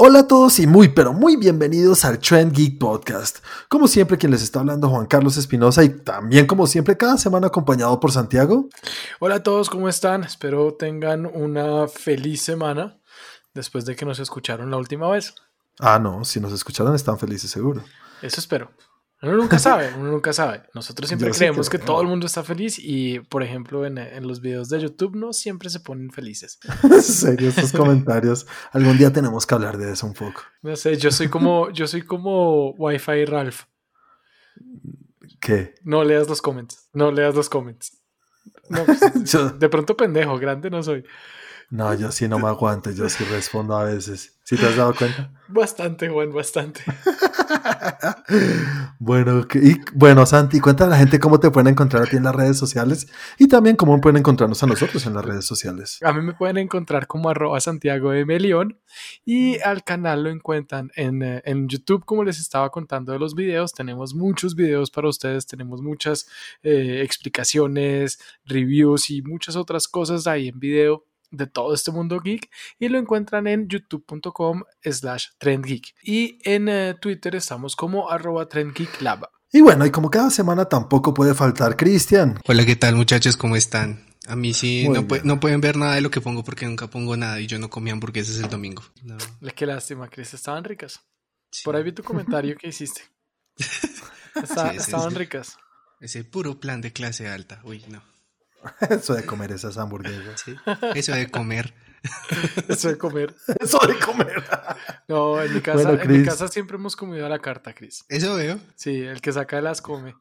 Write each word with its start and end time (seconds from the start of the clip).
Hola 0.00 0.20
a 0.20 0.28
todos 0.28 0.60
y 0.60 0.66
muy, 0.68 0.90
pero 0.90 1.12
muy 1.12 1.34
bienvenidos 1.34 2.04
al 2.04 2.20
Trend 2.20 2.52
Geek 2.52 2.78
Podcast. 2.78 3.38
Como 3.68 3.88
siempre, 3.88 4.16
quien 4.16 4.30
les 4.30 4.42
está 4.42 4.60
hablando, 4.60 4.88
Juan 4.88 5.06
Carlos 5.06 5.36
Espinosa, 5.36 5.82
y 5.82 5.88
también, 5.88 6.46
como 6.46 6.68
siempre, 6.68 6.96
cada 6.96 7.18
semana 7.18 7.48
acompañado 7.48 7.98
por 7.98 8.12
Santiago. 8.12 8.68
Hola 9.18 9.34
a 9.34 9.42
todos, 9.42 9.68
¿cómo 9.68 9.88
están? 9.88 10.22
Espero 10.22 10.72
tengan 10.74 11.26
una 11.26 11.88
feliz 11.88 12.42
semana 12.42 13.00
después 13.54 13.86
de 13.86 13.96
que 13.96 14.04
nos 14.04 14.20
escucharon 14.20 14.70
la 14.70 14.76
última 14.76 15.10
vez. 15.10 15.34
Ah, 15.80 15.98
no, 15.98 16.24
si 16.24 16.38
nos 16.38 16.52
escucharon, 16.52 16.94
están 16.94 17.18
felices, 17.18 17.50
seguro. 17.50 17.82
Eso 18.22 18.40
espero. 18.40 18.70
Uno 19.20 19.36
nunca 19.36 19.58
sabe, 19.58 19.92
uno 19.98 20.12
nunca 20.12 20.32
sabe. 20.32 20.62
Nosotros 20.74 21.08
siempre 21.08 21.32
creemos 21.32 21.68
que, 21.68 21.78
todo 21.78 22.00
el 22.00 22.06
mundo 22.06 22.26
está 22.26 22.44
feliz 22.44 22.78
y, 22.78 23.18
por 23.18 23.42
ejemplo, 23.42 23.84
en, 23.84 23.98
los 24.26 24.40
videos 24.40 24.68
de 24.68 24.80
YouTube 24.80 25.16
no 25.16 25.32
siempre 25.32 25.70
se 25.70 25.80
ponen 25.80 26.10
felices. 26.10 26.60
en 26.84 27.02
serio, 27.02 27.48
estos 27.48 27.72
comentarios. 27.72 28.46
Algún 28.70 28.96
día 28.96 29.12
tenemos 29.12 29.44
que 29.44 29.54
hablar 29.54 29.76
de 29.76 29.92
eso 29.92 30.06
un 30.06 30.14
poco. 30.14 30.42
No 30.62 30.76
sé, 30.76 30.96
yo 30.98 31.10
soy 31.10 31.28
como, 31.28 31.70
yo 31.70 31.88
soy 31.88 32.02
como 32.02 32.70
Wi-Fi 32.72 33.24
Ralph. 33.24 33.62
¿Qué? 35.40 35.74
No 35.82 36.04
leas 36.04 36.28
los 36.28 36.40
comments. 36.40 36.88
No 36.92 37.10
leas 37.10 37.34
los 37.34 37.48
comments. 37.48 37.98
Pues, 38.68 39.58
de 39.58 39.68
pronto 39.68 39.96
pendejo, 39.96 40.38
grande 40.38 40.70
no 40.70 40.82
soy. 40.82 41.04
No, 41.70 41.92
yo 41.92 42.10
sí 42.10 42.26
no 42.28 42.38
me 42.38 42.48
aguanto, 42.48 42.90
yo 42.90 43.08
sí 43.10 43.24
respondo 43.24 43.76
a 43.76 43.84
veces. 43.84 44.38
¿Sí 44.42 44.56
te 44.56 44.64
has 44.64 44.76
dado 44.76 44.94
cuenta? 44.94 45.30
Bastante, 45.48 46.08
Juan, 46.08 46.32
bastante. 46.32 46.82
bueno, 48.98 49.46
y, 49.54 49.80
bueno, 49.94 50.26
Santi, 50.26 50.60
cuéntale 50.60 50.88
a 50.88 50.90
la 50.90 50.98
gente 50.98 51.18
cómo 51.18 51.40
te 51.40 51.50
pueden 51.50 51.68
encontrar 51.68 52.02
a 52.02 52.06
ti 52.06 52.16
en 52.16 52.24
las 52.24 52.34
redes 52.34 52.58
sociales 52.58 53.08
y 53.38 53.48
también 53.48 53.76
cómo 53.76 53.98
pueden 53.98 54.18
encontrarnos 54.18 54.62
a 54.62 54.66
nosotros 54.66 55.06
en 55.06 55.14
las 55.14 55.24
redes 55.24 55.46
sociales. 55.46 56.00
A 56.02 56.12
mí 56.12 56.20
me 56.20 56.34
pueden 56.34 56.58
encontrar 56.58 57.06
como 57.06 57.30
arroba 57.30 57.60
Santiago 57.60 58.10
de 58.10 58.26
Melión 58.26 58.78
y 59.24 59.58
al 59.60 59.84
canal 59.84 60.24
lo 60.24 60.30
encuentran 60.30 60.90
en, 60.96 61.22
eh, 61.22 61.42
en, 61.46 61.66
YouTube, 61.66 62.04
como 62.04 62.24
les 62.24 62.38
estaba 62.38 62.70
contando 62.70 63.12
de 63.12 63.18
los 63.18 63.34
videos. 63.34 63.72
Tenemos 63.72 64.14
muchos 64.14 64.54
videos 64.54 64.90
para 64.90 65.08
ustedes, 65.08 65.46
tenemos 65.46 65.80
muchas 65.80 66.28
eh, 66.62 67.00
explicaciones, 67.02 68.20
reviews 68.44 69.08
y 69.08 69.22
muchas 69.22 69.56
otras 69.56 69.88
cosas 69.88 70.26
ahí 70.26 70.48
en 70.48 70.60
video 70.60 71.07
de 71.30 71.46
todo 71.46 71.74
este 71.74 71.90
mundo 71.90 72.20
geek 72.20 72.50
y 72.78 72.88
lo 72.88 72.98
encuentran 72.98 73.46
en 73.46 73.68
youtube.com 73.68 74.62
slash 74.82 75.26
trendgeek 75.38 75.94
y 76.02 76.38
en 76.44 76.68
eh, 76.68 76.94
Twitter 77.00 77.36
estamos 77.36 77.76
como 77.76 78.10
arroba 78.10 78.48
trendgeeklab. 78.48 79.28
Y 79.50 79.62
bueno, 79.62 79.86
y 79.86 79.90
como 79.90 80.10
cada 80.10 80.30
semana 80.30 80.66
tampoco 80.66 81.14
puede 81.14 81.34
faltar 81.34 81.76
Cristian. 81.76 82.38
Hola, 82.46 82.66
¿qué 82.66 82.76
tal 82.76 82.96
muchachos? 82.96 83.36
¿Cómo 83.36 83.56
están? 83.56 84.06
A 84.26 84.36
mí 84.36 84.52
sí, 84.52 84.86
no, 84.90 85.06
no, 85.24 85.40
pueden 85.40 85.62
ver 85.62 85.78
nada 85.78 85.94
de 85.94 86.02
lo 86.02 86.10
que 86.10 86.20
pongo 86.20 86.44
porque 86.44 86.66
nunca 86.66 86.86
pongo 86.86 87.16
nada 87.16 87.40
y 87.40 87.46
yo 87.46 87.58
no 87.58 87.70
comí 87.70 87.90
hamburguesas 87.90 88.36
el 88.36 88.50
domingo. 88.50 88.82
No. 89.02 89.16
Qué 89.56 89.64
lástima, 89.64 90.08
Cris, 90.08 90.34
estaban 90.34 90.64
ricas. 90.64 91.00
Por 91.64 91.76
ahí 91.76 91.82
vi 91.82 91.92
tu 91.92 92.02
comentario 92.02 92.54
que 92.56 92.68
hiciste. 92.68 93.00
estaban 94.74 95.14
ricas. 95.14 95.56
Ese 96.00 96.24
puro 96.24 96.60
plan 96.60 96.82
de 96.82 96.92
clase 96.92 97.26
alta. 97.26 97.60
Uy, 97.64 97.82
no. 97.88 98.02
Eso 98.90 99.14
de 99.14 99.24
comer 99.24 99.52
esas 99.52 99.78
hamburguesas. 99.78 100.44
Eso 100.94 101.12
de 101.12 101.30
comer. 101.30 101.74
Eso 102.68 102.88
de 102.88 102.98
comer. 102.98 103.34
Eso 103.60 103.78
de 103.86 103.98
comer. 103.98 104.44
No, 105.08 105.42
en 105.42 105.54
mi 105.54 105.60
casa, 105.60 105.92
en 105.92 106.12
mi 106.12 106.24
casa 106.24 106.48
siempre 106.48 106.76
hemos 106.76 106.96
comido 106.96 107.26
a 107.26 107.28
la 107.28 107.38
carta, 107.38 107.74
Cris. 107.74 108.04
Eso 108.08 108.34
veo. 108.36 108.58
Sí, 108.76 109.02
el 109.02 109.20
que 109.20 109.32
saca 109.32 109.60
las 109.60 109.82
come. 109.82 110.14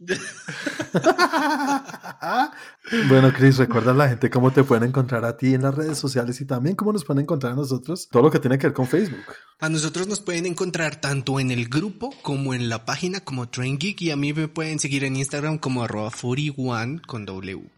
bueno, 3.08 3.32
Chris, 3.36 3.58
recuerda 3.58 3.90
a 3.90 3.94
la 3.94 4.08
gente 4.08 4.30
cómo 4.30 4.50
te 4.50 4.64
pueden 4.64 4.88
encontrar 4.88 5.26
a 5.26 5.36
ti 5.36 5.52
en 5.52 5.60
las 5.62 5.74
redes 5.74 5.98
sociales 5.98 6.40
y 6.40 6.46
también 6.46 6.74
cómo 6.74 6.94
nos 6.94 7.04
pueden 7.04 7.24
encontrar 7.24 7.52
a 7.52 7.56
nosotros, 7.56 8.08
todo 8.10 8.22
lo 8.22 8.30
que 8.30 8.38
tiene 8.38 8.56
que 8.56 8.68
ver 8.68 8.74
con 8.74 8.86
Facebook. 8.86 9.20
A 9.58 9.68
nosotros 9.68 10.08
nos 10.08 10.20
pueden 10.20 10.46
encontrar 10.46 10.96
tanto 10.96 11.38
en 11.38 11.50
el 11.50 11.68
grupo 11.68 12.14
como 12.22 12.54
en 12.54 12.70
la 12.70 12.86
página 12.86 13.20
como 13.20 13.50
Train 13.50 13.76
Geek 13.76 14.00
y 14.00 14.10
a 14.10 14.16
mí 14.16 14.32
me 14.32 14.48
pueden 14.48 14.78
seguir 14.78 15.04
en 15.04 15.16
Instagram 15.16 15.58
como 15.58 15.84
arroba 15.84 16.10
41 16.10 17.02
con 17.06 17.26
W. 17.26 17.70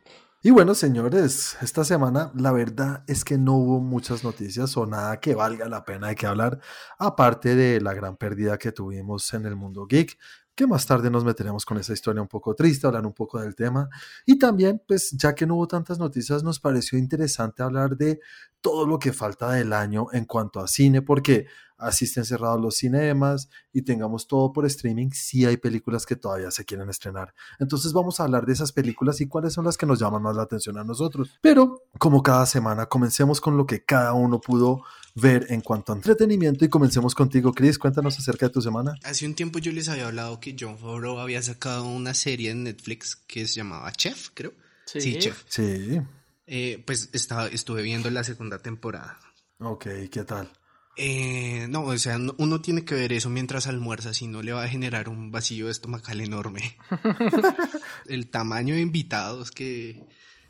Y 0.44 0.50
bueno, 0.50 0.74
señores, 0.74 1.56
esta 1.60 1.84
semana 1.84 2.32
la 2.34 2.50
verdad 2.50 3.04
es 3.06 3.24
que 3.24 3.38
no 3.38 3.54
hubo 3.54 3.78
muchas 3.78 4.24
noticias 4.24 4.76
o 4.76 4.86
nada 4.86 5.20
que 5.20 5.36
valga 5.36 5.68
la 5.68 5.84
pena 5.84 6.08
de 6.08 6.16
que 6.16 6.26
hablar, 6.26 6.58
aparte 6.98 7.54
de 7.54 7.80
la 7.80 7.94
gran 7.94 8.16
pérdida 8.16 8.58
que 8.58 8.72
tuvimos 8.72 9.32
en 9.34 9.46
el 9.46 9.54
mundo 9.54 9.86
geek 9.86 10.18
que 10.54 10.66
más 10.66 10.86
tarde 10.86 11.10
nos 11.10 11.24
meteremos 11.24 11.64
con 11.64 11.78
esa 11.78 11.92
historia 11.92 12.22
un 12.22 12.28
poco 12.28 12.54
triste, 12.54 12.86
hablar 12.86 13.06
un 13.06 13.14
poco 13.14 13.40
del 13.40 13.54
tema. 13.54 13.88
Y 14.26 14.38
también, 14.38 14.82
pues 14.86 15.10
ya 15.12 15.34
que 15.34 15.46
no 15.46 15.56
hubo 15.56 15.66
tantas 15.66 15.98
noticias, 15.98 16.42
nos 16.42 16.60
pareció 16.60 16.98
interesante 16.98 17.62
hablar 17.62 17.96
de 17.96 18.20
todo 18.60 18.86
lo 18.86 18.98
que 18.98 19.12
falta 19.12 19.50
del 19.52 19.72
año 19.72 20.06
en 20.12 20.24
cuanto 20.24 20.60
a 20.60 20.68
cine, 20.68 21.02
porque 21.02 21.46
así 21.82 22.04
estén 22.04 22.24
cerrados 22.24 22.60
los 22.60 22.76
cinemas 22.76 23.48
y 23.72 23.82
tengamos 23.82 24.26
todo 24.26 24.52
por 24.52 24.64
streaming, 24.66 25.10
sí 25.10 25.44
hay 25.44 25.56
películas 25.56 26.06
que 26.06 26.16
todavía 26.16 26.50
se 26.50 26.64
quieren 26.64 26.88
estrenar. 26.88 27.34
Entonces 27.58 27.92
vamos 27.92 28.20
a 28.20 28.24
hablar 28.24 28.46
de 28.46 28.52
esas 28.52 28.72
películas 28.72 29.20
y 29.20 29.26
cuáles 29.26 29.52
son 29.52 29.64
las 29.64 29.76
que 29.76 29.86
nos 29.86 29.98
llaman 29.98 30.22
más 30.22 30.36
la 30.36 30.42
atención 30.42 30.78
a 30.78 30.84
nosotros. 30.84 31.30
Pero, 31.40 31.82
como 31.98 32.22
cada 32.22 32.46
semana, 32.46 32.86
comencemos 32.86 33.40
con 33.40 33.56
lo 33.56 33.66
que 33.66 33.84
cada 33.84 34.12
uno 34.14 34.40
pudo 34.40 34.82
ver 35.14 35.46
en 35.50 35.60
cuanto 35.60 35.92
a 35.92 35.96
entretenimiento 35.96 36.64
y 36.64 36.68
comencemos 36.68 37.14
contigo, 37.14 37.52
Chris. 37.52 37.78
Cuéntanos 37.78 38.18
acerca 38.18 38.46
de 38.46 38.52
tu 38.52 38.62
semana. 38.62 38.94
Hace 39.02 39.26
un 39.26 39.34
tiempo 39.34 39.58
yo 39.58 39.72
les 39.72 39.88
había 39.88 40.06
hablado 40.06 40.40
que 40.40 40.56
John 40.58 40.78
Favreau 40.78 41.18
había 41.18 41.42
sacado 41.42 41.84
una 41.84 42.14
serie 42.14 42.50
en 42.50 42.64
Netflix 42.64 43.16
que 43.16 43.46
se 43.46 43.54
llamaba 43.54 43.92
Chef, 43.92 44.30
creo. 44.34 44.52
Sí, 44.86 45.18
Chef. 45.18 45.44
Sí. 45.48 46.00
Eh, 46.46 46.82
pues 46.86 47.10
estaba, 47.12 47.46
estuve 47.46 47.82
viendo 47.82 48.10
la 48.10 48.24
segunda 48.24 48.58
temporada. 48.58 49.18
Ok, 49.58 49.86
¿qué 50.10 50.24
tal? 50.24 50.50
Eh, 50.96 51.66
no, 51.70 51.84
o 51.84 51.98
sea, 51.98 52.18
uno 52.36 52.60
tiene 52.60 52.84
que 52.84 52.94
ver 52.94 53.12
eso 53.12 53.30
mientras 53.30 53.66
almuerza, 53.66 54.12
si 54.12 54.26
no 54.26 54.42
le 54.42 54.52
va 54.52 54.64
a 54.64 54.68
generar 54.68 55.08
un 55.08 55.30
vacío 55.30 55.70
estomacal 55.70 56.20
enorme. 56.20 56.76
El 58.06 58.28
tamaño 58.28 58.74
de 58.74 58.80
invitados 58.80 59.50
que, 59.50 60.04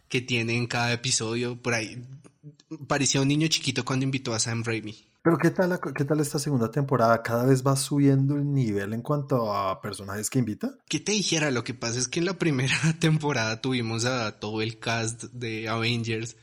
que 0.08 0.20
tiene 0.20 0.56
en 0.56 0.66
cada 0.66 0.92
episodio, 0.92 1.60
por 1.60 1.74
ahí 1.74 2.04
parecía 2.88 3.20
un 3.20 3.28
niño 3.28 3.46
chiquito 3.48 3.84
cuando 3.84 4.04
invitó 4.04 4.34
a 4.34 4.38
Sam 4.38 4.64
Raimi. 4.64 5.08
Pero 5.22 5.38
¿qué 5.38 5.50
tal, 5.50 5.78
¿qué 5.94 6.04
tal 6.04 6.18
esta 6.18 6.40
segunda 6.40 6.68
temporada? 6.70 7.22
¿Cada 7.22 7.44
vez 7.44 7.64
va 7.64 7.76
subiendo 7.76 8.34
el 8.34 8.52
nivel 8.52 8.92
en 8.92 9.02
cuanto 9.02 9.54
a 9.54 9.80
personajes 9.80 10.28
que 10.28 10.40
invita? 10.40 10.74
¿Qué 10.88 10.98
te 10.98 11.12
dijera? 11.12 11.52
Lo 11.52 11.62
que 11.62 11.74
pasa 11.74 12.00
es 12.00 12.08
que 12.08 12.18
en 12.18 12.26
la 12.26 12.38
primera 12.38 12.74
temporada 12.98 13.60
tuvimos 13.60 14.04
a 14.04 14.40
todo 14.40 14.62
el 14.62 14.80
cast 14.80 15.24
de 15.24 15.68
Avengers 15.68 16.36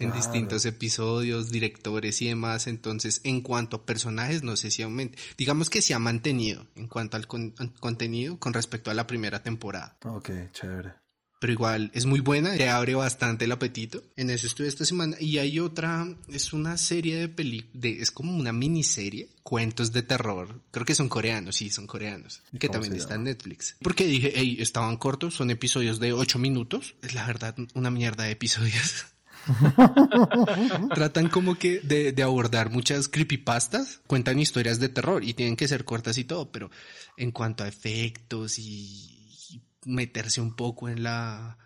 en 0.00 0.12
distintos 0.12 0.64
episodios, 0.66 1.50
directores 1.50 2.20
y 2.22 2.28
demás. 2.28 2.66
Entonces, 2.66 3.20
en 3.24 3.40
cuanto 3.40 3.76
a 3.76 3.86
personajes, 3.86 4.42
no 4.42 4.56
sé 4.56 4.70
si 4.70 4.82
aumenta. 4.82 5.18
Digamos 5.38 5.70
que 5.70 5.82
se 5.82 5.94
ha 5.94 5.98
mantenido 5.98 6.66
en 6.74 6.88
cuanto 6.88 7.16
al 7.16 7.26
contenido 7.28 8.38
con 8.38 8.52
respecto 8.52 8.90
a 8.90 8.94
la 8.94 9.06
primera 9.06 9.42
temporada. 9.42 9.96
Ok, 10.04 10.30
chévere 10.52 11.00
pero 11.40 11.54
igual 11.54 11.90
es 11.94 12.04
muy 12.04 12.20
buena, 12.20 12.54
te 12.54 12.68
abre 12.68 12.94
bastante 12.94 13.46
el 13.46 13.52
apetito. 13.52 14.02
En 14.14 14.28
eso 14.28 14.46
estuve 14.46 14.68
esta 14.68 14.84
semana. 14.84 15.16
Y 15.18 15.38
hay 15.38 15.58
otra, 15.58 16.06
es 16.28 16.52
una 16.52 16.76
serie 16.76 17.16
de 17.16 17.28
películas, 17.28 17.82
es 17.82 18.10
como 18.10 18.36
una 18.36 18.52
miniserie, 18.52 19.30
cuentos 19.42 19.90
de 19.92 20.02
terror. 20.02 20.60
Creo 20.70 20.84
que 20.84 20.94
son 20.94 21.08
coreanos, 21.08 21.56
sí, 21.56 21.70
son 21.70 21.86
coreanos. 21.86 22.42
Que 22.58 22.68
también 22.68 22.94
está 22.94 23.14
en 23.14 23.24
Netflix. 23.24 23.76
Porque 23.80 24.04
dije, 24.04 24.32
hey, 24.34 24.58
estaban 24.60 24.98
cortos, 24.98 25.34
son 25.34 25.50
episodios 25.50 25.98
de 25.98 26.12
8 26.12 26.38
minutos. 26.38 26.94
Es 27.00 27.14
la 27.14 27.26
verdad 27.26 27.56
una 27.74 27.90
mierda 27.90 28.24
de 28.24 28.32
episodios. 28.32 29.06
Tratan 30.94 31.28
como 31.28 31.56
que 31.56 31.80
de, 31.80 32.12
de, 32.12 32.22
abordar 32.22 32.70
muchas 32.70 33.08
creepypastas, 33.08 34.00
cuentan 34.06 34.38
historias 34.38 34.80
de 34.80 34.88
terror 34.88 35.24
y 35.24 35.34
tienen 35.34 35.56
que 35.56 35.68
ser 35.68 35.84
cortas 35.84 36.18
y 36.18 36.24
todo, 36.24 36.50
pero 36.50 36.70
en 37.16 37.30
cuanto 37.30 37.64
a 37.64 37.68
efectos 37.68 38.58
y 38.58 39.62
meterse 39.84 40.40
un 40.40 40.54
poco 40.54 40.88
en 40.88 41.02
la 41.02 41.58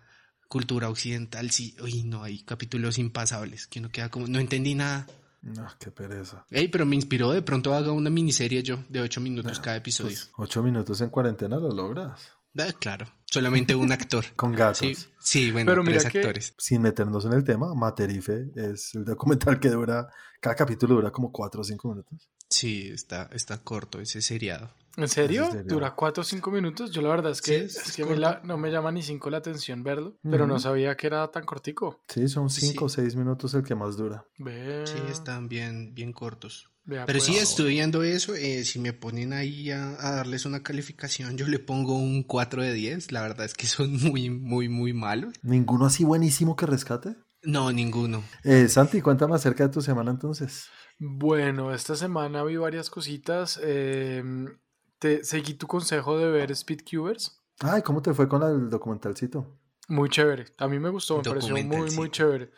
cultura 0.47 0.89
occidental, 0.89 1.51
sí, 1.51 1.75
uy, 1.81 2.03
no, 2.03 2.23
hay 2.23 2.43
capítulos 2.43 2.97
impasables, 2.97 3.67
que 3.67 3.79
uno 3.79 3.89
queda 3.89 4.09
como, 4.09 4.27
no 4.27 4.39
entendí 4.39 4.75
nada. 4.75 5.07
No, 5.41 5.67
qué 5.79 5.91
pereza. 5.91 6.45
Ey, 6.49 6.69
pero 6.69 6.85
me 6.85 6.95
inspiró, 6.95 7.31
de 7.31 7.41
pronto 7.41 7.73
haga 7.73 7.91
una 7.91 8.09
miniserie 8.09 8.63
yo, 8.63 8.83
de 8.89 9.01
ocho 9.01 9.21
minutos 9.21 9.59
cada 9.59 9.77
episodio. 9.77 10.17
Pues, 10.17 10.31
ocho 10.37 10.63
minutos 10.63 11.01
en 11.01 11.09
cuarentena 11.09 11.57
lo 11.57 11.69
logras. 11.69 12.31
Ah, 12.57 12.73
claro, 12.79 13.05
solamente 13.35 13.75
un 13.75 13.91
actor. 13.91 14.25
Con 14.35 14.53
gatos. 14.53 15.09
Sí, 15.19 15.51
bueno, 15.51 15.71
pero 15.71 15.83
tres 15.83 16.05
actores. 16.05 16.53
sin 16.57 16.81
meternos 16.81 17.25
en 17.25 17.33
el 17.33 17.43
tema, 17.43 17.73
Materife 17.73 18.47
es 18.55 18.95
el 18.95 19.05
documental 19.05 19.59
que 19.59 19.69
dura, 19.69 20.07
cada 20.39 20.55
capítulo 20.55 20.95
dura 20.95 21.11
como 21.11 21.31
cuatro 21.31 21.61
o 21.61 21.63
cinco 21.63 21.89
minutos. 21.89 22.29
Sí, 22.49 22.89
está, 22.91 23.29
está 23.33 23.57
corto 23.57 23.99
ese 23.99 24.21
seriado. 24.21 24.69
¿En 24.97 25.09
serio? 25.09 25.49
¿Dura 25.65 25.93
cuatro 25.93 26.21
o 26.21 26.23
cinco 26.23 26.51
minutos? 26.51 26.91
Yo 26.91 27.01
la 27.01 27.09
verdad 27.09 27.31
es 27.31 27.41
que, 27.41 27.65
es, 27.65 27.91
que 27.93 28.05
no 28.43 28.57
me 28.57 28.71
llama 28.71 28.91
ni 28.93 29.01
cinco 29.01 29.29
la 29.29 29.37
atención 29.37 29.83
verlo, 29.83 30.17
pero 30.23 30.47
no 30.47 30.57
sabía 30.57 30.95
que 30.95 31.07
era 31.07 31.27
tan 31.31 31.43
cortico. 31.43 31.99
Sí, 32.07 32.29
son 32.29 32.49
cinco 32.49 32.85
o 32.85 32.89
seis 32.89 33.15
minutos 33.15 33.53
el 33.55 33.63
que 33.63 33.75
más 33.75 33.97
dura. 33.97 34.25
Sí, 34.37 35.01
están 35.09 35.49
bien, 35.49 35.93
bien 35.93 36.13
cortos. 36.13 36.69
Pero 36.87 37.05
pues. 37.05 37.23
sí, 37.23 37.35
estoy 37.37 37.73
viendo 37.73 38.03
eso. 38.03 38.35
Eh, 38.35 38.63
si 38.63 38.79
me 38.79 38.93
ponen 38.93 39.33
ahí 39.33 39.71
a, 39.71 39.95
darles 39.95 40.45
una 40.45 40.61
calificación, 40.61 41.37
yo 41.37 41.47
le 41.47 41.59
pongo 41.59 41.97
un 41.97 42.23
4 42.23 42.61
de 42.61 42.73
10. 42.73 43.11
La 43.11 43.21
verdad 43.21 43.45
es 43.45 43.53
que 43.53 43.67
son 43.67 43.91
muy, 44.03 44.29
muy, 44.29 44.69
muy 44.69 44.93
malos. 44.93 45.33
¿Ninguno 45.41 45.85
así 45.85 46.03
buenísimo 46.03 46.55
que 46.55 46.65
rescate? 46.65 47.15
No, 47.43 47.71
ninguno. 47.71 48.23
Eh, 48.43 48.67
Santi, 48.69 49.01
cuéntame 49.01 49.35
acerca 49.35 49.67
de 49.67 49.73
tu 49.73 49.81
semana 49.81 50.11
entonces. 50.11 50.67
Bueno, 50.97 51.73
esta 51.73 51.95
semana 51.95 52.43
vi 52.43 52.57
varias 52.57 52.89
cositas. 52.89 53.59
em, 53.63 54.57
te 54.99 55.23
seguí 55.23 55.55
tu 55.55 55.67
consejo 55.67 56.17
de 56.17 56.31
ver 56.31 56.55
Speedcubers. 56.55 57.41
Ay, 57.59 57.81
¿cómo 57.81 58.01
te 58.01 58.13
fue 58.13 58.27
con 58.27 58.43
el 58.43 58.69
documentalcito? 58.69 59.59
Muy 59.87 60.09
chévere. 60.09 60.45
A 60.57 60.67
mí 60.67 60.79
me 60.79 60.89
gustó, 60.89 61.17
me 61.17 61.23
pareció 61.23 61.55
muy, 61.55 61.91
muy 61.91 62.09
chévere. 62.09 62.51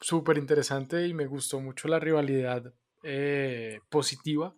Súper 0.00 0.38
interesante 0.38 1.06
y 1.06 1.12
me 1.12 1.26
gustó 1.26 1.60
mucho 1.60 1.88
la 1.88 1.98
rivalidad 1.98 2.72
eh, 3.02 3.80
positiva 3.88 4.54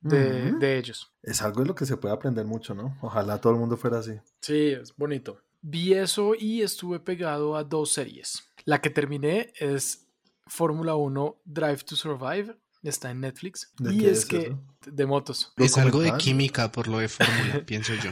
de, 0.00 0.52
de 0.52 0.78
ellos. 0.78 1.12
Es 1.22 1.42
algo 1.42 1.62
de 1.62 1.68
lo 1.68 1.74
que 1.74 1.86
se 1.86 1.96
puede 1.96 2.14
aprender 2.14 2.44
mucho, 2.44 2.74
¿no? 2.74 2.96
Ojalá 3.02 3.40
todo 3.40 3.52
el 3.52 3.58
mundo 3.58 3.76
fuera 3.76 3.98
así. 3.98 4.12
Sí, 4.40 4.68
es 4.68 4.94
bonito. 4.96 5.40
Vi 5.60 5.94
eso 5.94 6.34
y 6.38 6.62
estuve 6.62 7.00
pegado 7.00 7.56
a 7.56 7.64
dos 7.64 7.92
series. 7.92 8.48
La 8.64 8.80
que 8.80 8.90
terminé 8.90 9.52
es 9.56 10.06
Fórmula 10.46 10.94
1 10.94 11.40
Drive 11.44 11.78
to 11.84 11.96
Survive. 11.96 12.56
Está 12.82 13.10
en 13.10 13.20
Netflix. 13.20 13.72
¿De 13.78 13.94
y 13.94 13.98
qué 13.98 14.10
es 14.10 14.18
es 14.20 14.26
que 14.26 14.38
eso? 14.38 14.58
de 14.86 15.06
motos. 15.06 15.52
Es 15.56 15.76
algo 15.78 16.00
de 16.00 16.16
química 16.16 16.70
por 16.70 16.86
lo 16.88 16.98
de 16.98 17.08
fórmula, 17.08 17.62
pienso 17.66 17.92
yo. 17.94 18.10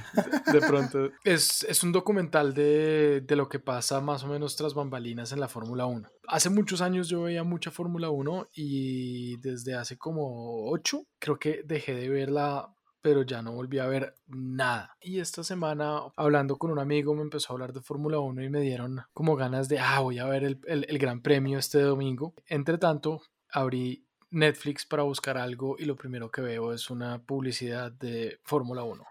De 0.52 0.60
pronto. 0.60 1.10
Es, 1.24 1.62
es 1.64 1.82
un 1.84 1.92
documental 1.92 2.52
de, 2.54 3.20
de 3.20 3.36
lo 3.36 3.48
que 3.48 3.58
pasa 3.60 4.00
más 4.00 4.24
o 4.24 4.28
menos 4.28 4.56
tras 4.56 4.74
bambalinas 4.74 5.32
en 5.32 5.40
la 5.40 5.48
Fórmula 5.48 5.86
1. 5.86 6.08
Hace 6.28 6.50
muchos 6.50 6.80
años 6.80 7.08
yo 7.08 7.22
veía 7.22 7.44
mucha 7.44 7.70
Fórmula 7.70 8.10
1 8.10 8.48
y 8.54 9.36
desde 9.38 9.74
hace 9.74 9.96
como 9.96 10.68
8 10.70 11.02
creo 11.18 11.38
que 11.38 11.62
dejé 11.64 11.94
de 11.94 12.08
verla 12.08 12.72
pero 13.02 13.22
ya 13.22 13.40
no 13.40 13.52
volví 13.52 13.78
a 13.78 13.86
ver 13.86 14.16
nada. 14.26 14.96
Y 15.00 15.20
esta 15.20 15.44
semana, 15.44 16.00
hablando 16.16 16.56
con 16.58 16.72
un 16.72 16.80
amigo, 16.80 17.14
me 17.14 17.22
empezó 17.22 17.52
a 17.52 17.54
hablar 17.54 17.72
de 17.72 17.80
Fórmula 17.80 18.18
1 18.18 18.42
y 18.42 18.48
me 18.50 18.60
dieron 18.60 19.00
como 19.14 19.36
ganas 19.36 19.68
de, 19.68 19.78
ah, 19.78 20.00
voy 20.00 20.18
a 20.18 20.24
ver 20.26 20.42
el, 20.42 20.60
el- 20.66 20.86
el 20.88 20.98
Gran 20.98 21.22
Premio 21.22 21.56
este 21.60 21.80
domingo. 21.82 22.34
Entre 22.48 22.78
tanto, 22.78 23.22
abrí 23.52 24.05
Netflix 24.30 24.86
para 24.86 25.02
buscar 25.04 25.38
algo 25.38 25.76
y 25.78 25.84
lo 25.84 25.96
primero 25.96 26.30
que 26.30 26.42
veo 26.42 26.72
es 26.72 26.90
una 26.90 27.18
publicidad 27.20 27.92
de 27.92 28.38
Fórmula 28.44 28.82
1. 28.84 29.06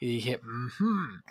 Y 0.00 0.06
dije, 0.08 0.40
"Ujú, 0.42 1.22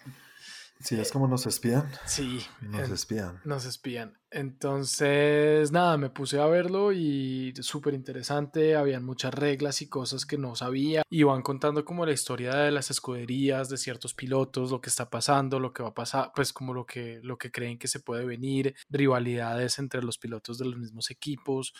Sí, 0.80 1.00
es 1.00 1.12
como 1.12 1.28
nos 1.28 1.46
espían. 1.48 1.90
sí, 2.06 2.40
Nos 2.62 2.88
en- 2.88 2.94
espían. 2.94 3.42
nos 3.46 3.66
espían. 3.66 4.18
Entonces, 4.30 5.72
nada, 5.72 5.98
me 5.98 6.10
puse 6.10 6.40
a 6.40 6.46
verlo 6.46 6.92
y 6.92 7.54
súper 7.62 7.94
interesante. 7.94 8.76
Habían 8.76 9.04
muchas 9.04 9.34
reglas 9.34 9.82
y 9.82 9.88
cosas 9.90 10.26
que 10.26 10.38
no 10.38 10.56
sabía. 10.56 11.04
Iban 11.10 11.42
contando 11.42 11.84
como 11.86 12.06
la 12.06 12.12
historia 12.12 12.54
de 12.56 12.72
las 12.72 12.92
escuderías, 12.92 13.70
de 13.70 13.78
ciertos 13.78 14.14
pilotos, 14.14 14.72
lo 14.72 14.82
que 14.82 14.90
está 14.90 15.10
pasando, 15.10 15.60
lo 15.60 15.74
que 15.74 15.82
va 15.84 15.90
a 15.90 15.94
pasar, 15.96 16.32
pues 16.36 16.54
como 16.54 16.74
lo 16.74 16.86
que, 16.86 17.20
lo 17.24 17.38
que 17.38 17.52
creen 17.52 17.80
que 17.80 17.88
se 17.88 18.00
puede 18.00 18.26
venir, 18.26 18.76
rivalidades 18.90 19.80
entre 19.80 20.04
los 20.04 20.18
pilotos 20.18 20.58
de 20.58 20.66
los 20.66 20.78
mismos 20.78 21.10
equipos, 21.10 21.74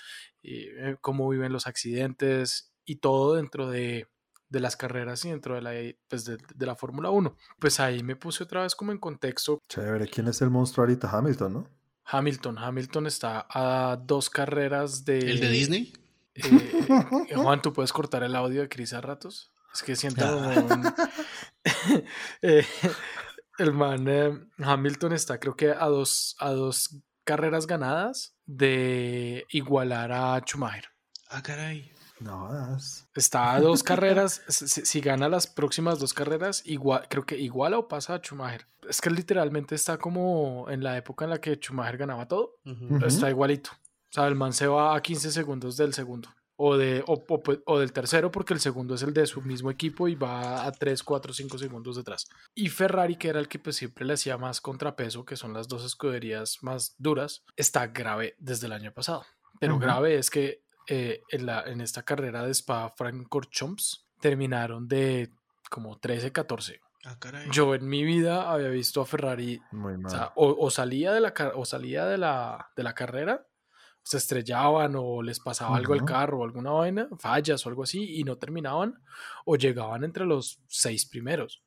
eh, 0.44 0.96
cómo 1.02 1.30
viven 1.30 1.54
los 1.54 1.68
accidentes 1.68 2.74
y 2.86 2.96
todo 2.98 3.36
dentro 3.36 3.70
de 3.70 4.08
de 4.50 4.60
las 4.60 4.76
carreras 4.78 5.24
y 5.26 5.30
dentro 5.30 5.56
de 5.56 5.62
la, 5.62 5.72
pues 6.08 6.26
de, 6.26 6.38
de 6.56 6.66
la 6.66 6.76
Fórmula 6.76 7.10
1. 7.10 7.36
Pues 7.60 7.80
ahí 7.80 8.04
me 8.04 8.16
puse 8.16 8.44
otra 8.44 8.62
vez 8.64 8.76
como 8.76 8.92
en 8.92 8.98
contexto 8.98 9.60
Chévere. 9.70 10.08
¿Quién 10.08 10.28
es 10.28 10.42
el 10.42 10.50
monstruo 10.50 10.84
ahorita? 10.86 11.10
Hamilton, 11.10 11.54
¿no? 11.54 11.70
Hamilton. 12.06 12.58
Hamilton 12.58 13.08
está 13.08 13.46
a 13.50 13.98
dos 14.02 14.30
carreras 14.30 15.04
de. 15.06 15.20
¿El 15.20 15.40
de 15.40 15.50
Disney? 15.50 15.94
eh, 16.36 17.34
Juan, 17.36 17.62
¿tú 17.62 17.74
puedes 17.74 17.92
cortar 17.92 18.24
el 18.24 18.36
audio 18.36 18.62
de 18.62 18.70
Chris 18.70 18.94
a 18.94 19.02
ratos? 19.02 19.52
Es 19.74 19.84
que 19.84 19.96
siento 19.96 20.26
como 20.26 20.50
un- 20.50 20.94
Eh, 22.42 22.66
el 23.58 23.74
man 23.74 24.08
eh, 24.08 24.40
Hamilton 24.60 25.14
está, 25.14 25.40
creo 25.40 25.56
que 25.56 25.72
a 25.72 25.86
dos, 25.88 26.36
a 26.40 26.52
dos 26.52 26.96
carreras 27.24 27.68
ganadas 27.68 28.36
de 28.46 29.46
igualar 29.50 30.12
a 30.12 30.40
Schumacher. 30.40 30.86
Ah, 31.30 31.42
caray. 31.44 31.92
No 32.20 32.48
jodas. 32.48 33.08
Está 33.16 33.54
a 33.54 33.62
dos 33.62 33.84
carreras. 33.84 34.42
Si, 34.50 35.02
gana 35.02 35.30
las 35.30 35.48
próximas 35.48 36.00
dos 36.00 36.14
carreras, 36.14 36.62
igual, 36.66 37.08
creo 37.10 37.26
que 37.26 37.38
iguala 37.38 37.78
o 37.78 37.88
pasa 37.88 38.16
a 38.16 38.20
Schumacher. 38.20 38.66
Es 38.90 39.02
que 39.02 39.10
literalmente 39.10 39.76
está 39.76 39.98
como 39.98 40.66
en 40.70 40.84
la 40.84 40.98
época 40.98 41.26
en 41.26 41.32
la 41.32 41.40
que 41.42 41.56
Schumacher 41.56 41.98
ganaba 41.98 42.28
todo. 42.28 42.56
Ujú. 42.66 42.96
Ujú. 42.96 43.06
Está 43.06 43.30
igualito. 43.30 43.70
O 43.74 44.14
sea, 44.14 44.28
el 44.28 44.36
man 44.36 44.54
se 44.54 44.68
va 44.68 44.96
a 44.96 45.02
15 45.02 45.32
segundos 45.32 45.78
del 45.78 45.94
segundo. 45.94 46.30
O, 46.60 46.76
de, 46.76 47.04
o, 47.06 47.14
o 47.14 47.44
pu- 47.44 47.62
o 47.68 47.78
del 47.78 47.94
tercero, 47.94 48.32
porque 48.32 48.56
el 48.56 48.60
segundo 48.60 48.96
es 48.96 49.04
el 49.04 49.14
de 49.14 49.28
su 49.28 49.44
mismo 49.44 49.70
equipo 49.70 50.08
y 50.08 50.16
va 50.16 50.66
a 50.66 50.72
3, 50.72 51.04
4, 51.04 51.32
5 51.32 51.58
segundos 51.60 51.98
detrás. 51.98 52.26
Y 52.56 52.70
Ferrari, 52.70 53.16
que 53.16 53.28
era 53.30 53.40
el 53.40 53.48
que 53.48 53.60
pues, 53.60 53.76
siempre 53.76 54.06
le 54.06 54.14
hacía 54.14 54.40
más 54.40 54.60
contrapeso, 54.60 55.24
que 55.24 55.36
son 55.36 55.54
las 55.54 55.68
dos 55.68 55.86
escuderías 55.86 56.58
más 56.64 56.96
duras, 56.98 57.44
está 57.56 57.86
grave 57.88 58.36
desde 58.40 58.66
el 58.66 58.72
año 58.74 58.92
pasado. 58.92 59.24
Pero 59.60 59.78
grave 59.78 60.18
es 60.18 60.32
que 60.32 60.64
eh, 60.88 61.22
en, 61.30 61.46
la, 61.46 61.62
en 61.64 61.82
esta 61.82 62.04
carrera 62.04 62.44
de 62.46 62.52
Spa-Francorchamps 62.54 64.06
terminaron 64.20 64.88
de 64.88 65.32
como 65.70 65.98
13, 66.00 66.32
14. 66.32 66.80
Ah, 67.06 67.18
caray. 67.20 67.48
Yo 67.52 67.76
en 67.76 67.88
mi 67.88 68.04
vida 68.04 68.52
había 68.52 68.70
visto 68.70 69.02
a 69.02 69.06
Ferrari 69.06 69.62
Muy 69.72 69.94
o, 70.04 70.10
sea, 70.10 70.32
o- 70.36 70.56
o 70.66 70.70
salía 70.72 71.14
de 71.14 71.22
la, 71.22 71.34
o 71.56 71.66
salía 71.66 72.06
de 72.06 72.18
la, 72.18 72.70
de 72.76 72.84
la 72.84 72.94
carrera, 72.94 73.46
se 74.04 74.18
estrellaban 74.18 74.96
o 74.98 75.22
les 75.22 75.40
pasaba 75.40 75.76
algo 75.78 75.94
al 75.94 76.00
carro 76.06 76.40
o 76.40 76.44
alguna 76.44 76.72
vaina, 76.72 77.08
fallas 77.20 77.66
o 77.66 77.70
algo 77.70 77.84
así, 77.84 78.18
y 78.20 78.24
no 78.24 78.38
terminaban, 78.38 78.96
o 79.46 79.56
llegaban 79.58 80.04
entre 80.04 80.26
los 80.26 80.60
seis 80.68 81.06
primeros. 81.06 81.64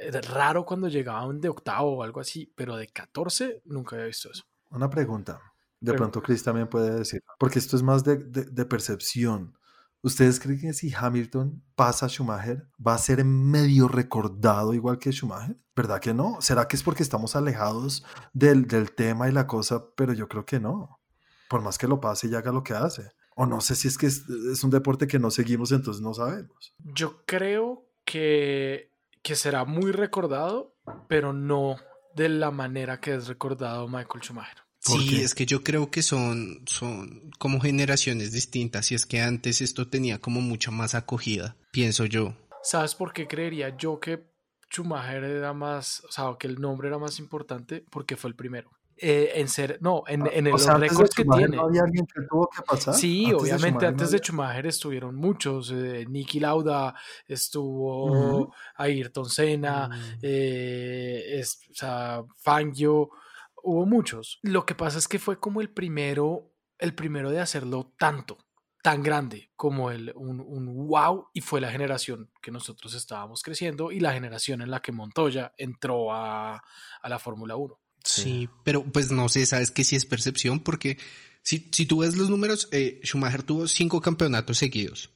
Era 0.00 0.20
raro 0.22 0.64
cuando 0.64 0.88
llegaban 0.88 1.40
de 1.40 1.48
octavo 1.50 1.98
o 1.98 2.02
algo 2.02 2.20
así, 2.20 2.50
pero 2.56 2.76
de 2.76 2.88
14 2.88 3.60
nunca 3.66 3.96
había 3.96 4.06
visto 4.06 4.30
eso. 4.30 4.44
Una 4.70 4.88
pregunta. 4.88 5.40
De 5.82 5.92
pronto 5.98 6.22
Chris 6.22 6.42
también 6.42 6.68
puede 6.68 6.90
decir, 6.98 7.22
porque 7.38 7.58
esto 7.58 7.76
es 7.76 7.82
más 7.82 8.04
de, 8.04 8.16
de- 8.16 8.44
de 8.44 8.64
percepción. 8.64 9.56
¿Ustedes 10.04 10.40
creen 10.40 10.60
que 10.60 10.72
si 10.72 10.92
Hamilton 10.92 11.62
pasa 11.76 12.06
a 12.06 12.08
Schumacher, 12.08 12.68
va 12.84 12.94
a 12.94 12.98
ser 12.98 13.24
medio 13.24 13.86
recordado 13.88 14.74
igual 14.74 14.98
que 14.98 15.12
Schumacher? 15.12 15.56
¿Verdad 15.76 16.00
que 16.00 16.12
no? 16.12 16.38
¿Será 16.40 16.66
que 16.66 16.76
es 16.76 16.82
porque 16.82 17.02
estamos 17.04 17.36
alejados 17.36 18.04
del, 18.32 18.66
del 18.66 18.92
tema 18.92 19.28
y 19.28 19.32
la 19.32 19.46
cosa? 19.46 19.84
Pero 19.96 20.12
yo 20.12 20.28
creo 20.28 20.44
que 20.44 20.58
no. 20.60 20.98
Por 21.48 21.62
más 21.62 21.78
que 21.78 21.86
lo 21.86 22.00
pase 22.00 22.26
y 22.28 22.34
haga 22.34 22.50
lo 22.52 22.62
que 22.64 22.74
hace. 22.74 23.10
O 23.36 23.46
no 23.46 23.60
sé 23.60 23.74
si 23.76 23.88
es 23.88 23.96
que 23.96 24.06
es, 24.06 24.24
es 24.52 24.62
un 24.64 24.70
deporte 24.70 25.06
que 25.06 25.18
no 25.18 25.30
seguimos, 25.30 25.70
entonces 25.72 26.02
no 26.02 26.12
sabemos. 26.14 26.74
Yo 26.78 27.22
creo 27.24 27.86
que, 28.04 28.90
que 29.22 29.36
será 29.36 29.64
muy 29.64 29.92
recordado, 29.92 30.74
pero 31.08 31.32
no 31.32 31.76
de 32.16 32.28
la 32.28 32.50
manera 32.50 33.00
que 33.00 33.14
es 33.14 33.28
recordado 33.28 33.86
Michael 33.88 34.22
Schumacher. 34.22 34.58
¿Por 34.84 35.00
Sí, 35.00 35.10
qué? 35.10 35.22
es 35.24 35.34
que 35.34 35.46
yo 35.46 35.62
creo 35.62 35.90
que 35.90 36.02
son, 36.02 36.62
son 36.66 37.30
como 37.38 37.60
generaciones 37.60 38.32
distintas 38.32 38.90
y 38.90 38.96
es 38.96 39.06
que 39.06 39.20
antes 39.20 39.60
esto 39.60 39.86
tenía 39.88 40.18
como 40.18 40.40
mucha 40.40 40.70
más 40.70 40.94
acogida, 40.94 41.56
pienso 41.70 42.04
yo. 42.04 42.34
¿Sabes 42.64 42.94
por 42.94 43.12
qué 43.12 43.26
creería 43.28 43.76
yo 43.76 44.00
que 44.00 44.24
Schumacher 44.70 45.22
era 45.24 45.52
más, 45.52 46.02
o 46.08 46.10
sea, 46.10 46.34
que 46.38 46.46
el 46.48 46.60
nombre 46.60 46.88
era 46.88 46.98
más 46.98 47.18
importante? 47.20 47.84
Porque 47.90 48.16
fue 48.16 48.30
el 48.30 48.36
primero. 48.36 48.70
Eh, 48.96 49.32
en 49.36 49.48
ser, 49.48 49.78
no, 49.80 50.04
en, 50.06 50.26
en 50.32 50.46
el 50.46 50.54
O 50.54 50.58
sea, 50.58 50.74
récord 50.76 51.08
que 51.10 51.24
tiene. 51.24 51.56
¿No 51.56 51.64
había 51.64 51.82
alguien 51.82 52.06
que 52.06 52.20
tuvo 52.28 52.48
que 52.54 52.62
pasar? 52.62 52.94
Sí, 52.94 53.24
Antes 53.26 53.30
de 53.30 53.34
obviamente 53.54 53.84
no 53.84 53.88
antes 53.88 54.10
de 54.10 54.18
Schumacher 54.18 54.66
estuvieron 54.66 55.14
muchos. 55.16 55.72
Eh, 55.74 56.04
Niki 56.08 56.38
Lauda, 56.40 56.94
estuvo 57.26 58.04
Ujú. 58.42 58.52
Ayrton 58.76 59.28
Senna, 59.28 59.88
Mm. 59.88 60.18
eh, 60.22 61.22
es- 61.40 61.58
o 61.70 61.74
sea, 61.74 62.22
Fangio, 62.42 63.10
hubo 63.62 63.86
muchos. 63.86 64.38
Lo 64.42 64.66
que 64.66 64.74
pasa 64.74 64.98
es 64.98 65.08
que 65.08 65.18
fue 65.18 65.38
como 65.38 65.60
el 65.60 65.70
primero, 65.70 66.54
el 66.78 66.94
primero 66.94 67.30
de 67.30 67.40
hacerlo 67.40 67.94
tanto, 67.98 68.38
tan 68.82 69.02
grande 69.02 69.50
como 69.56 69.90
el, 69.90 70.12
un, 70.16 70.40
un 70.40 70.86
wow, 70.88 71.28
y 71.32 71.40
fue 71.40 71.60
la 71.60 71.70
generación 71.70 72.30
que 72.42 72.50
nosotros 72.50 72.94
estábamos 72.94 73.42
creciendo 73.42 73.92
y 73.92 74.00
la 74.00 74.12
generación 74.12 74.60
en 74.62 74.70
la 74.70 74.80
que 74.80 74.92
Montoya 74.92 75.52
entró 75.56 76.12
a, 76.12 76.56
a 76.56 77.08
la 77.08 77.18
Fórmula 77.18 77.56
1. 77.56 77.78
Sí, 78.04 78.48
pero 78.64 78.84
pues 78.84 79.12
no 79.12 79.28
sé, 79.28 79.46
sabes 79.46 79.70
que 79.70 79.84
sí 79.84 79.94
es 79.94 80.04
percepción 80.04 80.60
porque 80.60 80.98
si, 81.42 81.68
si 81.72 81.86
tú 81.86 81.98
ves 81.98 82.16
los 82.16 82.30
números, 82.30 82.68
eh, 82.72 83.00
Schumacher 83.04 83.42
tuvo 83.42 83.68
cinco 83.68 84.00
campeonatos 84.00 84.58
seguidos, 84.58 85.10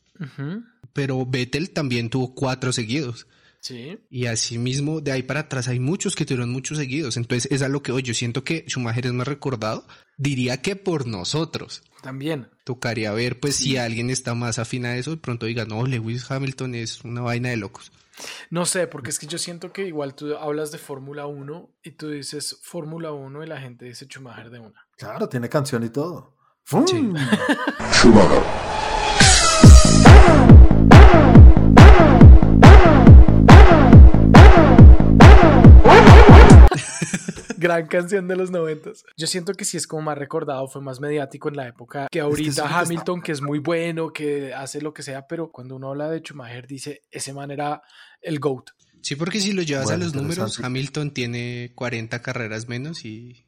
pero 0.93 1.25
Vettel 1.27 1.71
también 1.71 2.11
tuvo 2.11 2.35
cuatro 2.35 2.73
seguidos. 2.73 3.27
Sí. 3.67 3.99
Y 4.11 4.27
asimismo, 4.27 5.01
de 5.01 5.11
ahí 5.11 5.25
para 5.25 5.41
atrás 5.41 5.67
hay 5.67 5.81
muchos 5.81 6.15
que 6.15 6.25
tuvieron 6.25 6.51
muchos 6.51 6.79
seguidos. 6.79 7.17
Entonces, 7.17 7.51
es 7.51 7.63
a 7.63 7.69
lo 7.69 7.83
que 7.83 7.91
hoy 7.91 8.05
yo 8.05 8.15
siento 8.15 8.45
que 8.45 8.65
Schumacher 8.69 9.07
es 9.07 9.13
más 9.13 9.27
recordado. 9.27 9.85
Diría 10.17 10.63
que 10.63 10.77
por 10.77 11.09
nosotros. 11.09 11.83
También. 12.01 12.49
Tocaría 12.63 13.11
ver, 13.11 13.41
pues, 13.41 13.57
si 13.57 13.77
alguien 13.77 14.09
está 14.11 14.35
más 14.35 14.61
afín 14.61 14.87
a 14.87 14.97
eso, 14.97 15.11
de 15.11 15.17
pronto 15.17 15.47
diga, 15.47 15.65
no, 15.65 15.85
Lewis 15.85 16.31
Hamilton 16.31 16.77
es 16.77 17.03
una 17.03 17.23
vaina 17.23 17.49
de 17.49 17.57
locos. 17.57 17.91
No 18.51 18.67
sé, 18.67 18.87
porque 18.87 19.11
es 19.11 19.19
que 19.19 19.27
yo 19.27 19.37
siento 19.37 19.73
que 19.73 19.85
igual 19.85 20.15
tú 20.15 20.37
hablas 20.37 20.71
de 20.71 20.79
Fórmula 20.79 21.27
1 21.27 21.71
y 21.83 21.91
tú 21.91 22.11
dices 22.11 22.61
Fórmula 22.63 23.11
1 23.11 23.43
y 23.43 23.47
la 23.49 23.61
gente 23.61 23.85
dice 23.87 24.07
Schumacher 24.07 24.51
de 24.51 24.61
una. 24.61 24.87
Claro, 24.97 25.29
tiene 25.29 25.49
canción 25.49 25.83
y 25.83 25.89
todo. 25.89 26.37
¡Fum! 26.63 26.87
Sí. 26.87 27.13
Gran 37.67 37.89
canción 37.89 38.29
de 38.29 38.37
los 38.37 38.53
noventas. 38.53 39.05
Yo 39.17 39.27
siento 39.27 39.53
que 39.55 39.65
sí 39.65 39.77
es 39.77 39.89
como 39.89 40.03
más 40.03 40.17
recordado, 40.17 40.69
fue 40.69 40.81
más 40.81 41.01
mediático 41.01 41.49
en 41.49 41.57
la 41.57 41.67
época 41.67 42.07
que 42.13 42.21
ahorita 42.21 42.79
Hamilton, 42.79 43.21
que 43.23 43.33
es 43.33 43.43
muy 43.43 43.59
bueno, 43.59 44.13
que 44.13 44.55
hace 44.55 44.81
lo 44.81 44.95
que 44.95 45.03
sea, 45.03 45.27
pero 45.27 45.51
cuando 45.51 45.75
uno 45.75 45.91
habla 45.91 46.09
de 46.09 46.21
Schumacher 46.21 46.69
dice, 46.69 47.03
ese 47.11 47.33
man 47.33 47.51
era 47.51 47.83
el 48.21 48.39
GOAT. 48.39 48.71
Sí, 49.03 49.17
porque 49.17 49.41
si 49.41 49.53
lo 49.53 49.63
llevas 49.63 49.91
a 49.91 49.97
los 49.97 50.15
números, 50.15 50.61
Hamilton 50.63 51.11
tiene 51.11 51.73
40 51.75 52.23
carreras 52.23 52.69
menos 52.69 53.05
y, 53.05 53.47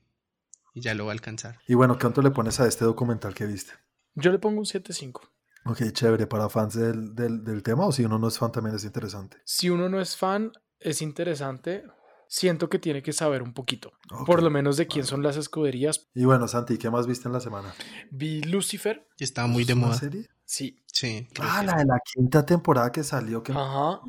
ya 0.75 0.95
lo 0.95 1.07
va 1.07 1.13
a 1.13 1.15
alcanzar. 1.15 1.61
Y 1.69 1.75
bueno, 1.75 1.97
¿cuánto 1.97 2.21
le 2.21 2.33
pones 2.33 2.59
a 2.59 2.67
este 2.67 2.85
documental 2.85 3.35
que 3.35 3.47
viste? 3.47 3.73
Yo 4.15 4.33
le 4.33 4.39
pongo 4.41 4.59
un 4.59 4.67
7.5. 4.67 5.21
Ok, 5.65 5.93
chévere. 5.93 6.27
¿Para 6.27 6.49
fans 6.49 6.75
del, 6.75 7.15
del, 7.15 7.63
tema 7.63 7.87
o 7.87 7.93
si 7.93 8.05
uno 8.05 8.19
no 8.19 8.29
es 8.29 8.39
fan 8.39 8.51
también 8.51 8.75
es 8.75 8.85
interesante? 8.85 9.37
Si 9.45 9.71
uno 9.71 9.89
no 9.89 10.01
es 10.01 10.17
fan, 10.17 10.53
es 10.81 11.03
interesante. 11.03 11.85
Siento 12.31 12.69
que 12.69 12.79
tiene 12.79 13.03
que 13.03 13.15
saber 13.15 13.43
un 13.43 13.55
poquito, 13.55 13.93
por 14.27 14.43
lo 14.43 14.51
menos 14.51 14.77
de 14.77 14.87
quién 14.87 15.07
son 15.07 15.23
las 15.23 15.39
escuderías. 15.39 16.09
Y 16.15 16.27
bueno, 16.27 16.47
Santi, 16.47 16.77
¿qué 16.77 16.91
más 16.91 17.07
viste 17.07 17.27
en 17.27 17.33
la 17.33 17.41
semana? 17.41 17.75
Vi 18.11 18.43
Lucifer. 18.43 19.09
Estaba 19.19 19.49
muy 19.49 19.65
de 19.65 19.75
moda. 19.75 19.95
serie? 19.95 20.29
Sí. 20.45 20.83
Sí. 20.87 21.27
Ah, 21.41 21.63
la 21.65 21.77
de 21.77 21.87
la 21.87 21.99
quinta 22.05 22.45
temporada 22.45 22.93
que 22.93 23.03
salió. 23.03 23.43
Que... 23.43 23.53
Ajá. 23.53 24.01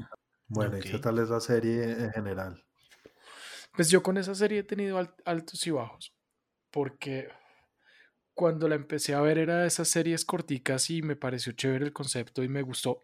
Bueno, 0.47 0.77
¿y 0.77 0.81
qué 0.81 0.99
tal 0.99 1.19
es 1.19 1.29
la 1.29 1.39
serie 1.39 1.91
en 1.91 2.11
general? 2.11 2.61
Pues 3.73 3.89
yo 3.89 4.03
con 4.03 4.17
esa 4.17 4.35
serie 4.35 4.59
he 4.59 4.63
tenido 4.63 4.99
altos 5.23 5.65
y 5.65 5.71
bajos, 5.71 6.13
porque 6.71 7.29
cuando 8.33 8.67
la 8.67 8.75
empecé 8.75 9.13
a 9.13 9.21
ver 9.21 9.37
era 9.37 9.59
de 9.59 9.67
esas 9.67 9.87
series 9.87 10.25
corticas 10.25 10.89
y 10.89 11.01
me 11.01 11.15
pareció 11.15 11.53
chévere 11.53 11.85
el 11.85 11.93
concepto 11.93 12.43
y 12.43 12.49
me 12.49 12.63
gustó. 12.63 12.99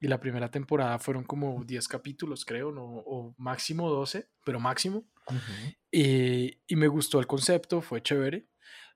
Y 0.00 0.08
la 0.08 0.20
primera 0.20 0.50
temporada 0.50 0.98
fueron 0.98 1.24
como 1.24 1.64
10 1.64 1.88
capítulos, 1.88 2.44
creo, 2.44 2.70
¿no? 2.70 2.84
o 2.84 3.34
máximo 3.38 3.88
12, 3.90 4.28
pero 4.44 4.60
máximo. 4.60 5.04
y, 5.90 6.58
y 6.66 6.76
me 6.76 6.88
gustó 6.88 7.18
el 7.18 7.26
concepto, 7.26 7.80
fue 7.80 8.02
chévere. 8.02 8.46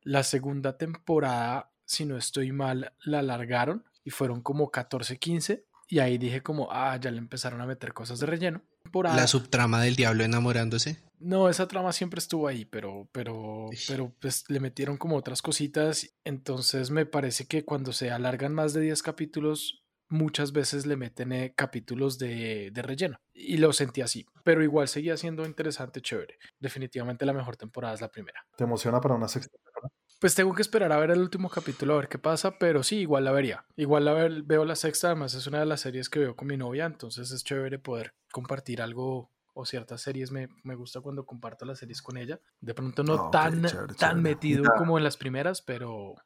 La 0.02 0.23
segunda 0.23 0.76
temporada, 0.76 1.73
si 1.85 2.04
no 2.04 2.16
estoy 2.16 2.52
mal, 2.52 2.95
la 3.04 3.21
alargaron 3.21 3.85
y 4.04 4.11
fueron 4.11 4.42
como 4.42 4.71
14, 4.71 5.19
15 5.19 5.66
y 5.90 5.99
ahí 5.99 6.19
dije 6.19 6.40
como, 6.40 6.69
ah, 6.71 6.97
ya 7.00 7.11
le 7.11 7.19
empezaron 7.19 7.61
a 7.61 7.66
meter 7.66 7.92
cosas 7.92 8.21
de 8.21 8.26
relleno. 8.26 8.62
La 8.92 9.26
subtrama 9.26 9.83
del 9.83 9.97
diablo 9.97 10.23
enamorándose. 10.25 10.99
No, 11.19 11.49
esa 11.49 11.66
trama 11.69 11.92
siempre 11.92 12.19
estuvo 12.19 12.47
ahí, 12.47 12.64
pero, 12.64 13.09
pero, 13.12 13.69
pero 13.88 14.12
pues 14.21 14.45
le 14.49 14.61
metieron 14.61 14.97
como 14.97 15.16
otras 15.16 15.42
cositas. 15.42 16.09
Entonces 16.25 16.90
me 16.90 17.07
parece 17.07 17.47
que 17.47 17.64
cuando 17.64 17.92
se 17.92 18.11
alargan 18.11 18.54
más 18.54 18.73
de 18.73 18.80
10 18.83 19.02
capítulos, 19.02 19.85
muchas 20.11 20.52
veces 20.52 20.87
le 20.87 20.97
meten 20.97 21.33
eh, 21.33 21.55
capítulos 21.57 22.19
de, 22.19 22.71
de, 22.73 22.83
relleno. 22.83 23.21
Y 23.33 23.57
lo 23.57 23.73
sentí 23.73 24.02
así. 24.02 24.26
Pero 24.45 24.62
igual 24.62 24.88
seguía 24.88 25.17
siendo 25.17 25.47
interesante, 25.47 26.02
chévere. 26.02 26.38
Definitivamente 26.59 27.25
la 27.25 27.33
mejor 27.33 27.57
temporada 27.57 27.95
es 27.95 28.00
la 28.00 28.11
primera. 28.11 28.45
¿Te 28.57 28.64
emociona 28.64 29.00
para 29.00 29.14
una 29.14 29.29
sexta 29.29 29.57
temporada? 29.57 29.93
Pues 30.21 30.35
tengo 30.35 30.55
que 30.55 30.61
esperar 30.61 30.93
a 30.93 30.99
ver 30.99 31.12
el 31.12 31.21
último 31.21 31.49
capítulo 31.49 31.95
a 31.95 31.97
ver 31.97 32.09
qué 32.09 32.19
pasa, 32.19 32.59
pero 32.59 32.83
sí, 32.83 32.99
igual 32.99 33.25
la 33.25 33.33
vería. 33.33 33.64
Igual 33.76 34.05
la 34.05 34.12
veo 34.12 34.67
la 34.67 34.76
sexta, 34.76 35.07
además 35.07 35.33
es 35.33 35.47
una 35.47 35.61
de 35.61 35.67
las 35.67 35.81
series 35.81 36.11
que 36.11 36.19
veo 36.19 36.37
con 36.37 36.47
mi 36.47 36.59
novia, 36.59 36.85
entonces 36.85 37.31
es 37.31 37.43
chévere 37.43 37.79
poder 37.79 38.12
compartir 38.31 38.83
algo 38.83 39.31
o 39.55 39.64
ciertas 39.64 40.02
series. 40.02 40.31
Me, 40.31 40.49
gusta 40.75 41.00
cuando 41.00 41.25
comparto 41.25 41.64
las 41.64 41.79
series 41.79 42.02
con 42.02 42.19
ella. 42.19 42.38
De 42.61 42.75
pronto 42.75 43.02
no 43.02 43.14
ah, 43.14 43.31
tan, 43.31 43.62
tan 43.97 44.21
metido 44.21 44.64
como 44.76 44.99
en 44.99 45.05
las 45.05 45.17
primeras, 45.17 45.62
pero, 45.62 46.17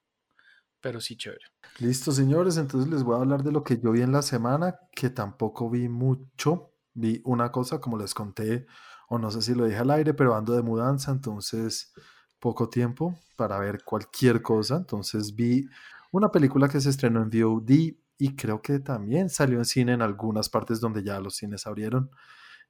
pero 0.85 1.01
sí 1.01 1.17
chévere. 1.17 1.47
Listo, 1.79 2.13
señores, 2.13 2.59
entonces 2.59 2.91
les 2.91 3.03
voy 3.03 3.15
a 3.15 3.21
hablar 3.21 3.43
de 3.43 3.51
lo 3.51 3.65
que 3.65 3.81
yo 3.81 3.91
vi 3.91 4.03
en 4.03 4.13
la 4.13 4.21
semana, 4.21 4.79
que 4.95 5.09
tampoco 5.09 5.71
vi 5.71 5.89
mucho. 5.89 6.75
Vi 6.93 7.23
una 7.25 7.51
cosa, 7.51 7.81
como 7.81 7.97
les 7.97 8.13
conté, 8.13 8.67
o 9.09 9.19
no 9.19 9.31
sé 9.31 9.41
si 9.41 9.55
lo 9.55 9.65
dije 9.65 9.79
al 9.79 9.91
aire, 9.91 10.13
pero 10.13 10.37
ando 10.37 10.53
de 10.53 10.61
mudanza, 10.61 11.11
entonces 11.11 11.95
poco 12.39 12.69
tiempo 12.69 13.19
para 13.35 13.59
ver 13.59 13.83
cualquier 13.83 14.43
cosa. 14.43 14.77
Entonces 14.77 15.35
vi 15.35 15.67
una 16.13 16.31
película 16.31 16.69
que 16.69 16.83
se 16.83 16.91
estrenó 16.91 17.23
en 17.23 17.31
VOD 17.31 17.71
y 18.19 18.37
creo 18.37 18.61
que 18.61 18.79
también 18.79 19.31
salió 19.31 19.57
en 19.57 19.65
cine 19.65 19.95
en 19.95 20.03
algunas 20.03 20.51
partes 20.51 20.81
donde 20.81 21.03
ya 21.03 21.19
los 21.19 21.37
cines 21.37 21.67
abrieron. 21.67 22.11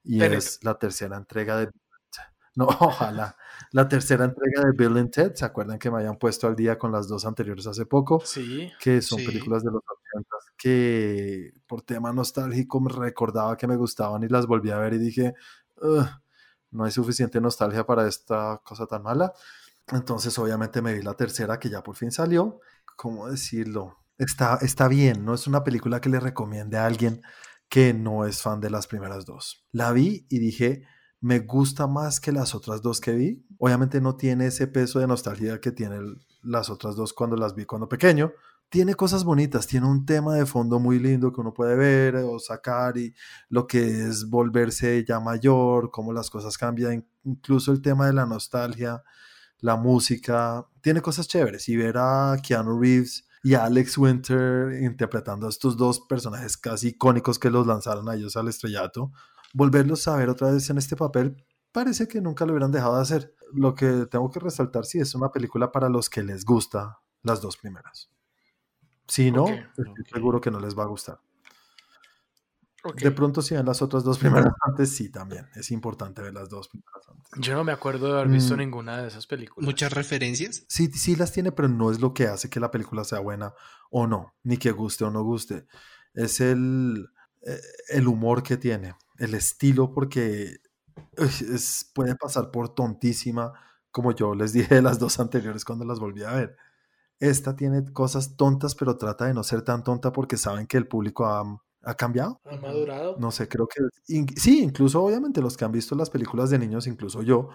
Y 0.05 0.23
es 0.23 0.63
la 0.63 0.79
tercera 0.79 1.17
entrega 1.17 1.57
de... 1.57 1.71
No, 2.55 2.67
ojalá. 2.81 3.37
La 3.73 3.89
tercera 3.89 4.25
entrega 4.25 4.63
de 4.63 4.73
Bill 4.73 4.99
and 4.99 5.11
Ted. 5.11 5.35
¿Se 5.35 5.45
acuerdan 5.45 5.79
que 5.79 5.91
me 5.91 5.99
habían 5.99 6.17
puesto 6.17 6.47
al 6.47 6.57
día 6.57 6.79
con 6.79 6.93
las 6.93 7.09
dos 7.09 7.25
anteriores 7.25 7.67
hace 7.67 7.87
poco? 7.87 8.21
Sí. 8.25 8.71
Que 8.81 9.03
son 9.03 9.19
películas 9.25 9.65
de 9.65 9.71
los 9.71 9.83
80 9.83 10.29
que 10.57 11.53
por 11.67 11.83
tema 11.83 12.13
nostálgico 12.13 12.81
me 12.81 12.91
recordaba 12.91 13.57
que 13.57 13.67
me 13.67 13.77
gustaban 13.77 14.23
y 14.23 14.29
las 14.29 14.47
volví 14.47 14.71
a 14.71 14.79
ver 14.79 14.95
y 14.95 14.99
dije, 14.99 15.35
no 16.71 16.85
hay 16.85 16.91
suficiente 16.91 17.41
nostalgia 17.41 17.85
para 17.85 18.07
esta 18.07 18.61
cosa 18.65 18.87
tan 18.87 19.03
mala. 19.03 19.33
Entonces, 19.93 20.39
obviamente 20.39 20.81
me 20.81 20.95
vi 20.95 21.03
la 21.03 21.15
tercera 21.15 21.59
que 21.59 21.69
ya 21.69 21.83
por 21.83 21.97
fin 21.97 22.11
salió. 22.11 22.61
¿Cómo 22.97 23.29
decirlo? 23.29 23.99
Está, 24.17 24.59
está 24.63 24.89
bien, 24.89 25.25
no 25.25 25.35
es 25.35 25.47
una 25.47 25.65
película 25.65 26.01
que 26.01 26.09
le 26.09 26.21
recomiende 26.21 26.79
a 26.79 26.87
alguien 26.87 27.21
que 27.69 27.93
no 27.93 28.25
es 28.25 28.41
fan 28.41 28.61
de 28.61 28.71
las 28.71 28.87
primeras 28.87 29.27
dos. 29.27 29.67
La 29.73 29.93
vi 29.93 30.27
y 30.31 30.39
dije, 30.39 30.87
me 31.25 31.39
gusta 31.39 31.87
más 31.87 32.21
que 32.21 32.33
las 32.33 32.55
otras 32.55 32.83
dos 32.83 33.01
que 33.01 33.13
vi. 33.13 33.47
Obviamente 33.57 33.99
no 33.99 34.15
tiene 34.15 34.49
ese 34.49 34.67
peso 34.67 34.99
de 34.99 35.07
nostalgia 35.07 35.59
que 35.59 35.73
tienen 35.73 36.21
las 36.43 36.69
otras 36.69 36.97
dos 36.97 37.15
cuando 37.15 37.35
las 37.35 37.55
vi 37.55 37.65
cuando 37.65 37.89
pequeño. 37.89 38.33
Tiene 38.69 38.95
cosas 38.95 39.25
bonitas, 39.25 39.67
tiene 39.67 39.87
un 39.87 40.05
tema 40.05 40.35
de 40.35 40.45
fondo 40.45 40.79
muy 40.79 40.99
lindo 40.99 41.33
que 41.33 41.41
uno 41.41 41.55
puede 41.55 41.77
ver 41.77 42.17
o 42.17 42.39
sacar 42.39 42.99
y 42.99 43.15
lo 43.49 43.67
que 43.67 44.03
es 44.03 44.29
volverse 44.29 45.03
ya 45.09 45.19
mayor, 45.19 45.91
cómo 45.91 46.13
las 46.13 46.29
cosas 46.29 46.59
cambian, 46.59 47.07
incluso 47.25 47.73
el 47.73 47.81
tema 47.81 48.07
de 48.07 48.13
la 48.13 48.27
nostalgia 48.27 49.03
la 49.61 49.77
música, 49.77 50.67
tiene 50.83 51.01
cosas 51.01 51.27
chéveres. 51.27 51.71
Y 51.71 51.77
ver 51.79 51.97
a 51.97 52.37
Keanu 52.47 52.79
Reeves 52.79 53.25
y 53.43 53.55
a 53.55 53.65
Alex 53.65 53.97
Winter 53.97 54.79
interpretando 54.83 55.47
a 55.47 55.49
estos 55.49 55.79
dos 55.79 56.01
personajes 56.01 56.59
casi 56.59 56.89
icónicos 56.89 57.39
que 57.39 57.49
los 57.49 57.67
lanzaron 57.67 58.11
a 58.11 58.15
ellos 58.15 58.37
al 58.37 58.49
estrellato, 58.49 59.11
volverlos 59.55 60.07
a 60.09 60.17
ver 60.17 60.29
otra 60.29 60.51
vez 60.51 60.69
en 60.69 60.77
este 60.77 60.97
papel, 60.97 61.43
parece 61.73 62.07
que 62.07 62.21
nunca 62.21 62.45
lo 62.45 62.53
hubieran 62.53 62.73
dejado 62.73 62.97
de 62.97 63.03
hacer. 63.03 63.35
Lo 63.55 63.75
que 63.75 64.07
tengo 64.11 64.31
que 64.31 64.41
resaltar, 64.41 64.85
sí, 64.85 64.99
es 64.99 65.15
una 65.15 65.33
película 65.33 65.73
para 65.73 65.89
los 65.89 66.11
que 66.11 66.23
les 66.23 66.45
gusta 66.45 66.99
las 67.23 67.41
dos 67.41 67.57
primeras. 67.57 68.11
Si 69.07 69.31
no, 69.31 69.47
estoy 69.49 70.05
seguro 70.13 70.41
que 70.41 70.51
no 70.51 70.61
les 70.61 70.77
va 70.77 70.83
a 70.83 70.87
gustar. 70.87 71.21
De 72.97 73.11
pronto, 73.13 73.41
si 73.41 73.55
ven 73.55 73.65
las 73.65 73.81
otras 73.81 74.05
dos 74.05 74.19
primeras 74.19 74.53
antes, 74.61 74.95
sí, 74.95 75.09
también. 75.09 75.49
Es 75.55 75.71
importante 75.71 76.21
ver 76.21 76.35
las 76.35 76.51
dos 76.51 76.69
primeras 76.69 77.09
antes. 77.09 77.33
Yo 77.39 77.55
no 77.55 77.65
me 77.65 77.73
acuerdo 77.73 78.09
de 78.09 78.13
haber 78.13 78.29
visto 78.29 78.55
mm. 78.55 78.59
ninguna 78.59 79.01
de 79.01 79.09
esas 79.09 79.27
películas. 79.27 79.65
¿Muchas 79.67 79.93
referencias? 79.93 80.65
Sí, 80.69 80.91
sí 80.93 81.17
las 81.17 81.33
tiene, 81.33 81.51
pero 81.51 81.69
no 81.69 81.91
es 81.91 82.01
lo 82.01 82.13
que 82.13 82.27
hace 82.27 82.51
que 82.51 82.61
la 82.61 82.71
película 82.71 83.05
sea 83.05 83.21
buena 83.21 83.55
o 83.91 84.07
no, 84.07 84.35
ni 84.43 84.59
que 84.59 84.71
guste 84.71 85.05
o 85.05 85.11
no 85.11 85.23
guste. 85.23 85.67
Es 86.13 86.41
el, 86.41 87.09
eh, 87.47 87.59
el 87.89 88.07
humor 88.07 88.43
que 88.43 88.59
tiene, 88.59 88.95
el 89.19 89.35
estilo, 89.35 89.93
porque 89.93 90.59
es, 91.17 91.91
puede 91.95 92.17
pasar 92.17 92.51
por 92.51 92.75
tontísima, 92.75 93.53
como 93.91 94.13
yo 94.13 94.35
les 94.35 94.53
dije 94.53 94.77
de 94.77 94.83
las 94.83 94.99
dos 94.99 95.21
anteriores 95.21 95.65
cuando 95.65 95.85
las 95.85 96.01
volví 96.01 96.25
a 96.25 96.33
ver. 96.33 96.57
Esta 97.21 97.57
tiene 97.57 97.85
cosas 97.93 98.37
tontas, 98.37 98.75
pero 98.75 98.97
trata 98.99 99.27
de 99.27 99.35
no 99.35 99.45
ser 99.45 99.63
tan 99.63 99.85
tonta 99.85 100.13
porque 100.13 100.37
saben 100.37 100.67
que 100.67 100.77
el 100.77 100.89
público 100.89 101.27
ha 101.27 101.45
¿Ha 101.85 101.95
cambiado? 101.95 102.41
¿Ha 102.45 102.57
madurado? 102.57 103.17
No 103.19 103.31
sé, 103.31 103.49
creo 103.49 103.69
que 103.69 103.83
sí, 104.37 104.63
incluso 104.63 105.03
obviamente 105.03 105.41
los 105.41 105.57
que 105.57 105.65
han 105.65 105.73
visto 105.73 105.95
las 105.95 106.11
películas 106.11 106.51
de 106.51 106.59
niños, 106.59 106.87
incluso 106.87 107.23
yo, 107.23 107.51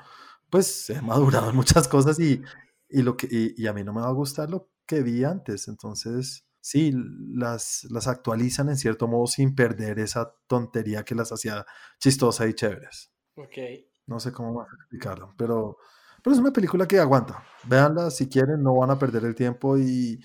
pues 0.49 0.89
he 0.89 1.01
madurado 1.01 1.49
en 1.49 1.55
muchas 1.55 1.87
cosas 1.87 2.19
y, 2.19 2.41
y 2.89 3.01
lo 3.01 3.17
que, 3.17 3.27
y, 3.31 3.65
a 3.65 3.73
mí 3.73 3.83
no 3.83 3.93
me 3.93 4.01
va 4.01 4.07
a 4.07 4.13
gustar 4.13 4.49
lo 4.49 4.69
que 4.85 5.01
vi 5.01 5.23
antes. 5.23 5.67
Entonces, 5.67 6.45
sí, 6.69 6.93
las, 7.33 7.87
las 7.89 8.07
actualizan 8.07 8.69
en 8.69 8.77
cierto 8.77 9.07
modo 9.07 9.25
sin 9.25 9.55
perder 9.55 9.97
esa 9.97 10.35
tontería 10.45 11.03
que 11.03 11.15
las 11.15 11.31
hacía 11.31 11.65
chistosa 11.97 12.45
y 12.45 12.53
chéveres. 12.53 13.11
Ok. 13.35 13.57
No 14.05 14.19
sé 14.19 14.31
cómo 14.31 14.53
más 14.53 14.67
explicarlo, 14.79 15.33
pero, 15.35 15.77
pero 16.23 16.35
es 16.35 16.39
una 16.39 16.53
película 16.53 16.87
que 16.87 16.99
aguanta. 16.99 17.43
Véanla 17.63 18.11
si 18.11 18.29
quieren, 18.29 18.61
no 18.61 18.75
van 18.75 18.91
a 18.91 18.99
perder 18.99 19.25
el 19.25 19.33
tiempo 19.33 19.79
y, 19.79 20.19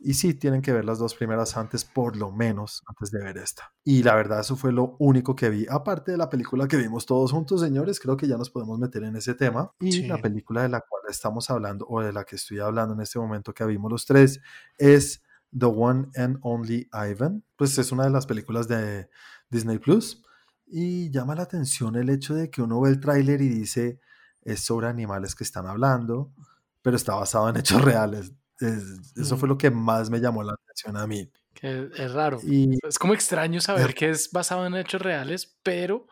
y 0.00 0.14
sí, 0.14 0.34
tienen 0.34 0.62
que 0.62 0.72
ver 0.72 0.84
las 0.84 0.98
dos 0.98 1.14
primeras 1.14 1.56
antes, 1.56 1.84
por 1.84 2.16
lo 2.16 2.32
menos, 2.32 2.82
antes 2.88 3.12
de 3.12 3.22
ver 3.22 3.38
esta. 3.38 3.72
Y 3.84 4.02
la 4.02 4.16
verdad, 4.16 4.40
eso 4.40 4.56
fue 4.56 4.72
lo 4.72 4.96
único 4.98 5.36
que 5.36 5.48
vi. 5.48 5.64
Aparte 5.70 6.10
de 6.10 6.18
la 6.18 6.28
película 6.28 6.66
que 6.66 6.76
vimos 6.76 7.06
todos 7.06 7.30
juntos, 7.30 7.60
señores, 7.60 8.00
creo 8.00 8.16
que 8.16 8.26
ya 8.26 8.36
nos 8.36 8.50
podemos 8.50 8.80
meter 8.80 9.04
en 9.04 9.14
ese 9.14 9.34
tema. 9.34 9.70
Y 9.78 10.08
la 10.08 10.18
película 10.18 10.62
de 10.62 10.70
la 10.70 10.80
cual 10.80 11.02
estamos 11.08 11.50
hablando, 11.50 11.86
o 11.88 12.00
de 12.00 12.12
la 12.12 12.24
que 12.24 12.34
estoy 12.34 12.58
hablando 12.58 12.94
en 12.94 13.00
este 13.00 13.20
momento 13.20 13.54
que 13.54 13.64
vimos 13.64 13.92
los 13.92 14.06
tres, 14.06 14.40
es 14.76 15.22
The 15.58 15.66
One 15.66 16.08
and 16.16 16.38
Only 16.42 16.88
Ivan. 16.92 17.44
Pues 17.56 17.76
es 17.78 17.92
una 17.92 18.04
de 18.04 18.10
las 18.10 18.26
películas 18.26 18.68
de 18.68 19.08
Disney 19.50 19.78
Plus. 19.78 20.22
Y 20.66 21.10
llama 21.10 21.34
la 21.34 21.42
atención 21.42 21.96
el 21.96 22.10
hecho 22.10 22.34
de 22.34 22.50
que 22.50 22.62
uno 22.62 22.80
ve 22.80 22.90
el 22.90 23.00
tráiler 23.00 23.40
y 23.40 23.48
dice, 23.48 24.00
es 24.42 24.60
sobre 24.60 24.88
animales 24.88 25.34
que 25.34 25.44
están 25.44 25.66
hablando, 25.66 26.32
pero 26.82 26.96
está 26.96 27.14
basado 27.14 27.48
en 27.48 27.56
hechos 27.56 27.82
reales 27.82 28.32
eso 28.60 29.36
fue 29.36 29.48
lo 29.48 29.58
que 29.58 29.70
más 29.70 30.10
me 30.10 30.20
llamó 30.20 30.42
la 30.42 30.54
atención 30.54 30.96
a 30.96 31.06
mí. 31.06 31.30
Que 31.52 31.90
es 31.96 32.12
raro. 32.12 32.40
Y 32.42 32.78
es 32.86 32.98
como 32.98 33.14
extraño 33.14 33.60
saber 33.60 33.94
que 33.94 34.10
es 34.10 34.30
basado 34.30 34.66
en 34.66 34.74
hechos 34.74 35.00
reales, 35.00 35.56
pero 35.62 36.06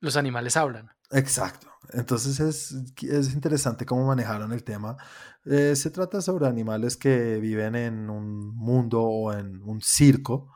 los 0.00 0.16
animales 0.16 0.56
hablan. 0.56 0.90
Exacto. 1.10 1.69
Entonces 1.92 2.40
es, 2.40 2.72
es 3.02 3.34
interesante 3.34 3.86
cómo 3.86 4.06
manejaron 4.06 4.52
el 4.52 4.64
tema. 4.64 4.96
Eh, 5.44 5.74
se 5.76 5.90
trata 5.90 6.20
sobre 6.22 6.46
animales 6.46 6.96
que 6.96 7.38
viven 7.40 7.74
en 7.76 8.10
un 8.10 8.54
mundo 8.56 9.02
o 9.02 9.32
en 9.32 9.62
un 9.62 9.80
circo 9.82 10.52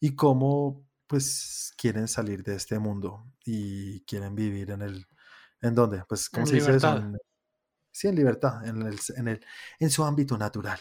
y 0.00 0.16
cómo 0.16 0.86
pues 1.06 1.72
quieren 1.78 2.08
salir 2.08 2.42
de 2.44 2.56
este 2.56 2.78
mundo 2.78 3.26
y 3.44 4.02
quieren 4.06 4.34
vivir 4.34 4.70
en 4.72 4.82
el 4.82 5.06
¿en 5.62 5.74
dónde? 5.74 6.04
Pues 6.08 6.30
¿cómo 6.30 6.44
En 6.44 6.48
se 6.48 6.56
dice 6.56 6.76
eso? 6.76 6.90
libertad. 6.90 6.98
En- 6.98 7.16
sí, 7.92 8.08
en 8.08 8.16
libertad, 8.16 8.66
en 8.66 8.82
el, 8.82 8.98
en 9.16 9.28
el 9.28 9.46
en 9.80 9.90
su 9.90 10.04
ámbito 10.04 10.38
natural. 10.38 10.80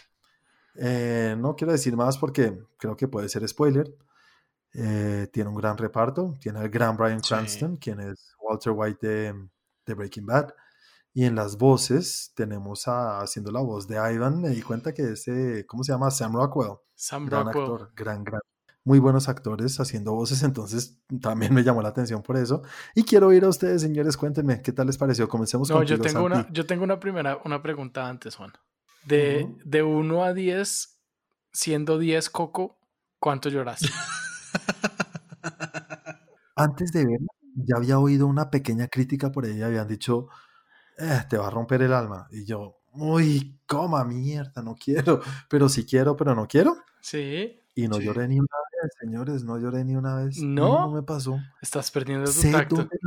Eh, 0.75 1.35
no 1.39 1.55
quiero 1.55 1.73
decir 1.73 1.95
más 1.97 2.17
porque 2.17 2.57
creo 2.77 2.97
que 2.97 3.07
puede 3.07 3.29
ser 3.29 3.47
spoiler. 3.47 3.95
Eh, 4.73 5.27
tiene 5.31 5.49
un 5.49 5.55
gran 5.55 5.77
reparto. 5.77 6.35
Tiene 6.39 6.59
al 6.59 6.69
gran 6.69 6.97
Bryan 6.97 7.21
Sí. 7.21 7.29
Cranston, 7.29 7.77
quien 7.77 7.99
es 8.01 8.35
Walter 8.39 8.73
White 8.75 9.07
de, 9.07 9.49
de 9.85 9.93
Breaking 9.93 10.25
Bad. 10.25 10.49
Y 11.13 11.23
en 11.23 11.35
las 11.35 11.57
voces 11.57 12.33
tenemos 12.35 12.87
a, 12.89 13.21
haciendo 13.21 13.51
la 13.51 13.61
voz 13.61 13.87
de 13.87 13.95
Ivan, 13.95 14.41
me 14.41 14.49
di 14.49 14.61
cuenta 14.61 14.93
que 14.93 15.13
ese, 15.13 15.65
¿cómo 15.65 15.83
se 15.83 15.93
llama? 15.93 16.11
Sam 16.11 16.33
Rockwell. 16.35 16.73
Sam 16.93 17.25
Gran 17.25 17.45
Rockwell. 17.45 17.63
actor, 17.63 17.91
gran, 17.95 18.23
gran. 18.23 18.41
Muy 18.83 18.99
buenos 18.99 19.29
actores 19.29 19.79
haciendo 19.79 20.13
voces, 20.13 20.43
entonces 20.43 20.99
también 21.21 21.53
me 21.53 21.63
llamó 21.63 21.81
la 21.81 21.89
atención 21.89 22.21
por 22.21 22.37
eso. 22.37 22.61
Y 22.93 23.03
quiero 23.03 23.31
ir 23.33 23.45
a 23.45 23.47
ustedes, 23.49 23.81
señores, 23.81 24.17
cuéntenme, 24.17 24.61
¿qué 24.61 24.73
tal 24.73 24.87
les 24.87 24.97
pareció? 24.97 25.27
Comencemos 25.27 25.69
No, 25.69 25.81
yo 25.83 25.99
tengo 25.99 26.23
una, 26.23 26.47
yo 26.51 26.65
tengo 26.65 26.83
una 26.83 26.99
primera, 26.99 27.39
una 27.45 27.61
pregunta 27.63 28.07
antes, 28.07 28.35
Juan. 28.35 28.51
De, 29.05 29.45
Ujú. 29.45 29.57
de 29.63 29.83
1 29.83 30.23
a 30.23 30.33
10, 30.33 30.99
siendo 31.53 31.97
10 31.97 32.29
Coco, 32.29 32.77
¿cuánto 33.19 33.49
lloraste? 33.49 33.87
Antes 36.57 36.91
de 36.91 37.05
verla, 37.05 37.27
ya 37.55 37.77
había 37.77 37.99
oído 37.99 38.27
una 38.27 38.49
pequeña 38.51 38.87
crítica 38.87 39.31
por 39.31 39.45
ahí, 39.45 39.61
habían 39.61 39.87
dicho, 39.87 40.27
"Eh, 40.97 41.21
te 41.29 41.37
va 41.37 41.47
a 41.47 41.49
romper 41.51 41.81
el 41.83 41.93
alma. 41.93 42.27
Y 42.31 42.45
yo, 42.45 42.77
uy, 42.93 43.59
coma 43.67 44.03
mierda, 44.05 44.61
no 44.63 44.75
quiero, 44.75 45.21
pero 45.49 45.69
sí 45.69 45.85
quiero, 45.85 46.15
pero 46.17 46.35
no 46.35 46.47
quiero. 46.47 46.77
Sí, 47.01 47.59
Y 47.75 47.87
no 47.89 47.97
Sí. 47.97 48.05
lloré 48.05 48.27
ni 48.29 48.39
una 48.39 48.47
vez, 48.83 48.91
señores, 49.01 49.43
no 49.43 49.57
lloré 49.59 49.83
ni 49.85 49.95
una 49.97 50.15
vez. 50.17 50.37
¿No? 50.41 50.81
no 50.87 50.91
me 50.91 51.03
pasó. 51.03 51.39
estás 51.61 51.91
perdiendo 51.91 52.25
tu 52.25 52.31
Sé 52.33 52.51
tacto. 52.51 52.75
dónde 52.77 52.97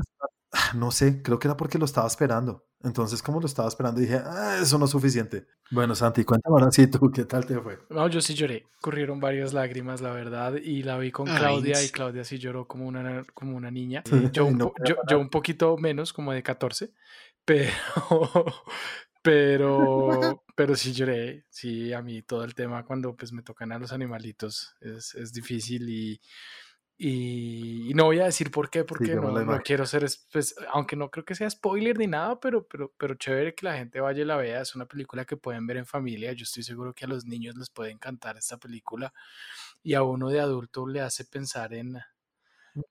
No 0.74 0.90
sé, 0.90 1.22
creo 1.22 1.38
que 1.38 1.48
era 1.48 1.56
porque 1.56 1.78
lo 1.78 1.84
estaba 1.84 2.06
esperando. 2.06 2.66
Entonces, 2.82 3.22
como 3.22 3.40
lo 3.40 3.46
estaba 3.46 3.68
esperando, 3.68 4.00
dije, 4.00 4.20
"Ah, 4.24 4.58
eso 4.62 4.78
no 4.78 4.84
es 4.84 4.90
suficiente. 4.90 5.46
Bueno, 5.70 5.94
Santi, 5.94 6.24
cuéntame 6.24 6.54
ahora 6.54 6.70
sí 6.70 6.86
tú, 6.86 7.10
¿qué 7.10 7.24
tal 7.24 7.44
te 7.44 7.58
fue? 7.60 7.78
No, 7.90 8.08
yo 8.08 8.20
sí 8.20 8.34
lloré. 8.34 8.66
Corrieron 8.80 9.18
varias 9.20 9.52
lágrimas, 9.52 10.00
la 10.00 10.12
verdad. 10.12 10.54
Y 10.54 10.82
la 10.82 10.96
vi 10.98 11.10
con 11.10 11.28
Ay, 11.28 11.36
Claudia 11.38 11.82
y. 11.82 11.88
Claudia 11.88 12.24
sí 12.24 12.38
lloró 12.38 12.66
como 12.68 12.86
una, 12.86 13.24
como 13.34 13.56
una 13.56 13.70
niña. 13.70 14.02
Sí, 14.04 14.28
Yo, 14.32 14.46
un 14.46 14.58
no 14.58 14.72
yo, 14.86 14.96
yo 15.08 15.18
un 15.18 15.28
poquito 15.28 15.76
menos, 15.76 16.12
como 16.12 16.32
de 16.32 16.42
14. 16.42 16.92
Pero, 17.44 17.72
pero, 19.22 20.44
pero 20.54 20.76
sí 20.76 20.92
lloré. 20.92 21.44
Sí, 21.50 21.92
a 21.92 22.02
mí 22.02 22.22
todo 22.22 22.44
el 22.44 22.54
tema 22.54 22.84
cuando 22.84 23.16
pues 23.16 23.32
me 23.32 23.42
tocan 23.42 23.72
a 23.72 23.78
los 23.78 23.92
animalitos 23.92 24.76
es, 24.80 25.14
es 25.14 25.32
difícil 25.32 25.88
y, 25.88 26.20
y, 27.00 27.90
y 27.90 27.94
no 27.94 28.06
voy 28.06 28.18
a 28.20 28.24
decir 28.24 28.50
por 28.50 28.70
qué, 28.70 28.84
porque 28.84 29.14
me 29.16 29.16
no, 29.16 29.44
no 29.44 29.58
quiero 29.62 29.86
ser, 29.86 30.04
es- 30.04 30.26
pues, 30.32 30.56
aunque 30.72 30.96
no 30.96 31.10
creo 31.10 31.24
que 31.24 31.36
sea 31.36 31.48
spoiler 31.48 31.96
ni 31.98 32.08
nada, 32.08 32.40
pero, 32.40 32.66
pero, 32.66 32.92
pero 32.98 33.14
chévere 33.14 33.54
que 33.54 33.66
la 33.66 33.76
gente 33.76 34.00
vaya 34.00 34.22
y 34.22 34.24
la 34.26 34.36
vea. 34.36 34.60
Es 34.62 34.74
una 34.74 34.86
película 34.86 35.24
que 35.24 35.36
pueden 35.36 35.66
ver 35.66 35.76
en 35.78 35.86
familia. 35.86 36.32
Yo 36.32 36.42
estoy 36.42 36.64
seguro 36.64 36.94
que 36.94 37.04
a 37.04 37.08
los 37.08 37.24
niños 37.24 37.56
les 37.56 37.70
puede 37.70 37.92
encantar 37.92 38.36
esta 38.36 38.58
película 38.58 39.14
y 39.82 39.94
a 39.94 40.02
uno 40.02 40.28
de 40.30 40.40
adulto 40.40 40.86
le 40.88 41.00
hace 41.02 41.24
pensar 41.24 41.74
en, 41.74 41.98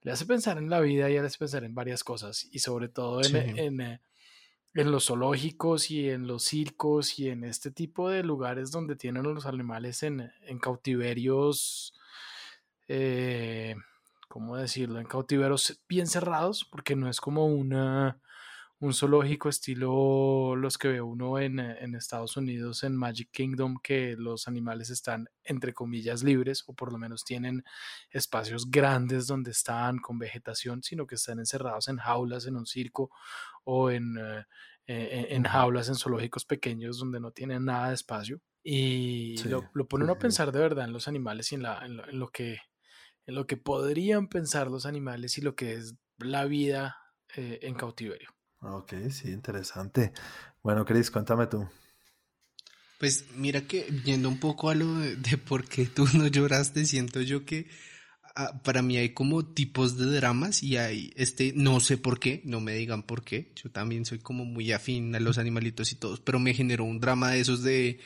le 0.03 0.11
hace 0.11 0.25
pensar 0.25 0.57
en 0.57 0.69
la 0.69 0.79
vida 0.79 1.09
y 1.09 1.13
le 1.13 1.19
hace 1.19 1.37
pensar 1.37 1.63
en 1.63 1.75
varias 1.75 2.03
cosas 2.03 2.47
y 2.51 2.59
sobre 2.59 2.89
todo 2.89 3.21
en, 3.23 3.27
Sí. 3.27 3.37
en, 3.55 3.81
eh, 3.81 4.01
en 4.75 4.91
los 4.91 5.07
zoológicos 5.07 5.91
y 5.91 6.09
en 6.09 6.27
los 6.27 6.43
circos 6.43 7.19
y 7.19 7.29
en 7.29 7.43
este 7.43 7.71
tipo 7.71 8.09
de 8.09 8.23
lugares 8.23 8.71
donde 8.71 8.95
tienen 8.95 9.23
los 9.23 9.45
animales 9.47 10.03
en, 10.03 10.31
en 10.41 10.59
cautiverios, 10.59 11.93
eh, 12.87 13.75
¿cómo 14.37 14.55
decirlo? 14.55 14.99
En 14.99 15.07
cautiverios 15.07 15.81
bien 15.89 16.05
cerrados, 16.05 16.63
porque 16.63 16.95
no 16.95 17.09
es 17.09 17.19
como 17.19 17.47
una, 17.47 18.21
un 18.77 18.93
zoológico 18.93 19.49
estilo 19.49 20.55
los 20.55 20.77
que 20.77 20.89
ve 20.89 21.01
uno 21.01 21.39
en, 21.39 21.59
eh, 21.59 21.77
en 21.79 21.95
Estados 21.95 22.37
Unidos, 22.37 22.83
en 22.83 22.95
Magic 22.95 23.31
Kingdom, 23.31 23.79
que 23.81 24.15
los 24.15 24.47
animales 24.47 24.91
están, 24.91 25.27
entre 25.43 25.73
comillas, 25.73 26.21
libres, 26.21 26.63
o 26.67 26.75
por 26.75 26.91
lo 26.91 26.99
menos 26.99 27.25
tienen 27.25 27.63
espacios 28.11 28.69
grandes 28.69 29.25
donde 29.25 29.49
están 29.49 29.97
con 29.97 30.19
vegetación, 30.19 30.83
sino 30.83 31.07
que 31.07 31.15
están 31.15 31.39
encerrados 31.39 31.87
en 31.87 31.97
jaulas, 31.97 32.45
en 32.45 32.57
un 32.57 32.67
circo 32.67 33.09
o 33.63 33.89
en, 33.89 34.19
eh, 34.19 34.45
eh, 34.85 35.27
en 35.31 35.45
jaulas, 35.45 35.89
en 35.89 35.95
zoológicos 35.95 36.45
pequeños 36.45 36.99
donde 36.99 37.19
no 37.19 37.31
tienen 37.31 37.65
nada 37.65 37.87
de 37.87 37.95
espacio. 37.95 38.39
Y 38.63 39.35
Sí, 39.35 39.49
lo, 39.49 39.63
lo 39.73 39.87
pone 39.87 40.03
sí, 40.03 40.05
uno 40.05 40.13
a 40.13 40.19
pensar 40.19 40.51
de 40.51 40.59
verdad 40.59 40.85
en 40.85 40.93
los 40.93 41.07
animales 41.07 41.51
y 41.51 41.55
en, 41.55 41.63
la, 41.63 41.83
en, 41.83 41.97
lo, 41.97 42.07
en 42.07 42.19
lo 42.19 42.27
que, 42.27 42.59
en 43.27 43.35
lo 43.35 43.45
que 43.45 43.57
podrían 43.57 44.27
pensar 44.27 44.71
los 44.71 44.85
animales 44.85 45.37
y 45.37 45.41
lo 45.41 45.53
que 45.55 45.73
es 45.73 45.95
la 46.17 46.45
vida 46.45 46.97
eh, 47.35 47.59
en 47.61 47.75
cautiverio. 47.75 48.29
Ok, 48.61 48.93
sí, 49.11 49.29
interesante. 49.29 50.13
Bueno, 50.63 50.85
Chris, 50.85 51.11
cuéntame 51.11 51.45
tú. 51.47 51.67
Pues 52.99 53.25
mira 53.35 53.61
que 53.61 53.83
yendo 54.05 54.27
un 54.29 54.39
poco 54.39 54.69
a 54.69 54.75
lo 54.75 54.95
de, 54.95 55.17
de 55.17 55.37
por 55.37 55.65
qué 55.65 55.85
tú 55.85 56.07
no 56.15 56.27
lloraste, 56.27 56.85
siento 56.85 57.21
yo 57.21 57.45
que 57.45 57.67
ah, 58.35 58.61
para 58.63 58.81
mí 58.81 58.97
hay 58.97 59.13
como 59.13 59.45
tipos 59.45 59.97
de 59.97 60.05
dramas 60.05 60.63
y 60.63 60.77
hay 60.77 61.13
este, 61.15 61.53
no 61.55 61.79
sé 61.79 61.97
por 61.97 62.19
qué, 62.19 62.41
no 62.45 62.59
me 62.61 62.73
digan 62.73 63.03
por 63.03 63.23
qué, 63.23 63.53
yo 63.61 63.69
también 63.69 64.05
soy 64.05 64.19
como 64.19 64.45
muy 64.45 64.71
afín 64.71 65.13
a 65.13 65.19
los 65.19 65.37
animalitos 65.37 65.91
y 65.91 65.95
todos, 65.97 66.21
pero 66.21 66.39
me 66.39 66.55
generó 66.55 66.85
un 66.85 66.99
drama 66.99 67.31
de 67.31 67.41
esos 67.41 67.61
de 67.61 67.99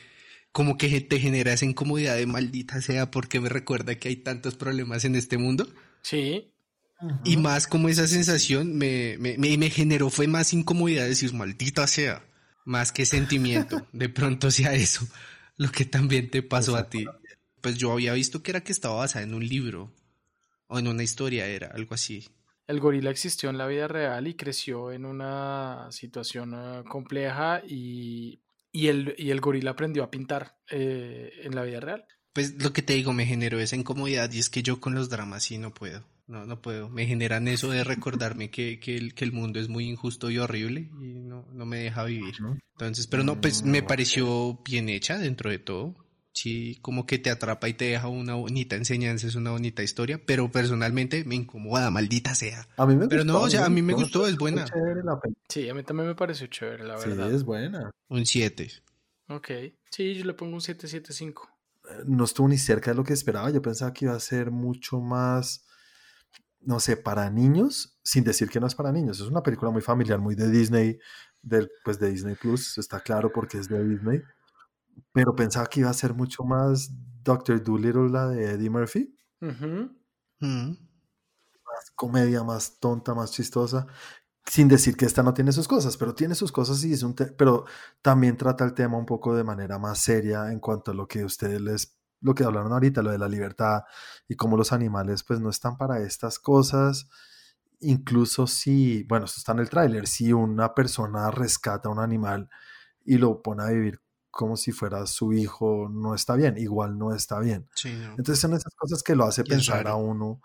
como 0.52 0.76
que 0.78 1.00
te 1.00 1.18
genera 1.18 1.52
esa 1.52 1.64
incomodidad 1.64 2.16
de 2.16 2.26
maldita 2.26 2.80
sea 2.82 3.10
porque 3.10 3.40
me 3.40 3.48
recuerda 3.48 3.94
que 3.96 4.08
hay 4.08 4.16
tantos 4.16 4.54
problemas 4.54 5.04
en 5.04 5.16
este 5.16 5.38
mundo. 5.38 5.66
Sí, 6.02 6.52
Y 7.24 7.36
más 7.36 7.66
como 7.66 7.88
esa 7.88 8.06
sensación 8.06 8.76
me, 8.76 9.16
me, 9.18 9.36
me, 9.38 9.56
me 9.56 9.70
generó 9.70 10.10
fue 10.10 10.26
más 10.28 10.52
incomodidad 10.52 11.06
decir 11.06 11.32
maldita 11.32 11.86
sea, 11.86 12.24
más 12.64 12.92
que 12.92 13.06
sentimiento. 13.06 13.86
De 13.92 14.08
pronto 14.08 14.50
sea 14.50 14.74
eso 14.74 15.06
lo 15.56 15.70
que 15.70 15.84
también 15.84 16.30
te 16.30 16.42
pasó 16.42 16.76
a 16.76 16.88
ti. 16.88 17.06
Pues 17.60 17.78
yo 17.78 17.92
había 17.92 18.12
visto 18.12 18.42
que 18.42 18.50
era 18.50 18.62
que 18.62 18.72
estaba 18.72 18.96
basada 18.96 19.24
en 19.24 19.34
un 19.34 19.46
libro 19.46 19.92
o 20.66 20.78
en 20.78 20.88
una 20.88 21.02
historia, 21.02 21.46
era 21.46 21.68
algo 21.68 21.94
así. 21.94 22.26
el 22.66 22.80
gorila 22.80 23.10
existió 23.10 23.50
en 23.50 23.58
la 23.58 23.66
vida 23.66 23.88
real 23.88 24.26
y 24.26 24.34
creció 24.34 24.92
en 24.92 25.04
una 25.04 25.88
situación 25.90 26.54
uh, 26.54 26.84
compleja 26.84 27.62
y, 27.66 28.41
y, 28.72 28.88
el, 28.88 29.14
y 29.18 29.30
el 29.30 29.40
gorila 29.40 29.72
aprendió 29.72 30.02
a 30.02 30.10
pintar 30.10 30.56
eh, 30.70 31.32
en 31.44 31.54
la 31.54 31.62
vida 31.62 31.80
real. 31.80 32.04
Pues 32.32 32.62
lo 32.62 32.72
que 32.72 32.82
te 32.82 32.94
digo 32.94 33.12
me 33.12 33.26
generó 33.26 33.60
esa 33.60 33.76
incomodidad 33.76 34.32
y 34.32 34.38
es 34.38 34.48
que 34.48 34.62
yo 34.62 34.80
con 34.80 34.94
los 34.94 35.10
dramas 35.10 35.44
sí 35.44 35.58
no 35.58 35.74
puedo. 35.74 36.02
No, 36.26 36.46
no 36.46 36.62
puedo. 36.62 36.88
Me 36.88 37.06
generan 37.06 37.46
eso 37.46 37.70
de 37.70 37.84
recordarme 37.84 38.50
que, 38.50 38.80
que, 38.80 38.96
el, 38.96 39.12
que 39.14 39.24
el 39.24 39.32
mundo 39.32 39.60
es 39.60 39.68
muy 39.68 39.86
injusto 39.88 40.30
y 40.30 40.38
horrible 40.38 40.88
y 41.02 41.20
no, 41.20 41.46
no 41.52 41.66
me 41.66 41.78
deja 41.78 42.04
vivir. 42.04 42.34
Entonces, 42.74 43.06
pero 43.06 43.22
no, 43.22 43.40
pues 43.40 43.64
me 43.64 43.82
pareció 43.82 44.58
bien 44.64 44.88
hecha 44.88 45.18
dentro 45.18 45.50
de 45.50 45.58
todo. 45.58 45.94
Sí, 46.34 46.78
como 46.80 47.04
que 47.04 47.18
te 47.18 47.30
atrapa 47.30 47.68
y 47.68 47.74
te 47.74 47.84
deja 47.86 48.08
una 48.08 48.34
bonita 48.34 48.74
enseñanza, 48.76 49.26
es 49.26 49.34
una 49.34 49.50
bonita 49.50 49.82
historia, 49.82 50.18
pero 50.24 50.50
personalmente 50.50 51.24
me 51.24 51.34
incomoda, 51.34 51.90
maldita 51.90 52.34
sea. 52.34 52.66
A 52.78 52.86
mí 52.86 52.96
me 52.96 53.06
Pero 53.06 53.22
gustó, 53.22 53.38
no, 53.38 53.44
o 53.44 53.50
sea, 53.50 53.66
a 53.66 53.68
mí 53.68 53.82
me 53.82 53.92
gustó, 53.92 54.26
es 54.26 54.36
buena. 54.38 54.64
Sí, 55.48 55.68
a 55.68 55.74
mí 55.74 55.82
también 55.82 56.08
me 56.08 56.14
pareció 56.14 56.46
chévere, 56.46 56.84
la 56.84 56.98
Sí, 56.98 57.10
verdad. 57.10 57.32
es 57.32 57.44
buena. 57.44 57.90
Un 58.08 58.24
7. 58.24 58.70
Ok, 59.28 59.48
sí, 59.90 60.14
yo 60.14 60.24
le 60.24 60.32
pongo 60.34 60.54
un 60.54 60.60
775. 60.62 61.48
no 62.06 62.24
estuvo 62.24 62.48
ni 62.48 62.56
cerca 62.58 62.92
de 62.92 62.96
lo 62.96 63.04
que 63.04 63.12
esperaba. 63.12 63.50
Yo 63.50 63.60
pensaba 63.60 63.92
que 63.92 64.06
iba 64.06 64.14
a 64.14 64.20
ser 64.20 64.50
mucho 64.50 65.00
más, 65.00 65.66
no 66.60 66.80
sé, 66.80 66.96
para 66.96 67.28
niños, 67.28 67.98
sin 68.02 68.24
decir 68.24 68.48
que 68.48 68.58
no 68.60 68.66
es 68.66 68.74
para 68.74 68.90
niños. 68.92 69.20
Es 69.20 69.26
una 69.26 69.42
película 69.42 69.70
muy 69.70 69.82
familiar, 69.82 70.18
muy 70.18 70.34
de 70.34 70.50
Disney, 70.50 70.98
del, 71.42 71.70
pues 71.84 71.98
de 71.98 72.10
Disney 72.10 72.36
Plus, 72.36 72.78
está 72.78 73.00
claro 73.00 73.30
porque 73.32 73.58
es 73.58 73.68
de 73.68 73.86
Disney. 73.86 74.22
Pero 75.12 75.34
pensaba 75.34 75.66
que 75.66 75.80
iba 75.80 75.90
a 75.90 75.94
ser 75.94 76.14
mucho 76.14 76.44
más 76.44 76.90
Doctor 77.22 77.62
Dolittle, 77.62 78.08
la 78.10 78.28
de 78.28 78.52
Eddie 78.52 78.70
Murphy. 78.70 79.16
Uh 79.40 79.46
-huh. 79.46 79.96
Mm. 80.40 80.70
Más 80.70 81.90
comedia, 81.94 82.42
más 82.42 82.78
tonta, 82.80 83.14
más 83.14 83.30
chistosa. 83.32 83.86
Sin 84.44 84.68
decir 84.68 84.96
que 84.96 85.04
esta 85.04 85.22
no 85.22 85.32
tiene 85.34 85.52
sus 85.52 85.68
cosas, 85.68 85.96
pero 85.96 86.14
tiene 86.14 86.34
sus 86.34 86.50
cosas 86.50 86.82
y 86.84 86.92
es 86.92 87.02
un 87.04 87.14
pero 87.14 87.64
también 88.02 88.36
trata 88.36 88.64
el 88.64 88.74
tema 88.74 88.98
un 88.98 89.06
poco 89.06 89.36
de 89.36 89.44
manera 89.44 89.78
más 89.78 89.98
seria 90.00 90.50
en 90.50 90.58
cuanto 90.58 90.90
a 90.90 90.94
lo 90.94 91.06
que 91.06 91.24
ustedes 91.24 91.60
les, 91.60 91.96
lo 92.20 92.34
que 92.34 92.42
hablaron 92.44 92.72
ahorita, 92.72 93.02
lo 93.02 93.12
de 93.12 93.18
la 93.18 93.28
libertad 93.28 93.82
y 94.28 94.34
cómo 94.34 94.56
los 94.56 94.72
animales 94.72 95.22
pues 95.22 95.40
no 95.40 95.48
están 95.48 95.76
para 95.76 96.00
estas 96.00 96.40
cosas. 96.40 97.08
Incluso 97.80 98.46
si, 98.48 99.04
bueno, 99.04 99.26
esto 99.26 99.38
está 99.38 99.52
en 99.52 99.60
el 99.60 99.70
tráiler, 99.70 100.06
si 100.08 100.32
una 100.32 100.74
persona 100.74 101.30
rescata 101.30 101.88
a 101.88 101.92
un 101.92 102.00
animal 102.00 102.48
y 103.04 103.18
lo 103.18 103.42
pone 103.42 103.62
a 103.62 103.66
vivir 103.70 104.00
como 104.32 104.56
si 104.56 104.72
fuera 104.72 105.06
su 105.06 105.32
hijo, 105.34 105.88
no 105.90 106.14
está 106.14 106.34
bien, 106.34 106.56
igual 106.56 106.98
no 106.98 107.14
está 107.14 107.38
bien. 107.38 107.68
Sí, 107.76 107.92
no. 107.92 108.10
Entonces 108.12 108.40
son 108.40 108.54
esas 108.54 108.74
cosas 108.74 109.02
que 109.02 109.14
lo 109.14 109.24
hace 109.24 109.44
pensar 109.44 109.86
a 109.86 109.94
uno 109.94 110.40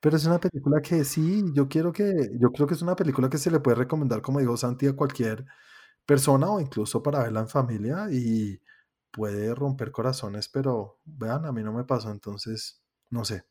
Pero 0.00 0.16
es 0.16 0.24
una 0.24 0.38
película 0.38 0.80
que 0.80 1.04
sí, 1.04 1.44
yo 1.52 1.68
quiero 1.68 1.92
que, 1.92 2.30
yo 2.40 2.52
creo 2.52 2.66
que 2.68 2.74
es 2.74 2.82
una 2.82 2.94
película 2.94 3.28
que 3.28 3.38
se 3.38 3.50
le 3.50 3.60
puede 3.60 3.76
recomendar, 3.76 4.22
como 4.22 4.38
dijo 4.38 4.56
Santi, 4.56 4.86
a 4.86 4.94
cualquier 4.94 5.44
persona 6.06 6.48
o 6.48 6.60
incluso 6.60 7.02
para 7.02 7.24
verla 7.24 7.40
en 7.40 7.48
familia 7.48 8.06
y 8.10 8.60
puede 9.10 9.52
romper 9.54 9.90
corazones, 9.90 10.48
pero 10.48 11.00
vean, 11.04 11.44
a 11.44 11.52
mí 11.52 11.62
no 11.64 11.72
me 11.72 11.84
pasó, 11.84 12.12
entonces, 12.12 12.82
no 13.10 13.24
sé. 13.24 13.44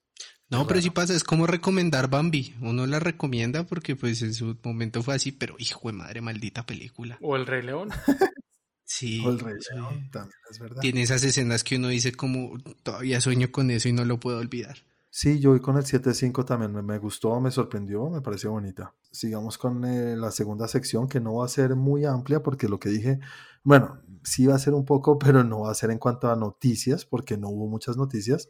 No, 0.50 0.66
pero 0.68 0.82
sí 0.82 0.92
pasa, 0.92 1.14
es 1.14 1.24
como 1.24 1.48
recomendar 1.48 2.10
Bambi. 2.10 2.56
Uno 2.62 2.86
la 2.86 3.00
recomienda 3.00 3.66
porque 3.66 3.96
pues 3.96 4.22
en 4.22 4.34
su 4.34 4.56
momento 4.64 5.02
fue 5.04 5.16
así, 5.16 5.32
pero 5.32 5.56
hijo 5.58 5.88
de 5.88 5.94
madre, 5.94 6.22
maldita 6.22 6.66
película. 6.66 7.18
O 7.22 7.36
El 7.36 7.48
Rey 7.48 7.64
León. 7.64 7.90
Sí. 8.86 9.24
O 9.26 9.30
el 9.30 9.40
Rey 9.40 9.56
León, 9.74 10.10
también 10.12 10.40
es 10.50 10.60
verdad. 10.60 10.82
Tiene 10.82 11.02
esas 11.04 11.24
escenas 11.24 11.64
que 11.64 11.78
uno 11.78 11.88
dice 11.88 12.12
como 12.12 12.58
todavía 12.84 13.22
sueño 13.22 13.52
con 13.52 13.72
eso 13.72 13.90
y 13.90 13.94
no 13.94 14.06
lo 14.06 14.20
puedo 14.20 14.40
olvidar. 14.40 14.78
Sí, 15.16 15.40
yo 15.40 15.52
voy 15.52 15.60
con 15.60 15.78
el 15.78 15.84
7.5 15.84 16.44
también, 16.44 16.74
me, 16.74 16.82
me 16.82 16.98
gustó, 16.98 17.40
me 17.40 17.52
sorprendió, 17.52 18.10
me 18.10 18.22
pareció 18.22 18.50
bonita. 18.50 18.96
Sigamos 19.12 19.60
con 19.60 19.86
eh, 19.86 20.16
la 20.18 20.32
segunda 20.32 20.68
sección 20.68 21.08
que 21.08 21.20
no 21.20 21.36
va 21.36 21.46
a 21.46 21.50
ser 21.50 21.76
muy 21.76 22.04
amplia 22.04 22.42
porque 22.42 22.68
lo 22.68 22.80
que 22.80 22.90
dije, 22.90 23.20
bueno, 23.62 24.02
sí 24.24 24.48
va 24.48 24.56
a 24.56 24.60
ser 24.60 24.74
un 24.74 24.86
poco, 24.86 25.20
pero 25.20 25.44
no 25.44 25.62
va 25.62 25.72
a 25.72 25.76
ser 25.76 25.92
en 25.92 26.00
cuanto 26.00 26.32
a 26.32 26.36
noticias 26.36 27.06
porque 27.06 27.38
no 27.38 27.50
hubo 27.50 27.68
muchas 27.68 27.96
noticias. 27.96 28.50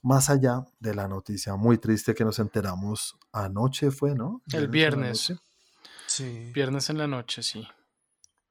Más 0.00 0.30
allá 0.30 0.64
de 0.78 0.94
la 0.94 1.08
noticia 1.08 1.56
muy 1.56 1.78
triste 1.78 2.14
que 2.14 2.24
nos 2.24 2.38
enteramos 2.38 3.18
anoche 3.32 3.90
fue, 3.90 4.14
¿no? 4.14 4.42
El 4.52 4.68
Viernes. 4.68 5.34
Sí. 6.06 6.52
Viernes 6.54 6.88
en 6.88 6.98
la 6.98 7.08
noche, 7.08 7.42
sí. 7.42 7.66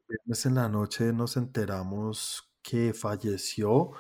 Viernes 0.08 0.46
en 0.46 0.56
la 0.56 0.70
noche 0.70 1.12
nos 1.14 1.36
enteramos 1.36 2.52
que 2.62 2.94
falleció 2.94 3.92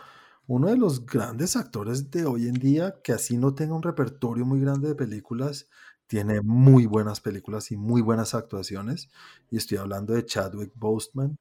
uno 0.45 0.67
de 0.67 0.77
los 0.77 1.03
grandes 1.05 1.55
actores 1.55 2.11
de 2.11 2.25
hoy 2.25 2.47
en 2.47 2.53
día, 2.53 3.01
que 3.03 3.11
así 3.11 3.37
no 3.37 3.55
tenga 3.55 3.73
un 3.75 3.81
repertorio 3.81 4.45
muy 4.45 4.59
grande 4.59 4.89
de 4.89 4.95
películas, 4.95 5.67
tiene 6.05 6.41
muy 6.41 6.85
buenas 6.85 7.21
películas 7.21 7.71
y 7.71 7.77
muy 7.77 8.01
buenas 8.03 8.35
actuaciones. 8.35 9.09
Y 9.49 9.57
estoy 9.57 9.79
hablando 9.79 10.13
de 10.13 10.23
Chadwick 10.25 10.73
Boseman, 10.75 11.39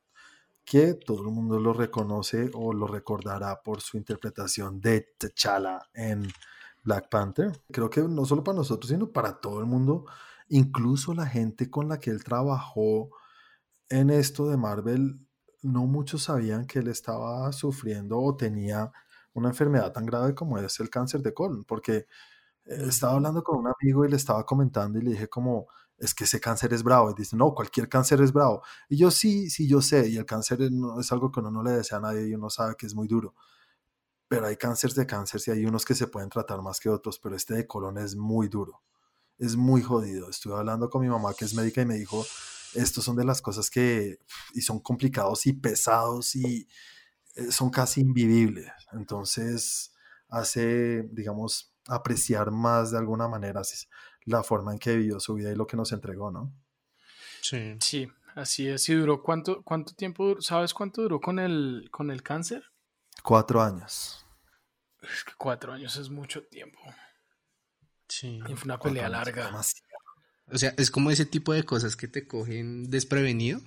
que 0.64 0.94
todo 0.94 1.22
el 1.22 1.35
mundo 1.35 1.61
lo 1.61 1.74
reconoce 1.74 2.50
o 2.55 2.72
lo 2.72 2.87
recordará 2.87 3.62
por 3.62 3.83
su 3.83 3.98
interpretación 3.98 4.81
de 4.81 5.14
T'Challa 5.18 5.81
en 5.92 6.27
Black 6.85 7.11
Panther. 7.11 7.53
Creo 7.70 7.90
que 7.90 8.03
no 8.03 8.24
solo 8.24 8.42
para 8.42 8.57
nosotros, 8.57 8.90
sino 8.90 9.12
para 9.12 9.40
todo 9.40 9.61
el 9.61 9.66
mundo, 9.66 10.07
incluso 10.48 11.14
la 11.14 11.27
gente 11.27 11.70
con 11.70 11.88
la 11.88 12.00
que 12.00 12.11
él 12.11 12.24
trabajó 12.24 13.11
en 13.88 14.11
esto 14.11 14.49
de 14.49 14.57
Marvel, 14.57 15.20
no 15.62 15.87
muchos 15.87 16.25
sabían 16.25 16.66
que 16.66 16.81
él 16.81 16.88
estaba 16.88 17.53
sufriendo 17.53 18.18
o 18.20 18.37
tenía 18.37 18.92
una 19.33 19.49
enfermedad 19.49 19.92
tan 19.92 20.07
grave 20.07 20.35
como 20.35 20.59
es 20.59 20.79
el 20.81 20.90
cáncer 20.90 21.23
de 21.23 21.35
colon, 21.35 21.64
porque 21.64 22.07
eh, 22.64 22.87
estaba 22.88 23.14
hablando 23.14 23.42
con 23.42 23.59
un 23.59 23.68
amigo 23.68 24.05
y 24.05 24.11
le 24.11 24.16
estaba 24.16 24.44
comentando 24.47 24.99
y 24.99 25.03
le 25.03 25.11
dije 25.12 25.29
como, 25.29 25.68
es 25.99 26.14
que 26.14 26.25
ese 26.25 26.40
cáncer 26.40 26.73
es 26.73 26.83
bravo. 26.83 27.11
Y 27.11 27.14
dice, 27.14 27.37
no, 27.37 27.55
cualquier 27.55 27.88
cáncer 27.88 28.20
es 28.23 28.33
bravo. 28.33 28.62
Y 28.88 28.97
yo 28.97 29.11
sí, 29.11 29.51
sí, 29.51 29.68
yo 29.68 29.81
sé, 29.83 30.09
y 30.09 30.16
el 30.16 30.27
cáncer 30.27 30.70
no, 30.73 31.01
es 31.01 31.11
algo 31.12 31.31
que 31.33 31.40
uno 31.40 31.51
no 31.51 31.62
le 31.62 31.73
desea 31.73 31.99
a 31.99 32.01
nadie 32.01 32.29
y 32.29 32.35
uno 32.35 32.51
sabe 32.51 32.77
que 32.77 32.87
es 32.87 32.94
muy 32.94 33.09
duro. 33.09 33.35
Pero 34.29 34.47
hay 34.47 34.57
cánceres 34.57 34.97
de 34.97 35.07
cáncer 35.07 35.40
y 35.47 35.51
hay 35.51 35.66
unos 35.66 35.85
que 35.85 35.94
se 35.94 36.07
pueden 36.09 36.31
tratar 36.31 36.62
más 36.62 36.81
que 36.81 36.88
otros, 36.88 37.18
pero 37.18 37.37
este 37.37 37.55
de 37.55 37.66
colon 37.66 37.99
es 37.99 38.16
muy 38.16 38.49
duro, 38.49 38.83
es 39.38 39.57
muy 39.57 39.83
jodido. 39.83 40.31
Estuve 40.31 40.57
hablando 40.57 40.90
con 40.90 41.03
mi 41.03 41.09
mamá 41.09 41.35
que 41.35 41.44
es 41.44 41.55
médica 41.55 41.83
y 41.83 41.87
me 41.87 41.94
dijo, 41.97 42.25
estos 42.75 43.05
son 43.05 43.17
de 43.17 43.25
las 43.25 43.41
cosas 43.43 43.71
que 43.71 44.19
y 44.55 44.61
son 44.61 44.81
complicados 44.81 45.47
y 45.47 45.53
pesados 45.53 46.35
y 46.37 46.69
eh, 47.35 47.51
son 47.51 47.71
casi 47.71 48.01
invivibles. 48.01 48.71
Entonces 48.93 49.93
hace, 50.29 51.03
digamos, 51.13 51.75
apreciar 51.87 52.51
más 52.51 52.91
de 52.91 52.99
alguna 52.99 53.29
manera 53.29 53.63
la 54.25 54.43
forma 54.43 54.73
en 54.73 54.79
que 54.79 54.97
vivió 54.97 55.21
su 55.21 55.35
vida 55.35 55.53
y 55.53 55.55
lo 55.55 55.67
que 55.67 55.77
nos 55.77 55.93
entregó, 55.93 56.31
¿no? 56.31 56.53
Sí. 57.41 57.77
Sí, 57.81 58.11
así 58.35 58.69
es. 58.69 58.89
¿Y 58.89 58.95
duró 58.95 59.23
cuánto, 59.23 59.63
cuánto 59.63 59.95
tiempo? 59.95 60.41
¿Sabes 60.41 60.73
cuánto 60.73 61.03
duró 61.03 61.21
con 61.21 61.39
el, 61.39 61.89
con 61.91 62.11
el 62.11 62.23
cáncer? 62.23 62.65
Cuatro 63.23 63.63
años. 63.63 64.27
Es 65.03 65.25
que 65.25 65.33
cuatro 65.37 65.73
años 65.73 65.97
es 65.97 66.09
mucho 66.09 66.43
tiempo. 66.45 66.81
Sí. 68.09 68.41
Y 68.49 68.55
fue 68.55 68.65
una 68.65 68.79
pelea 68.79 69.07
años, 69.07 69.19
larga. 69.19 69.47
demasiado. 69.47 69.84
O 70.50 70.59
sea, 70.59 70.74
es 70.76 70.90
como 70.90 71.11
ese 71.11 71.26
tipo 71.26 71.52
de 71.52 71.64
cosas 71.64 71.96
que 71.96 72.09
te 72.09 72.26
cogen 72.26 72.90
desprevenido. 72.90 73.61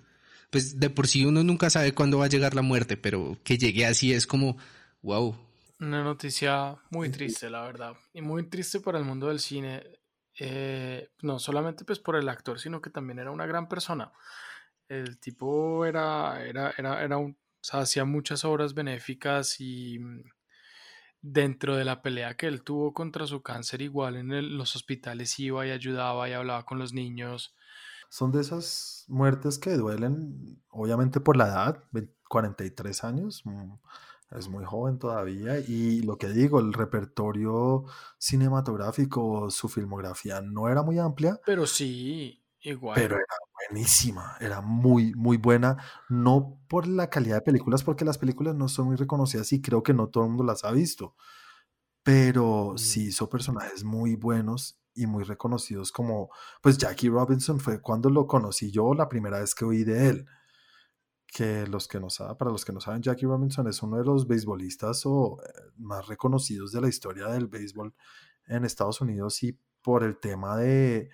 Pues 0.50 0.80
de 0.80 0.90
por 0.90 1.08
sí 1.08 1.26
uno 1.26 1.44
nunca 1.44 1.70
sabe 1.70 1.94
cuándo 1.94 2.20
va 2.20 2.26
a 2.26 2.30
llegar 2.30 2.56
la 2.56 2.62
muerte, 2.62 2.96
pero 2.98 3.38
que 3.44 3.58
llegue 3.58 3.86
así 3.86 4.14
es 4.14 4.26
como, 4.28 4.58
wow. 5.02 5.36
Una 5.80 6.04
noticia 6.04 6.78
muy 6.90 7.10
triste, 7.10 7.50
la 7.50 7.62
verdad. 7.64 7.94
Y 8.14 8.22
muy 8.22 8.44
triste 8.50 8.80
para 8.80 8.98
el 9.00 9.06
mundo 9.06 9.28
del 9.28 9.40
cine. 9.40 9.84
eh, 10.40 11.10
no 11.22 11.40
solamente 11.40 11.84
pues 11.86 12.00
por 12.00 12.16
el 12.16 12.30
actor, 12.30 12.60
sino 12.60 12.82
que 12.82 12.90
también 12.92 13.20
era 13.20 13.32
una 13.32 13.46
gran 13.48 13.68
persona. 13.68 14.12
El 14.88 15.20
tipo 15.20 15.86
era, 15.86 16.44
era, 16.46 16.74
era, 16.78 17.04
era 17.04 17.18
un, 17.18 17.32
o 17.32 17.38
sea, 17.62 17.82
hacía 17.82 18.06
muchas 18.06 18.46
obras 18.46 18.74
benéficas 18.74 19.60
y 19.60 20.00
mm, 20.00 20.24
dentro 21.22 21.76
de 21.76 21.86
la 21.86 22.02
pelea 22.02 22.36
que 22.38 22.48
él 22.48 22.64
tuvo 22.64 22.94
contra 22.94 23.28
su 23.28 23.42
cáncer, 23.42 23.82
igual 23.82 24.16
en 24.18 24.32
el- 24.32 24.58
los 24.58 24.76
hospitales 24.76 25.38
iba 25.40 25.66
y 25.68 25.72
ayudaba 25.72 26.30
y 26.30 26.34
hablaba 26.34 26.66
con 26.66 26.80
los 26.80 26.94
niños. 26.94 27.56
Son 28.10 28.32
de 28.32 28.42
esas 28.42 29.06
muertes 29.08 29.60
que 29.60 29.72
duelen, 29.76 30.62
obviamente 30.70 31.20
por 31.20 31.36
la 31.38 31.48
edad, 31.48 31.84
ve- 31.92 32.10
43 32.30 33.04
años, 33.04 33.42
mm, 33.46 33.74
es 34.38 34.50
muy 34.50 34.66
joven 34.66 35.00
todavía, 35.00 35.60
y 35.60 36.02
lo 36.02 36.18
que 36.18 36.28
digo, 36.30 36.60
el 36.60 36.74
repertorio 36.74 37.86
cinematográfico, 38.18 39.50
su 39.52 39.70
filmografía 39.70 40.42
no 40.42 40.70
era 40.70 40.84
muy 40.84 41.00
amplia, 41.00 41.40
Pero 41.46 41.66
sí, 41.66 42.44
igual. 42.62 43.00
pero 43.00 43.16
era 43.16 43.26
buenísima, 43.70 44.36
era 44.40 44.62
muy, 44.62 45.14
muy 45.16 45.38
buena, 45.38 45.78
no 46.10 46.60
por 46.68 46.88
la 46.88 47.10
calidad 47.10 47.38
de 47.38 47.42
películas, 47.42 47.84
porque 47.84 48.06
las 48.06 48.18
películas 48.18 48.56
no 48.56 48.68
son 48.68 48.88
muy 48.88 48.96
reconocidas 48.96 49.52
y 49.54 49.62
creo 49.62 49.84
que 49.84 49.94
no 49.94 50.10
todo 50.10 50.24
el 50.24 50.30
mundo 50.30 50.44
las 50.44 50.64
ha 50.64 50.72
visto, 50.72 51.16
pero 52.04 52.74
sí 52.78 53.08
hizo 53.08 53.30
personajes 53.30 53.84
muy 53.84 54.16
buenos 54.16 54.80
y 54.94 55.06
muy 55.06 55.24
reconocidos 55.24 55.92
como, 55.92 56.30
pues 56.62 56.78
Jackie 56.78 57.10
Robinson 57.10 57.60
fue 57.60 57.82
cuando 57.82 58.10
lo 58.10 58.26
conocí 58.26 58.72
yo 58.72 58.94
la 58.94 59.08
primera 59.08 59.40
vez 59.40 59.54
que 59.54 59.66
oí 59.66 59.84
de 59.84 60.10
él. 60.10 60.26
Que 61.30 61.68
los 61.68 61.90
que 61.90 62.00
no 62.00 62.10
saben, 62.10 62.38
para 62.38 62.52
los 62.52 62.64
que 62.64 62.72
no 62.72 62.80
saben, 62.80 63.02
Jackie 63.02 63.26
Robinson 63.26 63.68
es 63.68 63.84
uno 63.84 63.98
de 63.98 64.06
los 64.06 64.28
beisbolistas 64.28 65.06
o 65.06 65.38
eh, 65.44 65.52
más 65.76 66.08
reconocidos 66.08 66.72
de 66.72 66.80
la 66.80 66.88
historia 66.88 67.28
del 67.28 67.48
béisbol 67.48 67.94
en 68.48 68.64
Estados 68.64 69.02
Unidos 69.02 69.44
y 69.44 69.60
por 69.82 70.04
el 70.04 70.18
tema 70.20 70.56
de 70.56 71.10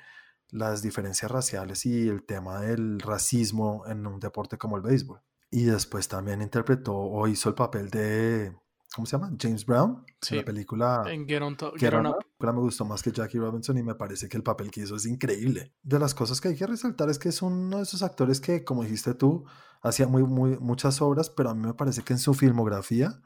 las 0.53 0.81
diferencias 0.83 1.31
raciales 1.31 1.85
y 1.85 2.07
el 2.07 2.23
tema 2.25 2.61
del 2.61 2.99
racismo 2.99 3.83
en 3.87 4.05
un 4.05 4.19
deporte 4.19 4.57
como 4.57 4.77
el 4.77 4.83
béisbol. 4.83 5.19
Y 5.49 5.63
después 5.65 6.07
también 6.07 6.41
interpretó 6.41 6.95
o 6.95 7.27
hizo 7.27 7.49
el 7.49 7.55
papel 7.55 7.89
de, 7.89 8.55
¿cómo 8.95 9.05
se 9.07 9.17
llama? 9.17 9.31
James 9.39 9.65
Brown, 9.65 10.03
en 10.07 10.15
Sí, 10.21 10.35
la 10.35 10.45
película 10.45 11.03
en 11.07 11.27
Get 11.27 11.41
On, 11.41 11.57
To- 11.57 11.73
que 11.73 11.79
Get 11.79 11.93
On 11.93 12.05
Up. 12.07 12.15
me 12.39 12.51
gustó 12.53 12.85
más 12.85 13.01
que 13.01 13.11
Jackie 13.11 13.39
Robinson 13.39 13.77
y 13.77 13.83
me 13.83 13.95
parece 13.95 14.29
que 14.29 14.37
el 14.37 14.43
papel 14.43 14.69
que 14.71 14.81
hizo 14.81 14.95
es 14.95 15.05
increíble. 15.07 15.73
De 15.81 15.97
las 15.99 16.13
cosas 16.13 16.39
que 16.39 16.49
hay 16.49 16.55
que 16.55 16.67
resaltar 16.67 17.09
es 17.09 17.17
que 17.19 17.29
es 17.29 17.41
uno 17.41 17.77
de 17.77 17.83
esos 17.83 18.03
actores 18.03 18.39
que, 18.39 18.63
como 18.63 18.83
dijiste 18.83 19.15
tú, 19.15 19.45
hacía 19.81 20.07
muy, 20.07 20.23
muy, 20.23 20.57
muchas 20.59 21.01
obras, 21.01 21.29
pero 21.31 21.49
a 21.49 21.55
mí 21.55 21.65
me 21.65 21.73
parece 21.73 22.03
que 22.03 22.13
en 22.13 22.19
su 22.19 22.33
filmografía 22.35 23.21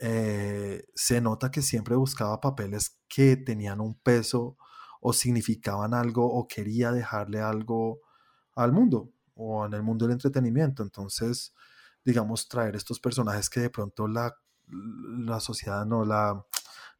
eh, 0.00 0.84
se 0.94 1.20
nota 1.20 1.50
que 1.50 1.62
siempre 1.62 1.96
buscaba 1.96 2.40
papeles 2.40 3.00
que 3.08 3.36
tenían 3.36 3.80
un 3.80 3.98
peso 3.98 4.56
o 5.00 5.12
significaban 5.12 5.94
algo 5.94 6.26
o 6.32 6.46
quería 6.48 6.92
dejarle 6.92 7.40
algo 7.40 8.00
al 8.54 8.72
mundo 8.72 9.10
o 9.34 9.66
en 9.66 9.74
el 9.74 9.82
mundo 9.82 10.06
del 10.06 10.14
entretenimiento. 10.14 10.82
Entonces, 10.82 11.54
digamos, 12.04 12.48
traer 12.48 12.76
estos 12.76 13.00
personajes 13.00 13.50
que 13.50 13.60
de 13.60 13.70
pronto 13.70 14.08
la, 14.08 14.34
la 14.68 15.40
sociedad 15.40 15.86
no, 15.86 16.04
la, 16.04 16.44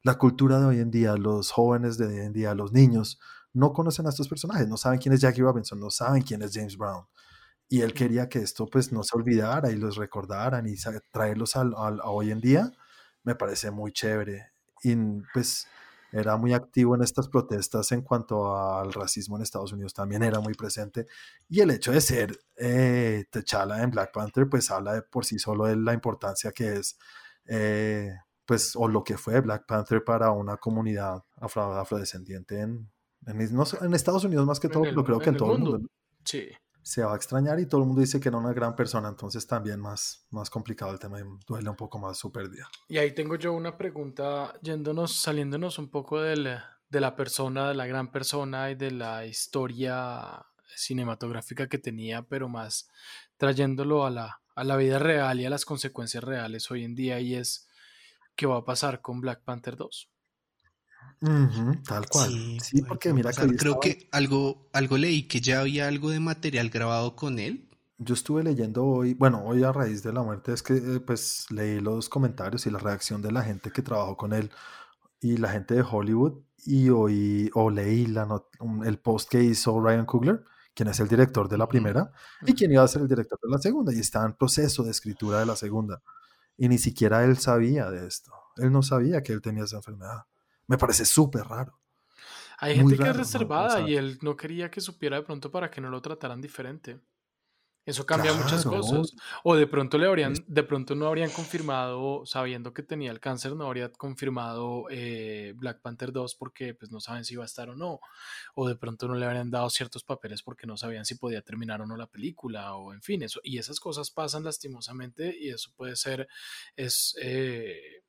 la 0.03 0.17
cultura 0.17 0.59
de 0.59 0.65
hoy 0.65 0.79
en 0.79 0.91
día, 0.91 1.15
los 1.17 1.51
jóvenes 1.51 1.97
de 1.97 2.07
hoy 2.07 2.17
en 2.19 2.33
día, 2.33 2.55
los 2.55 2.71
niños, 2.71 3.19
no 3.53 3.73
conocen 3.73 4.05
a 4.07 4.09
estos 4.09 4.27
personajes, 4.29 4.67
no 4.67 4.77
saben 4.77 4.99
quién 4.99 5.13
es 5.13 5.21
Jackie 5.21 5.41
Robinson, 5.41 5.79
no 5.79 5.89
saben 5.89 6.21
quién 6.23 6.41
es 6.41 6.51
James 6.53 6.77
Brown. 6.77 7.05
Y 7.69 7.81
él 7.81 7.93
quería 7.93 8.29
que 8.29 8.39
esto 8.39 8.67
pues 8.67 8.91
no 8.91 9.03
se 9.03 9.15
olvidara 9.17 9.71
y 9.71 9.75
los 9.77 9.97
recordaran 9.97 10.67
y 10.67 10.75
traerlos 11.11 11.55
al- 11.55 11.75
al- 11.77 12.01
a 12.01 12.09
hoy 12.09 12.31
en 12.31 12.41
día, 12.41 12.71
me 13.23 13.35
parece 13.35 13.71
muy 13.71 13.91
chévere. 13.91 14.51
Y 14.83 14.95
pues 15.33 15.67
era 16.11 16.37
muy 16.37 16.53
activo 16.53 16.95
en 16.95 17.03
estas 17.03 17.27
protestas 17.29 17.91
en 17.91 18.01
cuanto 18.01 18.55
al 18.57 18.91
racismo 18.93 19.35
en 19.37 19.43
Estados 19.43 19.71
Unidos, 19.73 19.93
también 19.93 20.23
era 20.23 20.39
muy 20.39 20.53
presente. 20.53 21.05
Y 21.47 21.61
el 21.61 21.69
hecho 21.71 21.91
de 21.91 22.01
ser 22.01 22.39
eh, 22.55 23.25
T'Challa 23.31 23.83
en 23.83 23.91
Black 23.91 24.11
Panther, 24.11 24.47
pues 24.49 24.71
habla 24.71 24.93
de 24.93 25.01
por 25.03 25.25
sí 25.25 25.37
solo 25.39 25.65
de 25.65 25.75
la 25.75 25.93
importancia 25.93 26.51
que 26.51 26.73
es, 26.77 26.97
eh, 27.45 28.13
pues, 28.45 28.75
o 28.75 28.87
lo 28.87 29.03
que 29.03 29.17
fue 29.17 29.39
Black 29.41 29.65
Panther 29.67 30.03
para 30.03 30.31
una 30.31 30.57
comunidad 30.57 31.23
afro- 31.37 31.73
afrodescendiente 31.79 32.59
en, 32.61 32.89
en, 33.27 33.55
no 33.55 33.65
sé, 33.65 33.77
en 33.81 33.93
Estados 33.93 34.23
Unidos 34.23 34.45
más 34.45 34.59
que 34.59 34.67
En 34.67 34.73
todo, 34.73 34.83
el- 34.83 34.89
pero 34.89 35.03
creo 35.03 35.19
que 35.19 35.29
en 35.29 35.37
todo 35.37 35.53
el 35.55 35.59
mundo. 35.59 35.87
Sí. 36.23 36.47
Se 36.89 37.03
va 37.03 37.13
a 37.13 37.15
extrañar 37.15 37.59
y 37.59 37.67
todo 37.67 37.81
el 37.81 37.85
mundo 37.85 38.01
dice 38.01 38.19
que 38.19 38.29
era 38.29 38.39
una 38.39 38.51
gran 38.51 38.75
persona, 38.75 39.09
entonces 39.09 39.45
también 39.45 39.79
más, 39.79 40.25
más 40.31 40.49
complicado 40.49 40.91
el 40.91 40.97
tema 40.97 41.19
y 41.19 41.23
duele 41.47 41.69
un 41.69 41.75
poco 41.75 41.99
más 41.99 42.17
su 42.17 42.31
pérdida. 42.31 42.67
Y 42.87 42.97
ahí 42.97 43.13
tengo 43.13 43.35
yo 43.35 43.53
una 43.53 43.77
pregunta, 43.77 44.55
yéndonos, 44.63 45.15
saliéndonos 45.15 45.77
un 45.77 45.91
poco 45.91 46.19
del, 46.19 46.57
de 46.89 46.99
la 46.99 47.15
persona, 47.15 47.69
de 47.69 47.75
la 47.75 47.85
gran 47.85 48.11
persona 48.11 48.71
y 48.71 48.75
de 48.75 48.89
la 48.89 49.27
historia 49.27 50.43
cinematográfica 50.75 51.69
que 51.69 51.77
tenía, 51.77 52.23
pero 52.23 52.49
más 52.49 52.89
trayéndolo 53.37 54.07
a 54.07 54.09
la, 54.09 54.41
a 54.55 54.63
la 54.63 54.75
vida 54.75 54.97
real 54.97 55.39
y 55.39 55.45
a 55.45 55.51
las 55.51 55.65
consecuencias 55.65 56.23
reales 56.23 56.71
hoy 56.71 56.85
en 56.85 56.95
día 56.95 57.19
y 57.19 57.35
es 57.35 57.69
qué 58.35 58.47
va 58.47 58.57
a 58.57 58.65
pasar 58.65 59.01
con 59.01 59.21
Black 59.21 59.43
Panther 59.43 59.75
2. 59.75 60.09
Tal 61.85 62.07
cual. 62.09 62.59
Sí, 62.61 62.81
porque 62.81 63.13
mira 63.13 63.31
que 63.31 63.55
creo 63.55 63.79
que 63.79 64.07
algo, 64.11 64.69
algo 64.73 64.97
leí 64.97 65.23
que 65.23 65.41
ya 65.41 65.61
había 65.61 65.87
algo 65.87 66.09
de 66.09 66.19
material 66.19 66.69
grabado 66.69 67.15
con 67.15 67.39
él. 67.39 67.67
Yo 67.97 68.13
estuve 68.13 68.43
leyendo 68.43 68.85
hoy, 68.85 69.13
bueno, 69.13 69.43
hoy 69.43 69.63
a 69.63 69.73
raíz 69.73 70.03
de 70.03 70.13
la 70.13 70.23
muerte 70.23 70.53
es 70.53 70.63
que 70.63 70.75
eh, 70.75 70.99
pues 71.01 71.45
leí 71.49 71.81
los 71.81 72.07
comentarios 72.07 72.65
y 72.65 72.69
la 72.69 72.79
reacción 72.79 73.21
de 73.21 73.31
la 73.31 73.43
gente 73.43 73.71
que 73.71 73.81
trabajó 73.81 74.15
con 74.15 74.31
él 74.31 74.49
y 75.19 75.35
la 75.35 75.49
gente 75.49 75.75
de 75.75 75.81
Hollywood 75.81 76.39
y 76.65 76.89
hoy 76.89 77.51
o 77.53 77.69
leí 77.69 78.05
la 78.05 78.41
el 78.85 78.99
post 78.99 79.29
que 79.29 79.43
hizo 79.43 79.81
Ryan 79.81 80.05
Coogler 80.05 80.45
quien 80.79 80.87
es 80.87 80.99
el 81.01 81.09
director 81.09 81.49
de 81.49 81.57
la 81.57 81.67
primera, 81.67 82.09
y 82.45 82.53
quien 82.53 82.71
iba 82.71 82.81
a 82.81 82.87
ser 82.87 83.01
el 83.01 83.09
director 83.09 83.37
de 83.41 83.49
la 83.49 83.57
segunda, 83.57 83.93
y 83.93 83.99
está 83.99 84.23
en 84.23 84.31
proceso 84.31 84.81
de 84.81 84.91
escritura 84.91 85.39
de 85.39 85.45
la 85.45 85.57
segunda. 85.57 86.01
Y 86.57 86.69
ni 86.69 86.77
siquiera 86.77 87.25
él 87.25 87.37
sabía 87.37 87.89
de 87.89 88.07
esto. 88.07 88.31
Él 88.55 88.71
no 88.71 88.81
sabía 88.81 89.21
que 89.21 89.33
él 89.33 89.41
tenía 89.41 89.65
esa 89.65 89.75
enfermedad. 89.75 90.23
Me 90.69 90.77
parece 90.77 91.03
súper 91.03 91.45
raro. 91.45 91.79
Hay 92.59 92.75
gente 92.75 92.95
que 92.95 93.09
es 93.09 93.15
reservada 93.15 93.89
y 93.89 93.95
él 93.95 94.19
no 94.21 94.37
quería 94.37 94.69
que 94.69 94.81
supiera 94.81 95.17
de 95.17 95.23
pronto 95.23 95.49
para 95.49 95.71
que 95.71 95.81
no 95.81 95.89
lo 95.89 95.99
trataran 95.99 96.39
diferente. 96.39 96.99
Eso 97.85 98.05
cambia 98.05 98.33
muchas 98.33 98.63
cosas. 98.65 99.15
O 99.43 99.55
de 99.55 99.65
pronto 99.65 99.97
le 99.97 100.05
habrían, 100.05 100.35
de 100.45 100.63
pronto 100.63 100.93
no 100.93 101.07
habrían 101.07 101.31
confirmado, 101.31 102.23
sabiendo 102.27 102.71
que 102.71 102.83
tenía 102.83 103.09
el 103.09 103.19
cáncer, 103.19 103.55
no 103.55 103.65
habría 103.65 103.91
confirmado 103.91 104.85
eh, 104.91 105.53
Black 105.55 105.81
Panther 105.81 106.11
2 106.11 106.35
porque 106.35 106.75
pues 106.75 106.91
no 106.91 106.99
saben 106.99 107.25
si 107.25 107.33
iba 107.33 107.41
a 107.41 107.47
estar 107.47 107.67
o 107.69 107.75
no. 107.75 107.99
O 108.53 108.67
de 108.67 108.75
pronto 108.75 109.07
no 109.07 109.15
le 109.15 109.25
habrían 109.25 109.49
dado 109.49 109.71
ciertos 109.71 110.03
papeles 110.03 110.43
porque 110.43 110.67
no 110.67 110.77
sabían 110.77 111.05
si 111.05 111.15
podía 111.15 111.41
terminar 111.41 111.81
o 111.81 111.87
no 111.87 111.97
la 111.97 112.05
película. 112.05 112.75
O 112.75 112.93
en 112.93 113.01
fin, 113.01 113.23
eso. 113.23 113.39
Y 113.43 113.57
esas 113.57 113.79
cosas 113.79 114.11
pasan 114.11 114.43
lastimosamente 114.43 115.35
y 115.35 115.49
eso 115.49 115.71
puede 115.75 115.95
ser, 115.95 116.27
es, 116.75 117.15
eh, 117.19 118.03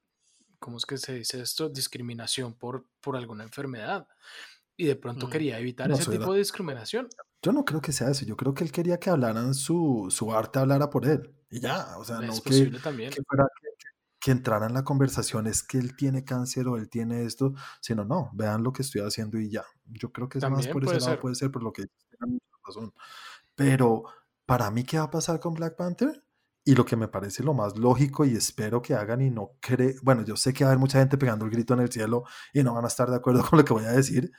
¿cómo 0.60 0.76
es 0.76 0.86
que 0.86 0.98
se 0.98 1.14
dice 1.14 1.40
esto? 1.40 1.68
Discriminación 1.68 2.54
por, 2.54 2.86
por 3.00 3.16
alguna 3.16 3.42
enfermedad. 3.42 4.06
Y 4.76 4.86
de 4.86 4.96
pronto 4.96 5.26
mm. 5.26 5.30
quería 5.30 5.58
evitar 5.58 5.90
ese 5.90 6.10
tipo 6.10 6.32
de 6.32 6.38
discriminación. 6.38 7.08
Yo 7.42 7.52
no 7.52 7.64
creo 7.64 7.80
que 7.80 7.92
sea 7.92 8.10
eso. 8.10 8.24
Yo 8.24 8.36
creo 8.36 8.54
que 8.54 8.64
él 8.64 8.70
quería 8.70 9.00
que 9.00 9.10
hablaran 9.10 9.54
su, 9.54 10.06
su 10.10 10.32
arte, 10.32 10.58
hablara 10.58 10.88
por 10.88 11.06
él. 11.06 11.34
Y 11.50 11.60
ya, 11.60 11.98
o 11.98 12.04
sea, 12.04 12.20
no 12.20 12.32
que, 12.42 12.70
que, 12.70 13.22
fuera 13.26 13.48
que, 14.20 14.30
entrara 14.30 14.66
en 14.66 14.74
la 14.74 14.84
conversación 14.84 15.48
es 15.48 15.62
que 15.64 15.78
él 15.78 15.96
tiene 15.96 16.24
cáncer 16.24 16.68
o 16.68 16.76
él 16.76 16.88
tiene 16.88 17.24
esto, 17.24 17.54
sino 17.80 18.04
no, 18.04 18.30
vean 18.34 18.62
lo 18.62 18.72
que 18.72 18.82
estoy 18.82 19.00
haciendo 19.00 19.38
y 19.38 19.50
ya. 19.50 19.64
Yo 19.86 20.12
creo 20.12 20.28
que 20.28 20.38
es 20.38 20.48
más 20.48 20.68
por 20.68 20.84
ese 20.84 21.00
lado, 21.00 21.18
puede 21.18 21.34
ser 21.34 21.50
por 21.50 21.62
lo 21.62 21.72
que 21.72 21.86
razón. 22.64 22.94
Pero 23.56 24.04
para 24.46 24.70
mí, 24.70 24.84
¿qué 24.84 24.98
va 24.98 25.04
a 25.04 25.10
pasar 25.10 25.40
con 25.40 25.54
Black 25.54 25.76
Panther? 25.76 26.22
Y 26.70 26.76
lo 26.76 26.84
que 26.84 26.94
me 26.94 27.08
parece 27.08 27.42
lo 27.42 27.52
más 27.52 27.76
lógico 27.76 28.24
y 28.24 28.36
espero 28.36 28.80
que 28.80 28.94
hagan 28.94 29.20
y 29.22 29.28
no 29.28 29.56
creo, 29.60 29.92
bueno, 30.04 30.22
yo 30.22 30.36
sé 30.36 30.52
que 30.52 30.62
va 30.62 30.70
a 30.70 30.72
haber 30.72 30.78
mucha 30.78 31.00
gente 31.00 31.18
pegando 31.18 31.44
el 31.44 31.50
grito 31.50 31.74
en 31.74 31.80
el 31.80 31.90
cielo 31.90 32.22
y 32.52 32.62
no 32.62 32.72
van 32.74 32.84
a 32.84 32.86
estar 32.86 33.10
de 33.10 33.16
acuerdo 33.16 33.42
con 33.50 33.58
lo 33.58 33.64
que 33.64 33.72
voy 33.72 33.86
a 33.86 33.90
decir, 33.90 34.30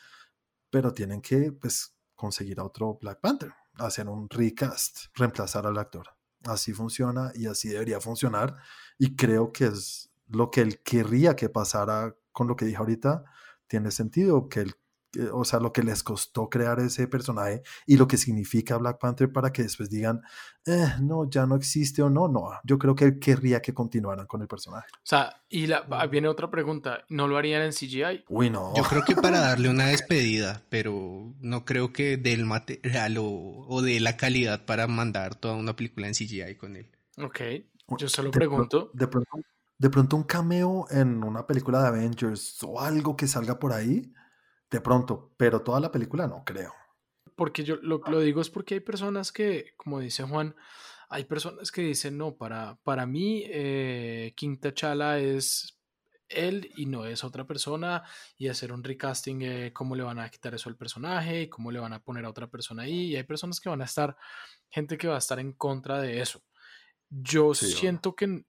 pero 0.69 0.93
tienen 0.93 1.21
que, 1.21 1.51
pues, 1.51 1.93
conseguir 2.15 2.61
a 2.61 2.63
otro 2.63 2.97
Black 3.01 3.19
Panther, 3.19 3.51
hacer 3.73 4.07
un 4.07 4.29
recast, 4.29 5.07
reemplazar 5.13 5.67
al 5.67 5.77
actor. 5.77 6.07
Así 6.45 6.71
funciona 6.71 7.33
y 7.35 7.47
así 7.47 7.67
debería 7.67 7.99
funcionar. 7.99 8.55
Y 8.97 9.17
creo 9.17 9.51
que 9.51 9.65
es 9.65 10.09
lo 10.27 10.51
que 10.51 10.61
él 10.61 10.81
querría 10.83 11.35
que 11.35 11.49
pasara 11.49 12.15
con 12.31 12.47
lo 12.47 12.55
que 12.55 12.63
dije 12.63 12.77
ahorita. 12.77 13.25
Tiene 13.67 13.91
sentido 13.91 14.47
que 14.47 14.61
él 14.61 14.75
o 15.31 15.43
sea, 15.43 15.59
lo 15.59 15.73
que 15.73 15.83
les 15.83 16.03
costó 16.03 16.49
crear 16.49 16.79
ese 16.79 17.07
personaje 17.07 17.61
y 17.85 17.97
lo 17.97 18.07
que 18.07 18.17
significa 18.17 18.77
Black 18.77 18.99
Panther 18.99 19.31
para 19.31 19.51
que 19.51 19.63
después 19.63 19.89
digan, 19.89 20.21
eh, 20.65 20.93
no, 21.01 21.29
ya 21.29 21.45
no 21.45 21.55
existe 21.55 22.01
o 22.01 22.09
no, 22.09 22.27
no, 22.27 22.49
yo 22.63 22.77
creo 22.77 22.95
que 22.95 23.05
él 23.05 23.19
querría 23.19 23.61
que 23.61 23.73
continuaran 23.73 24.27
con 24.27 24.41
el 24.41 24.47
personaje. 24.47 24.87
O 24.93 24.99
sea, 25.03 25.41
y 25.49 25.67
la, 25.67 25.81
viene 26.07 26.27
otra 26.27 26.49
pregunta, 26.49 27.03
¿no 27.09 27.27
lo 27.27 27.37
harían 27.37 27.61
en 27.61 27.71
CGI? 27.71 28.25
Uy, 28.29 28.49
no. 28.49 28.73
Yo 28.75 28.83
creo 28.83 29.03
que 29.03 29.15
para 29.15 29.39
darle 29.41 29.69
una 29.69 29.87
despedida, 29.87 30.61
pero 30.69 31.33
no 31.39 31.65
creo 31.65 31.91
que 31.91 32.17
del 32.17 32.45
material 32.45 33.17
o, 33.17 33.25
o 33.67 33.81
de 33.81 33.99
la 33.99 34.17
calidad 34.17 34.65
para 34.65 34.87
mandar 34.87 35.35
toda 35.35 35.55
una 35.55 35.75
película 35.75 36.07
en 36.07 36.13
CGI 36.13 36.55
con 36.55 36.75
él. 36.75 36.89
Ok, 37.17 37.41
yo 37.97 38.07
se 38.07 38.23
lo 38.23 38.31
pregunto. 38.31 38.91
de 38.93 39.07
pronto, 39.07 39.29
de 39.77 39.89
pronto 39.89 40.15
un 40.15 40.23
cameo 40.23 40.85
en 40.89 41.23
una 41.23 41.45
película 41.45 41.81
de 41.81 41.87
Avengers 41.87 42.63
o 42.63 42.79
algo 42.79 43.15
que 43.15 43.27
salga 43.27 43.59
por 43.59 43.73
ahí 43.73 44.13
de 44.71 44.81
pronto, 44.81 45.33
pero 45.37 45.61
toda 45.61 45.79
la 45.79 45.91
película 45.91 46.27
no 46.27 46.43
creo. 46.45 46.73
Porque 47.35 47.63
yo 47.63 47.75
lo, 47.77 48.01
lo 48.07 48.19
digo 48.21 48.41
es 48.41 48.49
porque 48.49 48.75
hay 48.75 48.79
personas 48.79 49.31
que, 49.31 49.73
como 49.77 49.99
dice 49.99 50.23
Juan, 50.23 50.55
hay 51.09 51.25
personas 51.25 51.71
que 51.71 51.81
dicen, 51.81 52.17
no, 52.17 52.35
para, 52.37 52.79
para 52.83 53.05
mí 53.05 53.43
eh, 53.47 54.33
King 54.35 54.57
T'Challa 54.57 55.19
es 55.19 55.77
él 56.29 56.71
y 56.77 56.85
no 56.85 57.05
es 57.05 57.25
otra 57.25 57.45
persona 57.45 58.03
y 58.37 58.47
hacer 58.47 58.71
un 58.71 58.81
recasting, 58.81 59.41
eh, 59.41 59.73
cómo 59.73 59.97
le 59.97 60.03
van 60.03 60.19
a 60.19 60.29
quitar 60.29 60.55
eso 60.55 60.69
al 60.69 60.77
personaje 60.77 61.41
y 61.41 61.49
cómo 61.49 61.69
le 61.69 61.81
van 61.81 61.91
a 61.91 62.01
poner 62.01 62.23
a 62.23 62.29
otra 62.29 62.47
persona 62.47 62.83
ahí. 62.83 63.07
Y 63.07 63.15
hay 63.17 63.23
personas 63.23 63.59
que 63.59 63.67
van 63.67 63.81
a 63.81 63.85
estar, 63.85 64.15
gente 64.69 64.97
que 64.97 65.09
va 65.09 65.15
a 65.15 65.19
estar 65.19 65.39
en 65.39 65.51
contra 65.51 65.99
de 65.99 66.21
eso. 66.21 66.41
Yo 67.09 67.53
siento 67.53 68.15
que 68.15 68.45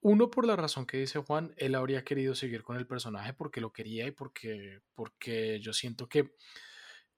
uno, 0.00 0.30
por 0.30 0.46
la 0.46 0.56
razón 0.56 0.86
que 0.86 0.98
dice 0.98 1.18
Juan, 1.18 1.52
él 1.56 1.74
habría 1.74 2.04
querido 2.04 2.34
seguir 2.34 2.62
con 2.62 2.76
el 2.76 2.86
personaje 2.86 3.34
porque 3.34 3.60
lo 3.60 3.72
quería 3.72 4.06
y 4.06 4.12
porque, 4.12 4.80
porque 4.94 5.58
yo 5.60 5.72
siento 5.72 6.08
que 6.08 6.34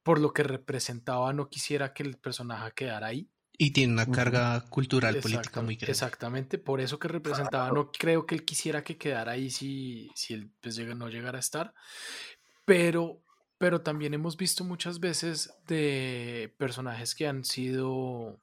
por 0.03 0.19
lo 0.19 0.33
que 0.33 0.43
representaba 0.43 1.33
no 1.33 1.49
quisiera 1.49 1.93
que 1.93 2.03
el 2.03 2.17
personaje 2.17 2.73
quedara 2.75 3.09
ahí. 3.09 3.31
Y 3.59 3.73
tiene 3.73 3.93
una 3.93 4.07
carga 4.07 4.63
cultural, 4.71 5.17
política 5.21 5.61
muy 5.61 5.77
grande. 5.77 5.93
Exactamente, 5.93 6.57
por 6.57 6.81
eso 6.81 6.99
que 6.99 7.09
representaba, 7.09 7.71
no 7.71 7.93
creo 7.93 8.25
que 8.25 8.35
él 8.35 8.47
quisiera 8.47 8.83
que 8.83 8.97
quedara 8.97 9.33
ahí 9.33 9.51
si, 9.51 10.11
si 10.15 10.33
él 10.33 10.51
pues, 10.63 10.79
no 10.79 11.09
llegara 11.11 11.37
a 11.37 11.41
estar. 11.41 11.75
Pero, 12.65 13.23
pero 13.59 13.83
también 13.83 14.15
hemos 14.15 14.39
visto 14.39 14.65
muchas 14.65 14.99
veces 14.99 15.53
de 15.67 16.55
personajes 16.57 17.15
que 17.15 17.27
han 17.27 17.45
sido 17.45 18.41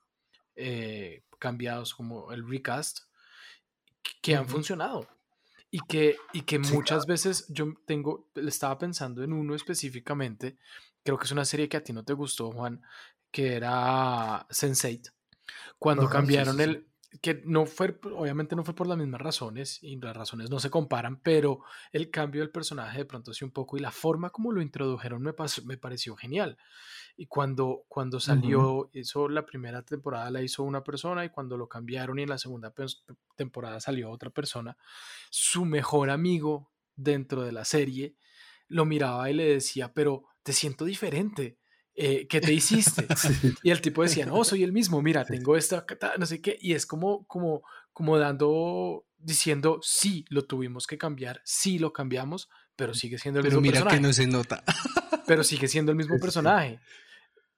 eh, 0.55 1.23
cambiados, 1.39 1.95
como 1.95 2.31
el 2.31 2.47
recast, 2.47 3.06
que 4.21 4.35
han 4.35 4.47
funcionado. 4.47 5.07
Y 5.69 5.79
que, 5.81 6.15
y 6.31 6.43
que 6.43 6.59
muchas 6.59 7.05
veces 7.05 7.45
yo 7.49 7.73
tengo, 7.85 8.29
estaba 8.35 8.77
pensando 8.77 9.21
en 9.21 9.33
uno 9.33 9.53
específicamente, 9.53 10.57
creo 11.03 11.17
que 11.17 11.25
es 11.25 11.31
una 11.31 11.43
serie 11.43 11.67
que 11.67 11.75
a 11.75 11.83
ti 11.83 11.91
no 11.91 12.05
te 12.05 12.13
gustó, 12.13 12.51
Juan, 12.51 12.81
que 13.31 13.55
era 13.55 14.47
Sense8. 14.47 15.11
Cuando 15.77 16.09
cambiaron 16.09 16.59
el, 16.61 16.87
que 17.21 17.41
no 17.45 17.65
fue, 17.65 17.97
obviamente 18.13 18.55
no 18.55 18.63
fue 18.63 18.75
por 18.75 18.87
las 18.87 18.97
mismas 18.97 19.21
razones 19.21 19.81
y 19.81 19.95
las 19.97 20.15
razones 20.15 20.49
no 20.49 20.59
se 20.59 20.69
comparan, 20.69 21.21
pero 21.21 21.61
el 21.91 22.11
cambio 22.11 22.41
del 22.41 22.51
personaje 22.51 22.99
de 22.99 23.05
pronto 23.05 23.33
sí 23.33 23.45
un 23.45 23.51
poco 23.51 23.77
y 23.77 23.79
la 23.79 23.91
forma 23.91 24.29
como 24.29 24.51
lo 24.51 24.61
introdujeron 24.61 25.21
me, 25.21 25.33
me 25.65 25.77
pareció 25.77 26.15
genial. 26.15 26.57
Y 27.15 27.25
cuando, 27.27 27.83
cuando 27.87 28.19
salió, 28.19 28.89
hizo 28.93 29.29
la 29.29 29.45
primera 29.45 29.81
temporada 29.83 30.29
la 30.29 30.41
hizo 30.41 30.63
una 30.63 30.83
persona 30.83 31.25
y 31.25 31.29
cuando 31.29 31.57
lo 31.57 31.67
cambiaron 31.67 32.19
y 32.19 32.23
en 32.23 32.29
la 32.29 32.37
segunda 32.37 32.73
temporada 33.35 33.79
salió 33.79 34.11
otra 34.11 34.29
persona, 34.29 34.77
su 35.29 35.65
mejor 35.65 36.09
amigo 36.09 36.71
dentro 36.95 37.43
de 37.43 37.53
la 37.53 37.65
serie 37.65 38.15
lo 38.67 38.85
miraba 38.85 39.29
y 39.29 39.33
le 39.33 39.45
decía, 39.45 39.93
pero 39.93 40.25
te 40.43 40.53
siento 40.53 40.85
diferente. 40.85 41.57
Eh, 41.99 42.27
¿qué 42.27 42.39
te 42.39 42.53
hiciste? 42.53 43.07
Y 43.63 43.71
el 43.71 43.81
tipo 43.81 44.03
decía, 44.03 44.27
no, 44.27 44.43
soy 44.43 44.63
el 44.63 44.71
mismo, 44.71 45.01
mira, 45.01 45.25
tengo 45.25 45.57
esta, 45.57 45.83
no 46.19 46.27
sé 46.27 46.41
qué, 46.41 46.55
y 46.61 46.73
es 46.73 46.85
como, 46.85 47.25
como, 47.25 47.63
como 47.91 48.19
dando, 48.19 49.07
diciendo, 49.17 49.79
sí, 49.81 50.23
lo 50.29 50.45
tuvimos 50.45 50.85
que 50.85 50.99
cambiar, 50.99 51.41
sí, 51.43 51.79
lo 51.79 51.91
cambiamos, 51.93 52.49
pero 52.75 52.93
sigue 52.93 53.17
siendo 53.17 53.39
el 53.39 53.45
mismo 53.45 53.61
personaje. 53.61 53.83
Pero 53.83 53.89
mira 53.89 53.97
que 53.99 54.07
no 54.07 54.13
se 54.13 54.27
nota. 54.27 54.63
Pero 55.27 55.43
sigue 55.43 55.67
siendo 55.67 55.91
el 55.91 55.97
mismo 55.97 56.17
personaje. 56.21 56.79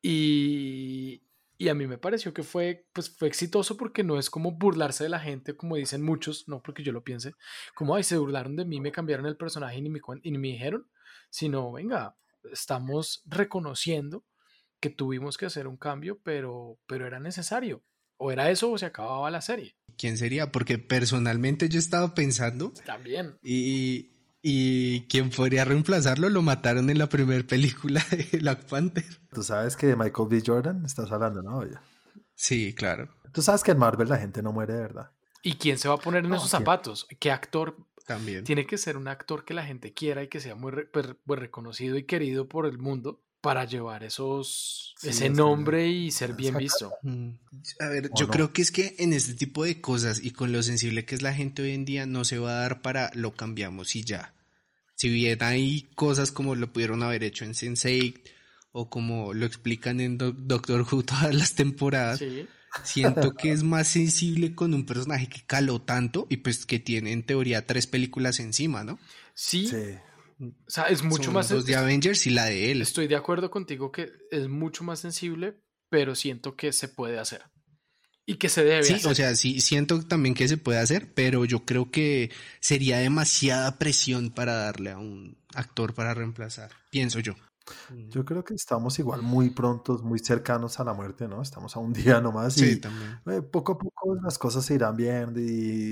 Y, 0.02 1.21
y 1.58 1.67
a 1.67 1.75
mí 1.75 1.86
me 1.86 1.99
pareció 1.99 2.34
que 2.34 2.41
fue, 2.41 2.88
pues, 2.93 3.10
fue 3.10 3.28
exitoso 3.28 3.75
porque 3.75 4.04
no 4.04 4.17
es 4.17 4.30
como 4.30 4.54
burlarse 4.54 5.04
de 5.04 5.10
la 5.10 5.19
gente, 5.19 5.56
como 5.56 5.75
dicen 5.75 6.02
muchos, 6.02 6.47
no 6.47 6.63
porque 6.63 6.82
yo 6.82 6.93
lo 6.93 7.04
piense, 7.04 7.34
como, 7.75 7.93
ay, 7.93 8.04
se 8.04 8.17
burlaron 8.17 8.56
de 8.56 8.65
mí, 8.65 8.80
me 8.80 8.93
cambiaron 8.93 9.25
el 9.25 9.36
personaje 9.36 9.78
y 9.78 9.82
ni 9.82 9.89
me, 9.89 9.99
y 10.23 10.32
ni 10.32 10.38
me 10.38 10.47
dijeron, 10.47 10.88
sino, 11.30 11.73
venga, 11.73 12.15
estamos 12.52 13.23
reconociendo 13.25 14.25
que 14.80 14.89
tuvimos 14.89 15.38
que 15.38 15.45
hacer 15.45 15.67
un 15.67 15.78
cambio, 15.78 16.19
pero, 16.23 16.80
pero 16.88 17.06
era 17.06 17.19
necesario. 17.19 17.84
O 18.17 18.32
era 18.32 18.49
eso 18.49 18.71
o 18.71 18.78
se 18.78 18.86
acababa 18.86 19.32
la 19.32 19.41
serie. 19.41 19.75
¿Quién 19.97 20.17
sería? 20.17 20.52
Porque 20.52 20.78
personalmente 20.78 21.69
yo 21.69 21.80
estaba 21.80 22.13
pensando. 22.13 22.73
También. 22.86 23.38
Y, 23.41 24.12
y 24.41 25.02
quien 25.08 25.30
podría 25.30 25.65
reemplazarlo 25.65 26.30
lo 26.30 26.41
mataron 26.41 26.89
en 26.89 26.97
la 26.97 27.08
primera 27.08 27.45
película 27.45 28.06
de 28.12 28.39
Black 28.39 28.65
Panther. 28.65 29.06
Tú 29.34 29.43
sabes 29.43 29.75
que 29.75 29.88
de 29.88 29.95
Michael 29.95 30.30
B. 30.30 30.43
Jordan 30.45 30.86
estás 30.86 31.12
hablando, 31.12 31.41
¿no? 31.41 31.62
Sí, 32.36 32.73
claro. 32.73 33.10
Tú 33.34 33.41
sabes 33.41 33.63
que 33.63 33.71
en 33.71 33.80
Marvel 33.80 34.10
la 34.10 34.17
gente 34.17 34.41
no 34.41 34.52
muere 34.52 34.73
de 34.73 34.82
verdad. 34.82 35.12
¿Y 35.41 35.56
quién 35.56 35.78
se 35.78 35.88
va 35.88 35.95
a 35.95 35.99
poner 35.99 36.25
en 36.25 36.34
esos 36.34 36.49
zapatos? 36.49 37.08
¿Qué 37.19 37.32
actor? 37.32 37.78
También. 38.10 38.43
Tiene 38.43 38.65
que 38.65 38.80
ser 38.80 38.98
un 38.98 39.08
actor 39.08 39.45
que 39.45 39.54
la 39.54 39.63
gente 39.63 39.93
quiera 39.93 40.24
y 40.24 40.28
que 40.30 40.39
sea 40.39 40.56
muy, 40.56 40.72
re- 40.72 40.86
per- 40.86 41.15
pues, 41.26 41.39
reconocido 41.39 41.95
y 41.95 42.04
querido 42.06 42.48
por 42.50 42.65
el 42.65 42.80
mundo 42.80 43.22
para 43.39 43.65
llevar 43.65 44.04
esos 44.04 44.95
Sí, 44.98 45.10
ese 45.10 45.28
es 45.28 45.32
nombre 45.32 45.88
y 45.88 46.10
ser 46.10 46.34
bien 46.34 46.58
visto. 46.58 46.91
Mm, 47.04 47.30
A 47.80 47.88
ver, 47.88 48.10
¿O 48.12 48.17
yo 48.19 48.26
no? 48.26 48.32
creo 48.34 48.52
que 48.52 48.63
es 48.63 48.72
que 48.72 48.95
en 48.98 49.13
este 49.13 49.36
tipo 49.36 49.63
de 49.63 49.80
cosas 49.80 50.22
y 50.24 50.32
con 50.32 50.52
lo 50.52 50.63
sensible 50.63 51.06
que 51.06 51.13
es 51.13 51.22
la 51.22 51.36
gente 51.36 51.62
hoy 51.62 51.72
en 51.74 51.86
día 51.86 52.08
no 52.08 52.26
se 52.26 52.39
va 52.39 52.52
a 52.58 52.62
dar 52.62 52.82
para 52.82 53.12
lo 53.13 53.34
cambiamos 53.36 53.95
y 53.95 54.04
ya. 54.04 54.34
Si 54.95 55.08
bien 55.10 55.41
hay 55.43 55.84
cosas 55.95 56.32
como 56.32 56.56
lo 56.56 56.74
pudieron 56.74 57.04
haber 57.04 57.24
hecho 57.24 57.45
en 57.45 57.52
Sense8 57.54 58.22
o 58.72 58.89
como 58.89 59.34
lo 59.36 59.45
explican 59.45 60.00
en 60.02 60.17
Doc- 60.17 60.36
Doctor 60.36 60.82
Who 60.91 61.04
todas 61.06 61.34
las 61.36 61.54
temporadas, 61.54 62.17
Sí. 62.19 62.48
Siento 62.84 63.34
que 63.34 63.51
es 63.51 63.63
más 63.63 63.88
sensible 63.88 64.53
con 64.55 64.73
un 64.73 64.86
personaje 64.86 65.27
que 65.27 65.41
caló 65.45 65.82
tanto 65.82 66.27
y 66.29 66.38
pues 66.38 66.65
que 66.65 66.79
tiene 66.79 67.12
en 67.12 67.23
teoría 67.23 67.65
tres 67.65 67.88
películas 67.88 68.39
encima, 68.39 68.84
¿no? 68.84 68.99
Sí, 69.34 69.67
Sí. 69.67 69.77
o 70.41 70.53
sea, 70.69 70.84
es 70.86 71.03
mucho 71.03 71.25
Son 71.25 71.34
más 71.34 71.49
dos 71.49 71.65
de 71.65 71.75
Avengers 71.75 72.25
y 72.27 72.29
la 72.32 72.45
de 72.45 72.71
él. 72.71 72.82
Estoy 72.82 73.08
de 73.08 73.15
acuerdo 73.15 73.49
contigo 73.51 73.91
que 73.91 74.10
es 74.32 74.47
mucho 74.47 74.84
más 74.84 74.99
sensible, 74.99 75.60
pero 75.89 76.15
siento 76.15 76.55
que 76.55 76.71
se 76.73 76.88
puede 76.88 77.19
hacer. 77.19 77.41
Y 78.25 78.36
que 78.36 78.47
se 78.47 78.63
debe 78.63 78.84
Sí, 78.84 78.93
hacer. 78.93 79.12
o 79.12 79.15
sea, 79.15 79.36
sí, 79.36 79.60
siento 79.60 80.05
también 80.05 80.36
que 80.36 80.47
se 80.47 80.58
puede 80.58 80.77
hacer, 80.77 81.13
pero 81.15 81.45
yo 81.45 81.65
creo 81.65 81.89
que 81.89 82.29
sería 82.60 82.99
demasiada 82.99 83.79
presión 83.79 84.29
para 84.29 84.53
darle 84.53 84.91
a 84.91 84.99
un 84.99 85.41
actor 85.55 85.95
para 85.95 86.13
reemplazar, 86.13 86.69
pienso 86.91 87.19
yo. 87.21 87.34
Yo 88.10 88.25
creo 88.25 88.43
que 88.43 88.53
estamos 88.53 88.97
igual 88.99 89.21
muy 89.21 89.49
prontos, 89.51 90.03
muy 90.03 90.19
cercanos 90.19 90.79
a 90.79 90.84
la 90.84 90.93
muerte, 90.93 91.27
¿no? 91.27 91.41
Estamos 91.41 91.75
a 91.75 91.79
un 91.79 91.93
día 92.17 92.21
nomás 92.21 92.53
Sí, 92.53 92.71
y 92.71 92.75
también. 92.77 93.19
eh, 93.27 93.41
poco 93.41 93.73
a 93.73 93.77
poco 93.77 94.15
las 94.23 94.38
cosas 94.38 94.65
se 94.65 94.75
irán 94.75 94.95
viendo 94.95 95.39
y 95.39 95.43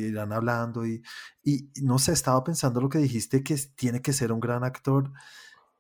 irán 0.09 0.33
hablando 0.33 0.85
y, 0.85 1.01
y 1.43 1.69
no 1.83 1.99
sé, 1.99 2.13
estaba 2.13 2.43
pensando 2.43 2.81
lo 2.81 2.89
que 2.89 2.99
dijiste 2.99 3.43
que 3.43 3.55
tiene 3.75 4.01
que 4.01 4.13
ser 4.13 4.31
un 4.31 4.39
gran 4.39 4.63
actor 4.63 5.11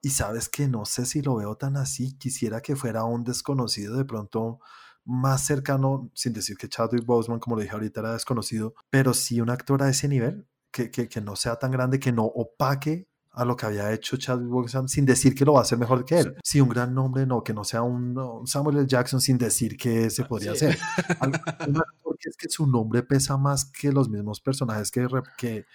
y 0.01 0.09
sabes 0.11 0.49
que 0.49 0.67
no 0.67 0.85
sé 0.85 1.05
si 1.05 1.21
lo 1.21 1.35
veo 1.35 1.55
tan 1.55 1.75
así, 1.77 2.17
quisiera 2.17 2.61
que 2.61 2.75
fuera 2.75 3.03
un 3.03 3.23
desconocido 3.23 3.97
de 3.97 4.05
pronto 4.05 4.59
más 5.05 5.45
cercano, 5.45 6.11
sin 6.13 6.33
decir 6.33 6.57
que 6.57 6.69
Chadwick 6.69 7.05
Boseman, 7.05 7.39
como 7.39 7.55
lo 7.55 7.61
dije 7.61 7.73
ahorita, 7.73 8.01
era 8.01 8.13
desconocido, 8.13 8.73
pero 8.89 9.13
sí 9.13 9.41
un 9.41 9.49
actor 9.49 9.81
a 9.81 9.89
ese 9.89 10.07
nivel, 10.07 10.47
que, 10.71 10.91
que, 10.91 11.07
que 11.09 11.21
no 11.21 11.35
sea 11.35 11.55
tan 11.57 11.71
grande, 11.71 11.99
que 11.99 12.11
no 12.11 12.25
opaque 12.25 13.07
a 13.37 13.45
lo 13.45 13.55
que 13.55 13.65
había 13.67 13.93
hecho 13.93 14.17
Chadwick 14.17 14.49
Boseman 14.49 14.87
sin 14.89 15.05
decir 15.05 15.33
que 15.35 15.45
lo 15.45 15.53
va 15.53 15.59
a 15.59 15.61
hacer 15.61 15.77
mejor 15.77 16.03
que 16.03 16.19
él. 16.19 16.35
Sí, 16.43 16.59
un 16.59 16.69
gran 16.69 16.93
nombre, 16.93 17.25
no, 17.25 17.43
que 17.43 17.53
no 17.53 17.63
sea 17.63 17.83
un 17.83 18.13
no, 18.13 18.41
Samuel 18.45 18.77
L. 18.77 18.87
Jackson 18.87 19.21
sin 19.21 19.37
decir 19.37 19.77
que 19.77 20.09
se 20.09 20.25
podría 20.25 20.55
Sí. 20.55 20.65
hacer. 20.65 20.77
Al- 21.21 21.29
Un 21.69 21.77
actor 21.77 22.17
que 22.19 22.29
es 22.29 22.35
que 22.37 22.49
su 22.49 22.65
nombre 22.67 23.03
pesa 23.03 23.37
más 23.37 23.65
que 23.65 23.91
los 23.91 24.09
mismos 24.09 24.41
personajes 24.41 24.91
que, 24.91 25.07
que, 25.37 25.65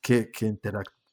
que, 0.00 0.30
que, 0.30 0.56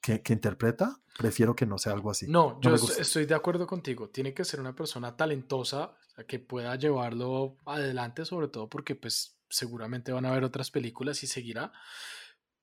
que- 0.01 0.21
que 0.21 0.33
interpreta, 0.33 0.95
prefiero 1.17 1.55
que 1.55 1.65
no 1.65 1.77
sea 1.79 1.93
algo 1.93 2.11
así. 2.11 2.27
No, 2.27 2.59
yo 2.61 2.73
est- 2.75 2.81
gusta. 2.81 3.01
estoy 3.01 3.25
de 3.25 3.33
acuerdo 3.35 3.65
contigo. 3.65 4.09
Tiene 4.09 4.33
que 4.33 4.45
ser 4.45 4.59
una 4.59 4.75
persona 4.75 5.15
talentosa 5.17 5.93
que 6.27 6.39
pueda 6.39 6.75
llevarlo 6.75 7.57
adelante, 7.65 8.23
sobre 8.25 8.47
todo 8.47 8.69
porque 8.69 8.95
pues 8.95 9.37
seguramente 9.49 10.11
van 10.11 10.25
a 10.25 10.29
haber 10.29 10.43
otras 10.43 10.69
películas 10.71 11.23
y 11.23 11.27
seguirá, 11.27 11.71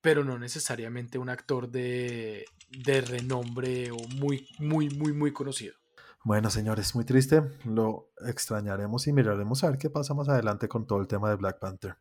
pero 0.02 0.24
no 0.24 0.38
necesariamente 0.38 1.16
un 1.16 1.30
actor 1.30 1.70
de, 1.70 2.44
de 2.68 3.00
renombre 3.00 3.90
o 3.92 3.96
muy, 4.16 4.48
muy, 4.58 4.90
muy, 4.90 5.12
muy 5.12 5.32
conocido. 5.32 5.74
Bueno, 6.24 6.50
señores, 6.50 6.94
muy 6.94 7.04
triste. 7.04 7.42
Lo 7.64 8.12
extrañaremos 8.26 9.06
y 9.06 9.12
miraremos 9.12 9.64
a 9.64 9.70
ver 9.70 9.78
qué 9.78 9.90
pasa 9.90 10.14
más 10.14 10.28
adelante 10.28 10.68
con 10.68 10.86
todo 10.86 11.00
el 11.00 11.08
tema 11.08 11.30
de 11.30 11.36
Black 11.36 11.58
Panther. 11.58 11.96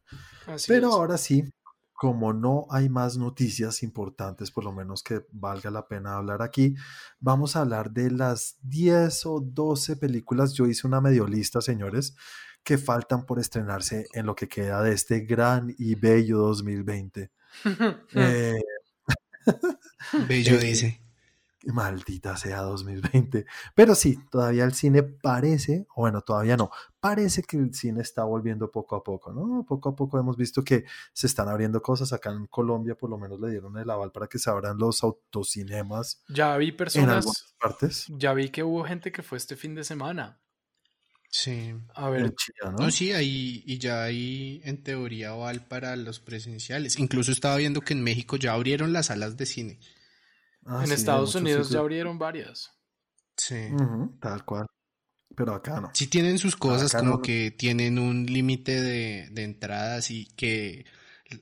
Así 0.46 0.68
Pero 0.68 0.90
es. 0.90 0.94
ahora 0.94 1.18
sí, 1.18 1.52
como 1.94 2.34
no 2.34 2.66
hay 2.70 2.90
más 2.90 3.18
noticias 3.18 3.82
importantes, 3.84 4.52
por 4.52 4.64
lo 4.64 4.72
menos 4.72 5.02
que 5.02 5.26
valga 5.32 5.72
la 5.72 5.88
pena 5.88 6.18
hablar 6.18 6.42
aquí, 6.42 6.76
vamos 7.20 7.56
a 7.56 7.62
hablar 7.62 7.92
de 7.92 8.12
las 8.12 8.58
10 8.62 9.26
o 9.26 9.40
12 9.42 9.96
películas. 9.98 10.54
Yo 10.54 10.68
hice 10.68 10.86
una 10.86 11.02
medio 11.02 11.28
lista, 11.28 11.62
señores, 11.62 12.16
que 12.64 12.78
faltan 12.78 13.26
por 13.26 13.40
estrenarse 13.40 14.08
en 14.14 14.28
lo 14.28 14.36
que 14.36 14.48
queda 14.48 14.84
de 14.84 14.94
este 14.94 15.22
gran 15.22 15.74
y 15.78 15.96
bello 15.96 16.38
2020. 16.38 17.32
Eh, 18.16 18.62
Bello 20.28 20.56
Eh, 20.56 20.60
dice. 20.60 21.02
Maldita 21.64 22.38
sea 22.38 22.62
2020. 22.62 23.46
Pero 23.76 23.94
sí, 23.94 24.18
todavía 24.32 24.64
el 24.64 24.74
cine 24.74 25.04
parece, 25.04 25.86
o 25.96 26.02
bueno, 26.02 26.22
todavía 26.22 26.58
no, 26.58 26.72
parece 27.00 27.44
que 27.44 27.56
el 27.56 27.74
cine 27.76 28.02
está 28.02 28.24
volviendo 28.24 28.72
poco 28.72 28.96
a 28.96 29.04
poco, 29.04 29.32
¿no? 29.32 29.64
Poco 29.68 29.90
a 29.90 29.96
poco 29.96 30.18
hemos 30.20 30.38
visto 30.38 30.64
que 30.64 30.86
se 31.14 31.28
están 31.28 31.50
abriendo 31.50 31.80
cosas. 31.82 32.14
Acá 32.14 32.32
en 32.32 32.48
Colombia 32.48 32.96
por 32.96 33.12
lo 33.12 33.18
menos 33.20 33.40
le 33.40 33.52
dieron 33.52 33.78
el 33.78 33.90
aval 33.92 34.12
para 34.12 34.26
que 34.28 34.40
se 34.40 34.50
abran 34.50 34.78
los 34.80 35.04
autocinemas 35.04 36.24
Ya 36.30 36.58
vi 36.58 36.70
en 36.70 36.78
personas, 36.78 37.18
algunas 37.18 37.56
partes. 37.60 38.06
ya 38.10 38.34
vi 38.34 38.50
que 38.50 38.64
hubo 38.64 38.84
gente 38.84 39.12
que 39.12 39.22
fue 39.22 39.38
este 39.38 39.56
fin 39.56 39.76
de 39.76 39.84
semana. 39.84 40.40
Sí. 41.34 41.74
A 41.96 42.10
ver, 42.10 42.34
¿no? 42.64 42.72
No, 42.74 42.92
sí, 42.92 43.14
ahí, 43.14 43.64
y 43.66 43.78
ya 43.78 44.04
hay 44.04 44.62
en 44.66 44.84
teoría 44.84 45.30
aval 45.30 45.66
para 45.66 45.96
los 45.96 46.20
presenciales. 46.20 47.00
Incluso 47.00 47.32
estaba 47.32 47.56
viendo 47.56 47.82
que 47.82 47.94
en 47.94 48.04
México 48.04 48.36
ya 48.36 48.52
abrieron 48.54 48.92
las 48.92 49.06
salas 49.08 49.38
de 49.38 49.46
cine. 49.46 49.80
Ah, 50.66 50.82
en 50.82 50.88
sí, 50.90 50.94
Estados 50.94 51.34
Unidos 51.36 51.70
ya 51.70 51.80
abrieron 51.80 52.20
varias. 52.20 52.72
Sí. 53.38 53.70
Tal 54.20 54.44
cual. 54.46 54.68
Pero 55.36 55.56
acá 55.56 55.80
no. 55.80 55.90
Sí 55.94 56.08
tienen 56.08 56.38
sus 56.38 56.58
cosas, 56.58 56.94
Acá 56.94 57.00
como 57.00 57.14
no- 57.16 57.22
que 57.22 57.50
tienen 57.52 57.98
un 57.98 58.26
límite 58.26 58.82
de, 58.82 59.30
de 59.32 59.44
entradas 59.44 60.12
y 60.12 60.26
que 60.36 60.86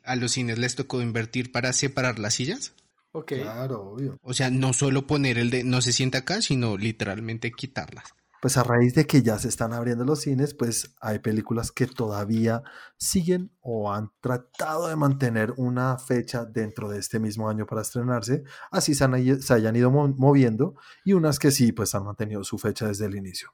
a 0.03 0.15
los 0.15 0.33
cines 0.33 0.59
les 0.59 0.75
tocó 0.75 1.01
invertir 1.01 1.51
para 1.51 1.73
separar 1.73 2.19
las 2.19 2.35
sillas. 2.35 2.73
Ok. 3.11 3.33
Claro, 3.41 3.81
obvio. 3.93 4.19
O 4.21 4.35
sea, 4.35 4.51
no 4.51 4.71
solo 4.73 5.07
poner 5.07 5.39
el 5.39 5.49
de 5.49 5.63
no 5.63 5.81
se 5.81 5.91
sienta 5.93 6.19
acá, 6.19 6.43
sino 6.43 6.77
literalmente 6.77 7.51
quitarlas. 7.51 8.13
Pues 8.41 8.57
a 8.57 8.63
raíz 8.63 8.95
de 8.95 9.05
que 9.05 9.21
ya 9.21 9.37
se 9.37 9.49
están 9.49 9.73
abriendo 9.73 10.05
los 10.05 10.21
cines, 10.21 10.53
pues 10.53 10.95
hay 11.01 11.19
películas 11.19 11.71
que 11.71 11.87
todavía 11.87 12.63
siguen 12.97 13.51
o 13.61 13.91
han 13.91 14.11
tratado 14.21 14.87
de 14.87 14.95
mantener 14.95 15.53
una 15.57 15.97
fecha 15.97 16.45
dentro 16.45 16.89
de 16.89 16.99
este 16.99 17.19
mismo 17.19 17.49
año 17.49 17.65
para 17.65 17.81
estrenarse, 17.81 18.43
así 18.71 18.95
se, 18.95 19.03
han 19.03 19.13
hayan 19.13 19.75
ido 19.75 19.91
mo- 19.91 20.07
moviendo 20.17 20.75
y 21.03 21.13
unas 21.13 21.39
que 21.39 21.51
sí, 21.51 21.71
pues 21.73 21.93
han 21.95 22.05
mantenido 22.05 22.43
su 22.43 22.57
fecha 22.57 22.87
desde 22.87 23.05
el 23.05 23.15
inicio. 23.15 23.53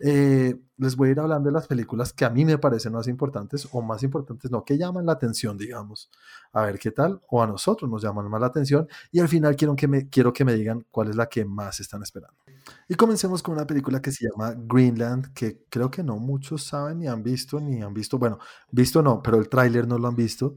Eh, 0.00 0.60
les 0.78 0.94
voy 0.94 1.08
a 1.08 1.12
ir 1.12 1.20
hablando 1.20 1.48
de 1.48 1.54
las 1.54 1.66
películas 1.66 2.12
que 2.12 2.24
a 2.24 2.30
mí 2.30 2.44
me 2.44 2.58
parecen 2.58 2.92
más 2.92 3.08
importantes 3.08 3.66
o 3.72 3.80
más 3.80 4.02
importantes, 4.02 4.50
no, 4.50 4.64
que 4.64 4.76
llaman 4.76 5.06
la 5.06 5.12
atención, 5.12 5.56
digamos. 5.56 6.10
A 6.52 6.62
ver 6.62 6.78
qué 6.78 6.90
tal, 6.90 7.22
o 7.28 7.42
a 7.42 7.46
nosotros 7.46 7.90
nos 7.90 8.02
llaman 8.02 8.28
más 8.28 8.40
la 8.40 8.48
atención 8.48 8.88
y 9.10 9.20
al 9.20 9.28
final 9.28 9.56
quiero 9.56 9.74
que 9.74 9.88
me, 9.88 10.08
quiero 10.08 10.32
que 10.32 10.44
me 10.44 10.54
digan 10.54 10.86
cuál 10.90 11.10
es 11.10 11.16
la 11.16 11.26
que 11.26 11.44
más 11.44 11.80
están 11.80 12.02
esperando. 12.02 12.36
Y 12.88 12.94
comencemos 12.94 13.42
con 13.42 13.54
una 13.54 13.66
película 13.66 14.02
que 14.02 14.12
se 14.12 14.28
llama 14.28 14.54
Greenland, 14.56 15.32
que 15.32 15.64
creo 15.70 15.90
que 15.90 16.02
no 16.02 16.18
muchos 16.18 16.64
saben 16.64 16.98
ni 16.98 17.06
han 17.06 17.22
visto, 17.22 17.60
ni 17.60 17.82
han 17.82 17.94
visto, 17.94 18.18
bueno, 18.18 18.38
visto 18.70 19.02
no, 19.02 19.22
pero 19.22 19.38
el 19.38 19.48
tráiler 19.48 19.86
no 19.86 19.98
lo 19.98 20.08
han 20.08 20.16
visto. 20.16 20.56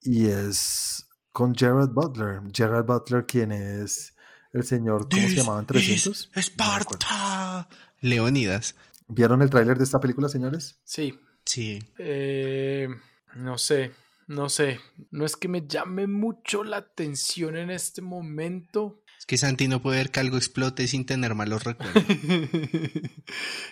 Y 0.00 0.26
es 0.26 1.06
con 1.32 1.54
Gerard 1.54 1.90
Butler. 1.90 2.40
Gerard 2.52 2.86
Butler, 2.86 3.26
quien 3.26 3.52
es 3.52 4.14
el 4.52 4.64
señor, 4.64 5.08
¿cómo 5.08 5.28
se 5.28 5.34
llamaban? 5.34 5.66
300. 5.66 6.30
Es 6.32 6.46
Esparta. 6.46 7.68
Leónidas. 8.04 8.76
¿Vieron 9.08 9.40
el 9.40 9.48
tráiler 9.48 9.78
de 9.78 9.84
esta 9.84 9.98
película, 9.98 10.28
señores? 10.28 10.78
Sí. 10.84 11.18
Sí. 11.46 11.82
Eh, 11.96 12.88
no 13.34 13.56
sé, 13.56 13.92
no 14.26 14.50
sé. 14.50 14.78
No 15.10 15.24
es 15.24 15.36
que 15.36 15.48
me 15.48 15.66
llame 15.66 16.06
mucho 16.06 16.64
la 16.64 16.76
atención 16.76 17.56
en 17.56 17.70
este 17.70 18.02
momento. 18.02 19.00
Es 19.24 19.26
que 19.26 19.38
Santi 19.38 19.68
no 19.68 19.80
puede 19.80 19.96
ver 19.96 20.10
que 20.10 20.20
algo 20.20 20.36
explote 20.36 20.86
sin 20.86 21.06
tener 21.06 21.34
malos 21.34 21.64
recuerdos. 21.64 22.04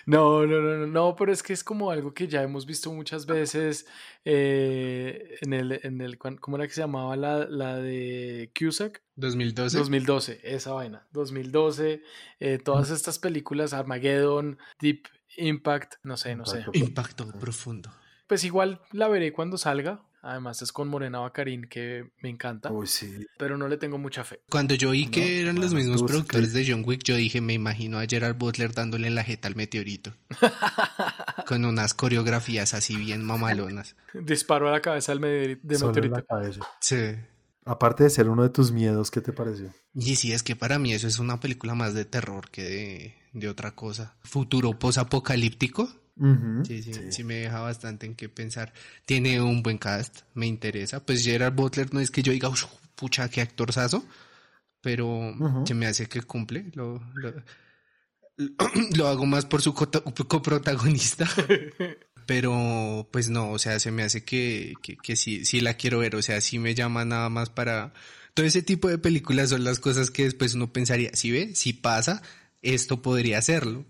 No, 0.07 0.47
no, 0.47 0.61
no, 0.61 0.77
no, 0.79 0.87
no, 0.87 1.15
pero 1.15 1.31
es 1.31 1.43
que 1.43 1.53
es 1.53 1.63
como 1.63 1.91
algo 1.91 2.11
que 2.11 2.27
ya 2.27 2.41
hemos 2.41 2.65
visto 2.65 2.91
muchas 2.91 3.27
veces 3.27 3.85
eh, 4.25 5.37
en 5.41 5.53
el, 5.53 5.79
en 5.83 6.01
el, 6.01 6.17
¿cómo 6.17 6.57
era 6.57 6.67
que 6.67 6.73
se 6.73 6.81
llamaba 6.81 7.15
la, 7.15 7.45
la 7.45 7.77
de 7.77 8.51
Cusack? 8.57 9.03
2012. 9.15 9.77
2012, 9.77 10.41
esa 10.43 10.73
vaina. 10.73 11.07
2012, 11.11 12.01
eh, 12.39 12.57
todas 12.57 12.89
estas 12.89 13.19
películas, 13.19 13.73
Armageddon, 13.73 14.57
Deep 14.79 15.03
Impact, 15.37 15.97
no 16.01 16.17
sé, 16.17 16.35
no 16.35 16.47
sé. 16.47 16.65
Impacto 16.73 17.31
profundo. 17.39 17.91
Pues 18.25 18.43
igual 18.43 18.81
la 18.91 19.07
veré 19.07 19.31
cuando 19.31 19.59
salga. 19.59 20.03
Además 20.25 20.61
es 20.61 20.71
con 20.71 20.87
Morena 20.87 21.19
Bacarín 21.19 21.65
que 21.69 22.09
me 22.21 22.29
encanta, 22.29 22.71
Uy, 22.71 22.87
sí. 22.87 23.25
pero 23.37 23.57
no 23.57 23.67
le 23.67 23.75
tengo 23.75 23.97
mucha 23.97 24.23
fe. 24.23 24.39
Cuando 24.49 24.73
yo 24.73 24.91
vi 24.91 25.07
que 25.07 25.19
No, 25.19 25.25
eran 25.41 25.55
los 25.59 25.73
mismos 25.73 25.99
tú, 25.99 26.05
productores 26.07 26.53
sí. 26.53 26.63
de 26.63 26.71
John 26.71 26.83
Wick, 26.85 27.03
yo 27.03 27.17
dije, 27.17 27.41
me 27.41 27.51
imagino 27.51 27.99
a 27.99 28.05
Gerard 28.05 28.37
Butler 28.37 28.73
dándole 28.73 29.09
la 29.09 29.25
jeta 29.25 29.49
al 29.49 29.55
meteorito. 29.57 30.13
Con 31.47 31.65
unas 31.65 31.93
coreografías 31.93 32.73
así 32.73 32.95
bien 32.95 33.23
mamalonas. 33.23 33.95
Disparo 34.13 34.69
a 34.69 34.71
la 34.71 34.81
cabeza 34.81 35.11
del 35.13 35.21
meteori- 35.21 35.59
de 35.61 35.75
Solo 35.77 35.89
en 35.91 35.95
la 35.95 36.01
meteorito. 36.17 36.27
cabeza. 36.27 36.61
Sí. 36.79 36.95
Aparte 37.65 38.03
de 38.03 38.09
ser 38.09 38.27
uno 38.29 38.43
de 38.43 38.49
tus 38.49 38.71
miedos, 38.71 39.09
¿qué 39.11 39.21
te 39.21 39.31
pareció? 39.33 39.73
Y 39.93 40.15
sí, 40.15 40.31
es 40.33 40.43
que 40.43 40.55
para 40.55 40.79
mí 40.79 40.93
eso 40.93 41.07
es 41.07 41.19
una 41.19 41.39
película 41.39 41.75
más 41.75 41.93
de 41.93 42.03
terror 42.05 42.49
que 42.49 42.63
de, 42.63 43.15
de 43.33 43.47
otra 43.49 43.71
cosa. 43.71 44.15
Futuro 44.21 44.77
posapocalíptico. 44.79 45.89
Ujú, 46.15 46.65
Sí, 46.65 46.83
sí, 46.83 46.93
sí. 46.93 47.11
sí 47.11 47.23
me 47.23 47.35
deja 47.35 47.59
bastante 47.59 48.05
en 48.05 48.15
qué 48.15 48.29
pensar. 48.29 48.73
Tiene 49.05 49.41
un 49.41 49.63
buen 49.63 49.77
cast, 49.77 50.21
me 50.33 50.45
interesa. 50.47 51.05
Pues 51.05 51.23
Gerard 51.23 51.53
Butler 51.53 51.93
no 51.93 51.99
es 51.99 52.11
que 52.11 52.21
yo 52.23 52.31
diga, 52.31 52.49
"Ush, 52.49 52.65
pucha, 52.95 53.29
qué 53.29 53.41
actorzazo, 53.41 54.05
pero 54.81 55.07
Ujú. 55.07 55.65
se 55.65 55.73
me 55.73 55.87
hace 55.87 56.07
que 56.07 56.21
cumple. 56.21 56.71
Lo, 56.73 57.01
lo, 57.15 57.33
lo 58.95 59.07
hago 59.07 59.25
más 59.25 59.45
por 59.45 59.61
su 59.61 59.73
coprotagonista. 59.73 61.27
Pero, 62.25 63.09
pues 63.11 63.29
no, 63.29 63.51
o 63.51 63.59
sea, 63.59 63.79
se 63.81 63.91
me 63.91 64.01
hace 64.03 64.23
que, 64.23 64.75
que, 64.81 64.95
que 64.95 65.17
sí, 65.17 65.43
sí 65.43 65.59
la 65.59 65.73
quiero 65.73 65.99
ver, 65.99 66.15
o 66.15 66.21
sea, 66.21 66.39
sí 66.39 66.57
me 66.57 66.73
llama 66.73 67.03
nada 67.03 67.29
más 67.29 67.49
para... 67.49 67.93
Todo 68.33 68.45
ese 68.45 68.63
tipo 68.63 68.87
de 68.87 68.97
películas 68.97 69.49
son 69.49 69.65
las 69.65 69.79
cosas 69.79 70.09
que 70.09 70.23
después 70.23 70.53
uno 70.53 70.71
pensaría, 70.71 71.11
si 71.15 71.31
ve, 71.31 71.53
si 71.53 71.73
pasa, 71.73 72.21
esto 72.61 73.01
podría 73.01 73.39
hacerlo. 73.39 73.85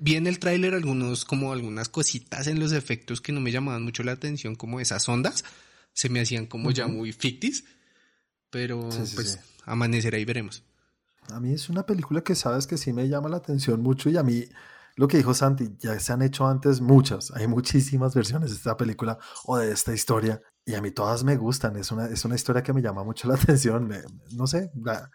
Vi 0.00 0.16
en 0.16 0.26
el 0.26 0.38
tráiler 0.38 0.74
algunos, 0.74 1.24
como 1.24 1.52
algunas 1.52 1.88
cositas 1.88 2.46
en 2.46 2.58
los 2.60 2.72
efectos 2.72 3.20
que 3.20 3.32
no 3.32 3.40
me 3.40 3.52
llamaban 3.52 3.82
mucho 3.82 4.02
la 4.02 4.12
atención, 4.12 4.54
como 4.54 4.80
esas 4.80 5.08
ondas, 5.08 5.44
se 5.92 6.08
me 6.08 6.20
hacían 6.20 6.46
como 6.46 6.70
ya 6.70 6.86
Ujú. 6.86 6.94
muy 6.96 7.12
fictis, 7.12 7.64
pero 8.50 8.90
Sí, 8.90 9.06
sí, 9.06 9.14
pues 9.16 9.28
sí. 9.32 9.38
amanecerá 9.64 10.18
y 10.18 10.24
veremos. 10.24 10.64
A 11.28 11.40
mí 11.40 11.52
es 11.54 11.68
una 11.68 11.86
película 11.86 12.22
que 12.22 12.34
sabes 12.34 12.66
que 12.66 12.76
sí 12.76 12.92
me 12.92 13.08
llama 13.08 13.28
la 13.28 13.36
atención 13.38 13.80
mucho 13.82 14.10
y 14.10 14.16
a 14.16 14.22
mí 14.22 14.44
lo 14.96 15.08
que 15.08 15.16
dijo 15.16 15.32
Santi, 15.32 15.70
ya 15.78 15.98
se 16.00 16.12
han 16.12 16.20
hecho 16.22 16.46
antes 16.46 16.80
muchas, 16.80 17.30
hay 17.30 17.46
muchísimas 17.46 18.14
versiones 18.14 18.50
de 18.50 18.56
esta 18.56 18.76
película 18.76 19.18
o 19.44 19.56
de 19.56 19.72
esta 19.72 19.94
historia 19.94 20.42
y 20.66 20.74
a 20.74 20.82
mí 20.82 20.90
todas 20.90 21.24
me 21.24 21.36
gustan, 21.36 21.76
es 21.76 21.90
una, 21.92 22.06
es 22.06 22.24
una 22.24 22.34
historia 22.34 22.62
que 22.62 22.72
me 22.72 22.82
llama 22.82 23.02
mucho 23.04 23.28
la 23.28 23.34
atención, 23.42 23.86
me- 23.86 24.02
no 24.32 24.46
sé, 24.46 24.70
la- 24.74 25.10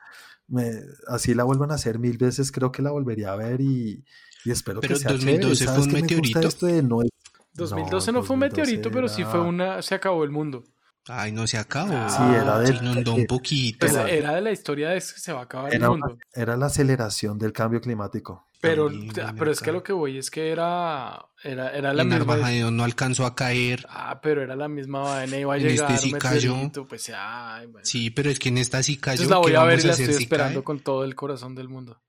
me- 0.47 0.81
así 1.07 1.33
la 1.33 1.43
vuelvan 1.43 1.71
a 1.71 1.75
hacer 1.75 1.99
mil 1.99 2.17
veces, 2.17 2.51
creo 2.51 2.71
que 2.71 2.81
la 2.81 2.91
volvería 2.91 3.33
a 3.33 3.35
ver 3.35 3.59
y, 3.61 4.03
y 4.47 4.51
espero 4.51 4.79
Pero 4.81 4.93
que 4.95 4.99
sea 5.01 5.11
2012 5.11 5.55
chévere. 5.55 5.55
fue 5.57 5.65
¿Sabes 5.65 5.79
un 5.85 5.89
qué 5.89 5.95
me 5.95 6.01
meteorito. 6.01 6.47
esto 6.47 6.65
de 6.67 6.83
no 6.83 7.01
es- 7.03 7.09
2012 7.53 8.11
no, 8.11 8.23
fue 8.23 8.35
un 8.35 8.39
2012 8.41 8.61
meteorito, 8.71 8.91
pero 8.91 9.07
sí 9.07 9.23
fue 9.23 9.39
era- 9.39 9.49
una. 9.49 9.81
Se 9.81 9.95
acabó 9.95 10.23
el 10.23 10.31
mundo. 10.31 10.63
Ay, 11.09 11.31
no 11.31 11.47
se 11.47 11.57
acabó. 11.57 11.91
Sí, 12.09 12.21
era 12.35 12.57
se 12.65 12.73
del- 12.73 12.83
inundó 12.83 13.13
un 13.15 13.25
poquito. 13.25 13.79
Pues 13.79 13.93
Era- 13.93 14.09
era 14.09 14.35
de 14.35 14.41
la 14.41 14.51
historia 14.51 14.89
de 14.89 14.95
que 14.95 15.01
se 15.01 15.31
va 15.31 15.39
a 15.39 15.43
acabar 15.43 15.69
el 15.73 15.77
Era, 15.77 15.89
mundo. 15.89 16.17
era 16.33 16.57
la 16.57 16.65
aceleración 16.65 17.37
del 17.39 17.53
cambio 17.53 17.79
climático. 17.81 18.45
Pero, 18.59 18.87
También 18.87 19.11
ah, 19.23 19.33
pero 19.37 19.51
es 19.51 19.61
que 19.61 19.71
lo 19.71 19.83
que 19.83 19.93
voy 19.93 20.17
es 20.17 20.31
que 20.31 20.49
era, 20.51 21.23
era, 21.43 21.69
era 21.69 21.93
la 21.93 22.01
Y 22.01 22.05
misma. 22.07 22.19
Narvajadeo 22.25 22.71
no 22.71 22.83
alcanzó 22.83 23.25
a 23.25 23.35
caer. 23.35 23.85
Ah, 23.87 24.19
pero 24.21 24.41
era 24.41 24.55
la 24.55 24.67
misma 24.67 25.01
vaina, 25.01 25.37
iba 25.37 25.53
a 25.53 25.57
En 25.57 25.67
este 25.67 25.73
llegar 25.83 25.97
sí 25.99 26.13
un 26.13 26.19
cayó. 26.19 26.51
meteorito, 26.53 26.87
pues 26.87 27.11
ay, 27.15 27.67
bueno. 27.67 27.85
Sí, 27.85 28.09
pero 28.09 28.29
es 28.31 28.39
que 28.39 28.49
en 28.49 28.57
esta 28.57 28.81
sí 28.83 28.97
cayó. 28.97 29.21
Entonces 29.23 29.29
la 29.29 29.37
voy 29.37 29.51
¿qué 29.51 29.57
a 29.57 29.63
ver 29.63 29.79
y 29.79 29.83
la 29.83 29.91
estoy 29.91 30.13
si 30.13 30.23
esperando 30.23 30.59
cae? 30.61 30.63
con 30.65 30.79
todo 30.79 31.03
el 31.03 31.13
corazón 31.15 31.53
del 31.55 31.69
mundo. 31.69 32.01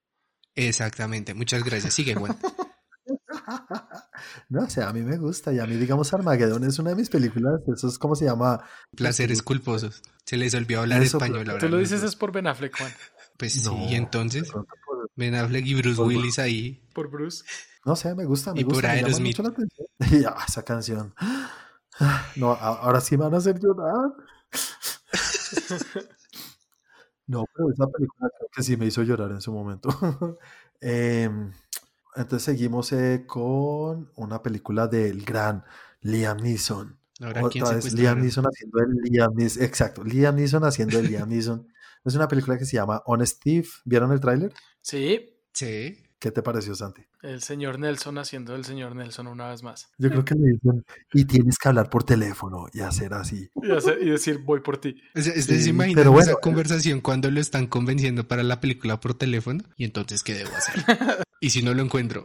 Exactamente. 0.66 1.34
Muchas 1.34 1.62
gracias. 1.64 1.94
Sigue, 1.94 2.14
Juan. 2.14 2.36
No, 4.50 4.62
o 4.64 4.68
sea, 4.70 4.88
a 4.88 4.92
mí 4.92 5.00
me 5.00 5.16
gusta 5.16 5.52
y 5.52 5.59
a 5.59 5.64
mí, 5.66 5.76
digamos, 5.76 6.12
Armageddon 6.12 6.64
es 6.64 6.78
una 6.78 6.90
de 6.90 6.96
mis 6.96 7.09
películas, 7.09 7.61
eso 7.74 7.88
es 7.88 7.98
como 7.98 8.14
se 8.14 8.26
llama. 8.26 8.62
Placeres 8.94 9.42
culposos. 9.42 10.02
Se 10.24 10.36
les 10.36 10.52
olvidó 10.54 10.80
hablar 10.80 11.02
Eso, 11.02 11.16
español 11.18 11.48
ahora. 11.48 11.61
Tú 11.61 11.68
lo 11.70 11.78
dices 11.78 12.02
es 12.02 12.14
por 12.16 12.32
Ben 12.32 12.46
Affleck, 12.46 12.76
Juan. 12.76 12.92
Pues 13.38 13.54
sí, 13.54 13.62
No, 13.64 13.88
y 13.88 13.94
entonces 13.94 14.50
por- 14.50 14.66
Ben 15.16 15.34
Affleck 15.34 15.64
y 15.66 15.74
Bruce 15.74 15.96
por- 15.96 16.06
Willis 16.09 16.38
ahí. 16.38 16.82
Por 16.92 17.09
Bruce. 17.11 17.44
No 17.86 17.96
sé, 17.96 18.14
me 18.14 18.24
gusta, 18.26 18.52
me 18.52 18.61
Y 18.61 18.64
por 18.64 18.74
gusta, 18.74 18.88
me 18.88 18.94
Aerosmith. 18.94 19.38
mucho 19.38 19.42
la 19.42 19.48
atención. 19.50 19.86
Y, 20.22 20.24
ah, 20.26 20.44
esa 20.46 20.62
canción. 20.64 21.14
Ah, 22.00 22.26
No, 22.36 22.52
ahora 22.52 23.00
sí 23.00 23.16
me 23.16 23.24
van 23.24 23.34
a 23.34 23.38
hacer 23.38 23.59
llorar. 23.59 24.12
No, 27.28 27.44
pero 27.54 27.70
esa 27.70 27.86
película 27.86 28.30
creo 28.36 28.50
que 28.52 28.62
sí 28.62 28.76
me 28.76 28.86
hizo 28.86 29.02
llorar 29.02 29.30
en 29.30 29.40
su 29.40 29.52
momento. 29.52 29.88
Em, 30.80 31.50
entonces 32.14 32.44
seguimos 32.44 32.92
eh, 32.92 33.24
con 33.26 34.12
una 34.14 34.40
película 34.42 34.86
del 34.86 35.24
gran 35.24 35.64
Liam 36.02 36.36
Neeson. 36.36 36.96
Ahora, 37.20 37.42
¿quién 37.48 37.64
Otra 37.64 37.76
vez 37.76 37.92
Liam 37.94 38.20
secuestraron? 38.20 38.22
Neeson 38.22 38.44
haciendo 38.44 38.78
el 38.80 38.90
Liam 39.02 39.34
Neeson. 39.34 39.62
Exacto, 39.64 40.04
Liam 40.04 40.36
Neeson 40.36 40.62
haciendo 40.64 40.98
el 41.00 41.08
Liam 41.08 41.28
Neeson. 41.28 41.66
Es 42.04 42.14
una 42.14 42.28
película 42.28 42.56
que 42.56 42.64
se 42.64 42.76
llama 42.76 43.02
Honest 43.06 43.42
Thief. 43.42 43.80
¿Vieron 43.84 44.12
el 44.12 44.20
tráiler? 44.20 44.54
Sí, 44.80 45.38
Sí. 45.58 46.04
¿Qué 46.20 46.32
te 46.32 46.42
pareció, 46.42 46.74
Santi? 46.74 47.02
el 47.22 47.42
señor 47.42 47.78
Nelson 47.78 48.18
haciendo 48.18 48.56
el 48.56 48.64
señor 48.64 48.96
Nelson 48.96 49.28
una 49.28 49.48
vez 49.50 49.62
más. 49.62 49.88
Yo 49.98 50.08
creo 50.10 50.24
que 50.24 50.34
le 50.34 50.48
dicen, 50.52 50.84
y 51.12 51.24
tienes 51.26 51.58
que 51.58 51.68
hablar 51.68 51.88
por 51.90 52.02
teléfono 52.02 52.66
y 52.72 52.80
hacer 52.80 53.14
así. 53.14 53.48
Y, 53.62 53.70
hacer- 53.70 53.98
y 54.02 54.10
decir, 54.10 54.38
voy 54.38 54.60
por 54.60 54.78
ti. 54.78 55.00
O 55.14 55.20
sea, 55.20 55.32
¿Ustedes 55.36 55.46
Sí, 55.58 55.62
se 55.64 55.70
imaginan 55.70 55.96
pero 56.00 56.10
bueno, 56.12 56.30
esa 56.32 56.40
conversación 56.40 57.00
cuando 57.00 57.30
lo 57.30 57.38
están 57.40 57.68
convenciendo 57.68 58.26
para 58.26 58.42
la 58.42 58.60
película 58.60 58.98
por 58.98 59.14
teléfono? 59.14 59.62
Y 59.76 59.84
entonces, 59.84 60.24
¿qué 60.24 60.34
debo 60.34 60.50
hacer? 60.56 60.74
y 61.40 61.50
si 61.50 61.62
no 61.62 61.72
lo 61.72 61.82
encuentro. 61.82 62.24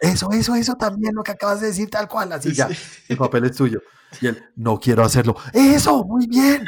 Eso, 0.00 0.30
eso, 0.32 0.54
eso 0.54 0.74
también 0.76 1.14
lo 1.14 1.22
que 1.22 1.32
acabas 1.32 1.60
de 1.60 1.66
decir, 1.68 1.90
tal 1.90 2.08
cual, 2.08 2.32
así 2.32 2.50
Sí. 2.50 2.56
ya. 2.56 2.68
El 3.08 3.16
papel 3.18 3.44
es 3.44 3.56
tuyo. 3.56 3.82
Y 4.22 4.28
él, 4.28 4.42
no 4.56 4.80
quiero 4.80 5.04
hacerlo. 5.04 5.36
Eso, 5.52 6.04
muy 6.04 6.26
bien. 6.26 6.64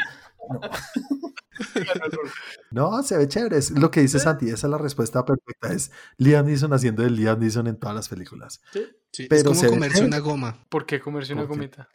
No, 0.50 0.60
no 2.70 3.02
se 3.02 3.16
ve 3.16 3.28
chévere. 3.28 3.58
Es 3.58 3.70
lo 3.70 3.90
que 3.90 4.00
dice 4.00 4.18
Santi. 4.18 4.46
Esa 4.46 4.66
es 4.66 4.70
la 4.70 4.78
respuesta 4.78 5.24
perfecta. 5.24 5.72
Es 5.72 5.90
Liam 6.16 6.46
Neeson 6.46 6.72
haciendo 6.72 7.04
el 7.04 7.16
Liam 7.16 7.38
Neeson 7.38 7.66
en 7.66 7.76
todas 7.76 7.94
las 7.94 8.08
películas. 8.08 8.61
Sí, 8.72 9.22
es 9.22 9.28
Pero 9.28 9.52
como 9.52 9.68
comerse 9.68 10.04
una 10.04 10.18
goma. 10.18 10.66
¿Por 10.68 10.86
qué 10.86 11.00
comerse 11.00 11.32
una 11.32 11.44
gomita? 11.44 11.88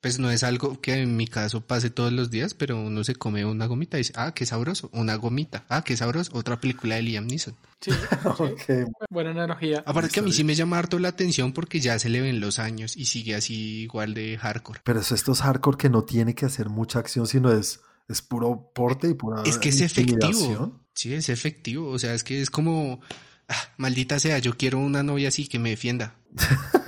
Pues 0.00 0.18
no 0.18 0.30
es 0.30 0.42
algo 0.44 0.80
que 0.80 0.94
en 0.94 1.14
mi 1.14 1.26
caso 1.26 1.60
pase 1.66 1.90
todos 1.90 2.10
los 2.10 2.30
días, 2.30 2.54
pero 2.54 2.80
uno 2.80 3.04
se 3.04 3.14
come 3.14 3.44
una 3.44 3.66
gomita 3.66 3.98
y 3.98 4.00
dice, 4.00 4.14
ah, 4.16 4.32
qué 4.32 4.46
sabroso, 4.46 4.88
una 4.94 5.14
gomita, 5.16 5.66
ah, 5.68 5.82
qué 5.84 5.94
sabroso, 5.94 6.30
otra 6.34 6.58
película 6.58 6.94
de 6.94 7.02
Liam 7.02 7.26
Neeson. 7.26 7.54
Sí, 7.82 7.90
Ok. 8.24 8.88
buena 9.10 9.32
analogía. 9.32 9.82
Aparte 9.84 10.08
que 10.08 10.20
a 10.20 10.22
mí 10.22 10.32
sí 10.32 10.42
me 10.42 10.54
llama 10.54 10.78
harto 10.78 10.98
la 10.98 11.08
atención 11.08 11.52
porque 11.52 11.80
ya 11.80 11.98
se 11.98 12.08
le 12.08 12.22
ven 12.22 12.40
los 12.40 12.58
años 12.58 12.96
y 12.96 13.04
sigue 13.04 13.34
así 13.34 13.82
igual 13.82 14.14
de 14.14 14.38
hardcore. 14.38 14.80
Pero 14.84 15.00
eso 15.00 15.14
estos 15.14 15.42
hardcore 15.42 15.76
que 15.76 15.90
no 15.90 16.02
tiene 16.04 16.34
que 16.34 16.46
hacer 16.46 16.70
mucha 16.70 16.98
acción, 16.98 17.26
sino 17.26 17.52
es, 17.52 17.80
es 18.10 18.22
puro 18.22 18.72
porte 18.74 19.08
y 19.08 19.14
pura 19.14 19.42
Es 19.44 19.58
que 19.58 19.68
es 19.68 19.80
efectivo. 19.80 20.80
Sí, 20.94 21.14
es 21.14 21.28
efectivo. 21.28 21.88
O 21.88 21.98
sea, 21.98 22.14
es 22.14 22.24
que 22.24 22.42
es 22.42 22.50
como, 22.50 23.00
ah, 23.48 23.54
maldita 23.76 24.18
sea, 24.18 24.38
yo 24.38 24.56
quiero 24.56 24.78
una 24.78 25.02
novia 25.02 25.28
así 25.28 25.46
que 25.46 25.58
me 25.58 25.70
defienda. 25.70 26.16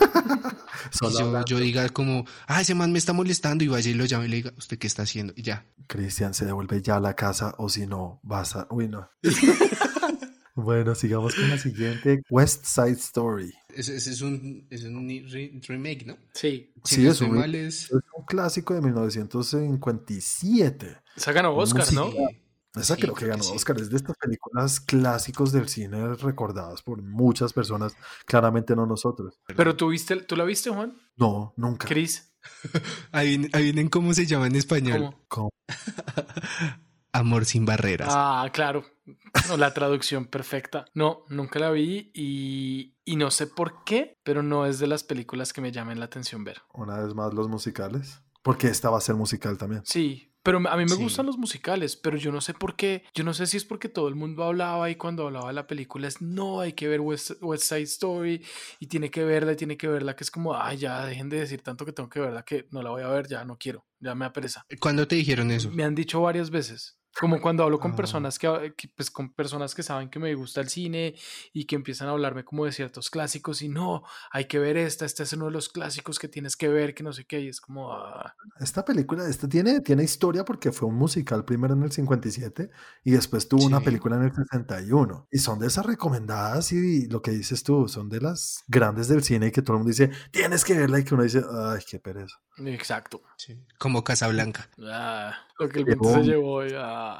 Yo, 1.00 1.44
yo 1.46 1.58
diga 1.58 1.88
como, 1.88 2.26
ah, 2.46 2.60
ese 2.60 2.74
man 2.74 2.92
me 2.92 2.98
está 2.98 3.12
molestando 3.12 3.64
y 3.64 3.68
vaya 3.68 3.90
y 3.90 3.94
lo 3.94 4.04
llame 4.04 4.26
y 4.26 4.28
le 4.28 4.36
diga, 4.36 4.52
¿usted 4.58 4.78
qué 4.78 4.86
está 4.86 5.02
haciendo? 5.02 5.32
Y 5.36 5.42
ya. 5.42 5.64
Cristian 5.86 6.34
se 6.34 6.44
devuelve 6.44 6.82
ya 6.82 6.96
a 6.96 7.00
la 7.00 7.14
casa 7.14 7.54
o 7.58 7.68
si 7.68 7.86
no, 7.86 8.20
vas 8.22 8.56
a... 8.56 8.66
Uy, 8.70 8.88
no. 8.88 9.08
bueno, 10.54 10.94
sigamos 10.94 11.34
con 11.34 11.48
la 11.48 11.58
siguiente. 11.58 12.22
West 12.30 12.64
Side 12.66 12.92
Story. 12.92 13.52
Ese, 13.74 13.96
ese 13.96 14.10
es 14.10 14.20
un, 14.20 14.66
es 14.70 14.84
un 14.84 15.08
re- 15.30 15.60
remake, 15.66 16.06
¿no? 16.06 16.16
Sí. 16.34 16.72
Si 16.84 16.96
Sí, 16.96 17.02
no 17.04 17.10
es 17.10 17.20
un 17.20 17.38
es... 17.54 17.84
Es 17.84 17.92
un 17.92 18.24
clásico 18.26 18.74
de 18.74 18.82
1957. 18.82 20.98
Esa 21.16 21.32
ganó 21.32 21.54
Oscar, 21.56 21.90
¿no? 21.92 22.06
Música. 22.06 22.22
Esa 22.74 22.94
Sí, 22.94 23.02
creo 23.02 23.14
que 23.14 23.18
creo 23.20 23.28
que 23.28 23.32
ganó 23.32 23.42
sí. 23.44 23.52
Oscar. 23.54 23.78
Es 23.80 23.90
de 23.90 23.96
estas 23.96 24.16
películas 24.16 24.80
clásicos 24.80 25.52
del 25.52 25.68
cine 25.68 26.14
recordadas 26.14 26.82
por 26.82 27.02
muchas 27.02 27.52
personas, 27.52 27.94
claramente 28.24 28.74
no 28.74 28.86
nosotros. 28.86 29.38
Pero 29.54 29.76
tú 29.76 29.88
viste, 29.88 30.16
¿tú 30.22 30.36
la 30.36 30.44
viste, 30.44 30.70
Juan? 30.70 30.96
No, 31.16 31.52
nunca. 31.56 31.86
Chris. 31.86 32.30
Adivinen, 33.12 33.50
adivinen 33.52 33.88
cómo 33.88 34.14
se 34.14 34.26
llama 34.26 34.46
en 34.46 34.56
español. 34.56 35.14
¿Cómo? 35.28 35.28
¿Cómo? 35.28 35.50
Amor 37.12 37.44
sin 37.44 37.66
barreras. 37.66 38.08
Ah, 38.10 38.48
claro. 38.52 38.84
No, 39.48 39.56
la 39.56 39.74
traducción 39.74 40.26
perfecta. 40.26 40.86
No, 40.94 41.24
nunca 41.28 41.58
la 41.58 41.70
vi 41.70 42.10
y, 42.14 42.94
y 43.04 43.16
no 43.16 43.30
sé 43.30 43.46
por 43.46 43.84
qué, 43.84 44.16
pero 44.22 44.42
no 44.42 44.64
es 44.66 44.78
de 44.78 44.86
las 44.86 45.04
películas 45.04 45.52
que 45.52 45.60
me 45.60 45.72
llamen 45.72 45.98
la 45.98 46.06
atención 46.06 46.44
ver. 46.44 46.62
Una 46.72 46.98
vez 47.00 47.14
más 47.14 47.34
los 47.34 47.48
musicales. 47.48 48.20
Porque 48.42 48.68
esta 48.68 48.90
va 48.90 48.98
a 48.98 49.02
ser 49.02 49.14
musical 49.14 49.56
también. 49.58 49.82
Sí, 49.84 50.32
pero 50.42 50.58
a 50.68 50.76
mí 50.76 50.82
me 50.84 50.88
Sí. 50.96 51.02
gustan 51.02 51.26
los 51.26 51.38
musicales, 51.38 51.94
pero 51.96 52.16
yo 52.16 52.32
no 52.32 52.40
sé 52.40 52.54
por 52.54 52.74
qué. 52.74 53.04
Yo 53.14 53.22
no 53.22 53.34
sé 53.34 53.46
si 53.46 53.56
es 53.56 53.64
porque 53.64 53.88
todo 53.88 54.08
el 54.08 54.16
mundo 54.16 54.42
hablaba 54.42 54.90
y 54.90 54.96
cuando 54.96 55.26
hablaba 55.26 55.46
de 55.48 55.52
la 55.52 55.68
película 55.68 56.08
es 56.08 56.20
no, 56.20 56.60
hay 56.60 56.72
que 56.72 56.88
ver 56.88 57.00
West, 57.00 57.32
West 57.40 57.64
Side 57.64 57.82
Story 57.82 58.44
y 58.80 58.86
tiene 58.88 59.12
que 59.12 59.22
verla 59.22 59.52
y 59.52 59.56
tiene 59.56 59.76
que 59.76 59.86
verla, 59.86 60.16
que 60.16 60.24
es 60.24 60.30
como, 60.32 60.56
ay, 60.56 60.78
ya 60.78 61.04
dejen 61.06 61.28
de 61.28 61.38
decir 61.38 61.62
tanto 61.62 61.84
que 61.84 61.92
tengo 61.92 62.08
que 62.08 62.18
verla, 62.18 62.42
que 62.44 62.66
no 62.72 62.82
la 62.82 62.90
voy 62.90 63.02
a 63.02 63.08
ver, 63.08 63.28
ya 63.28 63.44
no 63.44 63.56
quiero, 63.58 63.86
ya 64.00 64.16
me 64.16 64.24
apereza. 64.24 64.66
¿Cuándo 64.80 65.06
te 65.06 65.14
dijeron 65.14 65.52
eso? 65.52 65.70
Me 65.70 65.84
han 65.84 65.94
dicho 65.94 66.20
varias 66.20 66.50
veces. 66.50 66.98
Como 67.18 67.40
cuando 67.40 67.62
hablo 67.62 67.78
con 67.78 67.92
Ah. 67.92 67.96
personas 67.96 68.38
que, 68.38 68.74
que, 68.76 68.88
pues 68.88 69.10
con 69.10 69.32
personas 69.32 69.74
que 69.74 69.82
saben 69.82 70.08
que 70.08 70.18
me 70.18 70.34
gusta 70.34 70.60
el 70.60 70.68
cine 70.68 71.14
y 71.52 71.64
que 71.66 71.76
empiezan 71.76 72.08
a 72.08 72.12
hablarme 72.12 72.44
como 72.44 72.64
de 72.64 72.72
ciertos 72.72 73.10
clásicos 73.10 73.62
y 73.62 73.68
no, 73.68 74.02
hay 74.30 74.46
que 74.46 74.58
ver 74.58 74.76
esta, 74.76 75.04
este 75.04 75.22
es 75.22 75.32
uno 75.34 75.46
de 75.46 75.50
los 75.52 75.68
clásicos 75.68 76.18
que 76.18 76.28
tienes 76.28 76.56
que 76.56 76.68
ver, 76.68 76.94
que 76.94 77.02
no 77.02 77.12
sé 77.12 77.24
qué, 77.24 77.40
y 77.40 77.48
es 77.48 77.60
como, 77.60 77.92
ah, 77.92 78.34
Esta 78.60 78.84
película 78.84 79.28
esta 79.28 79.48
tiene, 79.48 79.80
tiene 79.80 80.04
historia 80.04 80.44
porque 80.44 80.72
fue 80.72 80.88
un 80.88 80.96
musical 80.96 81.44
primero 81.44 81.74
en 81.74 81.82
el 81.82 81.92
57 81.92 82.70
y 83.04 83.10
después 83.10 83.48
tuvo 83.48 83.64
una 83.66 83.80
película 83.80 84.16
en 84.16 84.22
el 84.22 84.34
61. 84.34 85.28
Y 85.30 85.38
son 85.38 85.58
de 85.58 85.66
esas 85.66 85.84
recomendadas 85.86 86.72
y 86.72 87.06
lo 87.08 87.20
que 87.22 87.30
dices 87.32 87.62
tú, 87.62 87.88
son 87.88 88.08
de 88.08 88.20
las 88.20 88.64
grandes 88.68 89.08
del 89.08 89.22
cine 89.22 89.48
y 89.48 89.50
que 89.52 89.62
todo 89.62 89.76
el 89.76 89.78
mundo 89.80 89.90
dice, 89.90 90.10
tienes 90.30 90.64
que 90.64 90.78
verla 90.78 90.98
y 90.98 91.04
que 91.04 91.14
uno 91.14 91.22
dice, 91.24 91.42
ay, 91.52 91.80
qué 91.88 91.98
pereza. 91.98 92.36
exacto. 92.58 93.22
Sí. 93.36 93.58
Como 93.78 94.02
Casablanca. 94.04 94.68
Ah, 94.82 95.34
lo 95.58 95.68
que 95.68 95.80
el 95.80 95.84
viento 95.84 96.12
se 96.14 96.22
llevó, 96.22 96.64
y, 96.64 96.72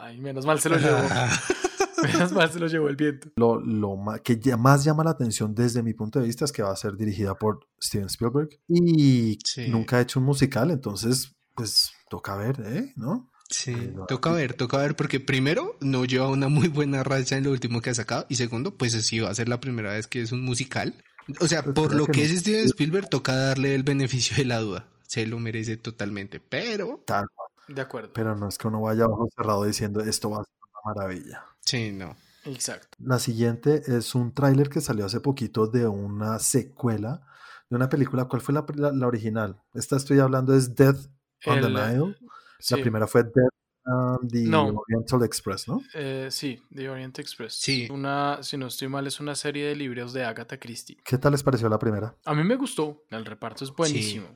ay, 0.03 0.19
menos 0.21 0.45
mal 0.47 0.61
se 0.61 0.69
lo 0.69 0.77
llevó, 0.79 0.99
menos 2.03 2.33
mal 2.33 2.51
se 2.51 2.59
lo 2.59 2.67
llevó 2.67 2.89
el 2.89 2.97
viento. 2.97 3.29
Lo, 3.37 3.61
lo 3.61 3.97
que 4.25 4.39
ya 4.39 4.57
más 4.57 4.85
llama 4.85 5.05
la 5.05 5.11
atención 5.11 5.55
desde 5.55 5.83
mi 5.83 5.95
punto 5.95 6.19
de 6.21 6.27
vista 6.27 6.45
es 6.45 6.53
que 6.53 6.63
va 6.63 6.73
a 6.73 6.77
ser 6.77 6.97
dirigida 6.97 7.35
por 7.35 7.69
Steven 7.83 8.07
Spielberg 8.07 8.51
y 8.69 9.39
Sí. 9.45 9.69
nunca 9.69 9.97
ha 9.97 10.01
hecho 10.01 10.21
un 10.21 10.27
musical, 10.27 10.71
entonces 10.71 11.35
pues 11.55 11.93
toca 12.09 12.35
ver, 12.37 12.63
¿eh? 12.65 12.93
¿No? 12.97 13.31
Sí, 13.51 13.73
Eh, 13.73 13.93
no, 13.95 14.07
toca 14.07 14.33
ver, 14.33 14.55
toca 14.55 14.79
ver, 14.79 14.97
porque 14.97 15.21
primero 15.21 15.77
no 15.81 16.05
lleva 16.07 16.29
una 16.29 16.49
muy 16.49 16.69
buena 16.69 17.03
racha 17.05 17.37
en 17.37 17.45
lo 17.45 17.51
último 17.51 17.83
que 17.83 17.91
ha 17.91 17.95
sacado, 17.95 18.25
y 18.31 18.37
segundo, 18.37 18.77
pues 18.79 18.93
sí 18.93 19.21
va 19.21 19.29
a 19.31 19.35
ser 19.35 19.49
la 19.51 19.61
primera 19.61 19.93
vez 19.93 20.07
que 20.07 20.23
es 20.23 20.33
un 20.33 20.43
musical. 20.43 20.95
O 21.41 21.47
sea, 21.47 21.63
Pues 21.63 21.75
por 21.75 21.89
creo 21.89 21.99
lo 22.01 22.07
que 22.07 22.13
que 22.13 22.29
no. 22.29 22.35
es 22.35 22.41
Steven 22.41 22.65
Spielberg, 22.65 23.09
toca 23.11 23.37
darle 23.37 23.75
el 23.75 23.83
beneficio 23.83 24.37
de 24.39 24.47
la 24.47 24.59
duda. 24.61 24.89
Se 25.07 25.27
lo 25.27 25.39
merece 25.39 25.77
totalmente, 25.77 26.41
pero 26.41 27.03
Tal 27.07 27.27
cual. 27.35 27.42
De 27.69 27.81
acuerdo. 27.81 28.11
Pero 28.13 28.35
no 28.37 28.49
es 28.49 28.59
que 28.59 28.69
uno 28.69 28.81
vaya 28.83 29.05
a 29.05 29.09
ojo 29.09 29.29
cerrado 29.37 29.65
diciendo 29.65 30.01
esto 30.01 30.31
va 30.31 30.41
a 30.41 30.45
ser 30.45 30.55
una 30.85 30.95
maravilla. 30.95 31.45
sí, 31.61 31.93
no. 31.93 32.17
Exacto. 32.45 32.99
La 32.99 33.21
siguiente 33.21 33.83
es 33.87 34.17
un 34.17 34.35
tráiler 34.35 34.69
que 34.69 34.81
salió 34.81 35.07
hace 35.07 35.21
poquito 35.21 35.69
de 35.69 35.87
una 35.87 36.41
secuela 36.41 37.25
de 37.71 37.77
una 37.77 37.89
película. 37.89 38.25
¿Cuál 38.25 38.43
fue 38.43 38.53
la, 38.53 38.67
la- 38.75 38.91
la 38.91 39.07
original? 39.07 39.61
Esta 39.75 39.97
estoy 39.97 40.19
hablando 40.19 40.53
es 40.53 40.75
Death 40.75 41.07
on 41.47 41.61
the 41.61 41.69
Nile. 41.71 42.17
Sí, 42.59 42.75
La 42.75 42.81
primera 42.83 43.07
fue 43.07 43.23
Death 43.23 43.53
on 43.87 44.27
the 44.29 44.43
No. 44.43 44.75
Oriental 44.75 45.23
Express, 45.23 45.69
¿no? 45.69 45.83
eh, 45.95 46.29
sí, 46.33 46.61
The 46.75 46.89
Orient 46.91 47.17
Express. 47.21 47.55
Sí. 47.55 47.87
Una, 47.93 48.39
si 48.43 48.57
no 48.57 48.67
estoy 48.67 48.89
mal, 48.89 49.07
es 49.07 49.21
una 49.21 49.37
serie 49.37 49.67
de 49.69 49.77
libros 49.77 50.13
de 50.13 50.25
Agatha 50.25 50.59
Christie. 50.59 50.99
¿Qué 51.05 51.19
tal 51.19 51.31
les 51.33 51.45
pareció 51.45 51.69
la 51.69 51.79
primera? 51.79 52.17
A 52.25 52.35
mí 52.35 52.43
me 52.43 52.57
gustó, 52.57 53.05
el 53.11 53.25
reparto 53.25 53.65
es 53.65 53.71
buenísimo. 53.71 54.27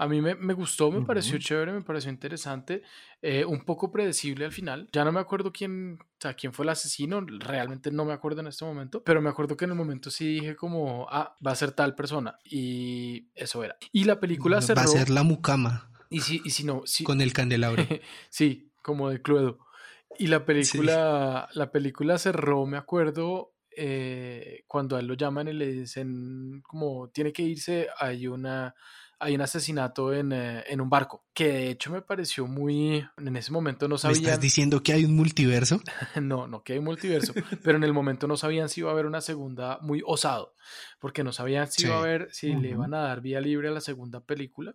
A 0.00 0.08
mí 0.08 0.22
me, 0.22 0.34
me 0.34 0.54
gustó, 0.54 0.90
me 0.90 1.02
pareció 1.02 1.36
chévere, 1.36 1.72
me 1.72 1.82
pareció 1.82 2.10
interesante, 2.10 2.82
eh, 3.20 3.44
un 3.44 3.66
poco 3.66 3.92
predecible 3.92 4.46
al 4.46 4.50
final. 4.50 4.88
Ya 4.92 5.04
no 5.04 5.12
me 5.12 5.20
acuerdo 5.20 5.52
quién, 5.52 5.98
o 6.00 6.06
sea, 6.18 6.32
quién 6.32 6.54
fue 6.54 6.64
el 6.64 6.70
asesino, 6.70 7.20
realmente 7.20 7.90
no 7.90 8.06
me 8.06 8.14
acuerdo 8.14 8.40
en 8.40 8.46
este 8.46 8.64
momento, 8.64 9.04
pero 9.04 9.20
me 9.20 9.28
acuerdo 9.28 9.58
que 9.58 9.66
en 9.66 9.72
el 9.72 9.76
momento 9.76 10.10
sí 10.10 10.26
dije 10.26 10.56
como, 10.56 11.06
ah, 11.10 11.36
va 11.46 11.50
a 11.52 11.54
ser 11.54 11.72
tal 11.72 11.94
persona, 11.94 12.38
y 12.42 13.28
eso 13.34 13.62
era. 13.62 13.76
Y 13.92 14.04
la 14.04 14.18
película 14.18 14.62
cerró, 14.62 14.80
Va 14.80 14.84
a 14.84 14.88
ser 14.88 15.10
la 15.10 15.22
mucama 15.22 15.90
y 16.08 16.20
si, 16.20 16.40
y 16.46 16.48
si 16.48 16.64
no, 16.64 16.80
si, 16.86 17.04
con 17.04 17.20
el 17.20 17.34
candelabro. 17.34 17.84
sí, 18.30 18.72
como 18.80 19.10
de 19.10 19.20
Cluedo. 19.20 19.58
Y 20.18 20.28
la 20.28 20.46
película, 20.46 21.46
la 21.52 21.70
película 21.70 22.16
cerró, 22.16 22.64
me 22.64 22.78
acuerdo, 22.78 23.52
eh, 23.76 24.64
cuando 24.66 24.96
a 24.96 25.00
él 25.00 25.06
lo 25.08 25.14
llaman 25.14 25.48
y 25.48 25.52
le 25.52 25.70
dicen 25.70 26.62
como 26.62 27.10
tiene 27.10 27.34
que 27.34 27.42
irse, 27.42 27.88
hay 27.98 28.26
una 28.26 28.74
hay 29.20 29.34
un 29.34 29.42
asesinato 29.42 30.12
en, 30.14 30.32
eh, 30.32 30.64
en 30.68 30.80
un 30.80 30.90
barco, 30.90 31.26
que 31.34 31.48
de 31.48 31.70
hecho 31.70 31.90
me 31.92 32.02
pareció 32.02 32.46
muy, 32.46 33.06
en 33.18 33.36
ese 33.36 33.52
momento 33.52 33.88
no 33.88 33.98
¿Me 34.02 34.12
sabían, 34.12 34.12
estás 34.12 34.40
diciendo 34.40 34.82
que 34.82 34.92
hay 34.92 35.04
un 35.04 35.14
multiverso? 35.16 35.80
no, 36.22 36.46
no 36.46 36.62
que 36.62 36.74
hay 36.74 36.80
multiverso, 36.80 37.36
pero 37.62 37.76
en 37.78 37.84
el 37.84 37.92
momento 37.92 38.26
no 38.26 38.36
sabían 38.36 38.68
si 38.68 38.80
iba 38.80 38.90
a 38.90 38.92
haber 38.92 39.06
una 39.06 39.20
segunda, 39.20 39.78
muy 39.82 40.02
osado, 40.06 40.54
porque 40.98 41.24
no 41.24 41.32
sabían 41.32 41.70
si 41.70 41.82
iba 41.82 41.94
a 41.94 41.98
Sí. 41.98 42.02
haber, 42.02 42.32
si 42.32 42.56
le 42.56 42.68
Ujú. 42.68 42.70
iban 42.70 42.94
a 42.94 43.00
dar 43.02 43.20
vía 43.20 43.40
libre 43.40 43.68
a 43.68 43.72
la 43.72 43.80
segunda 43.80 44.20
película. 44.20 44.74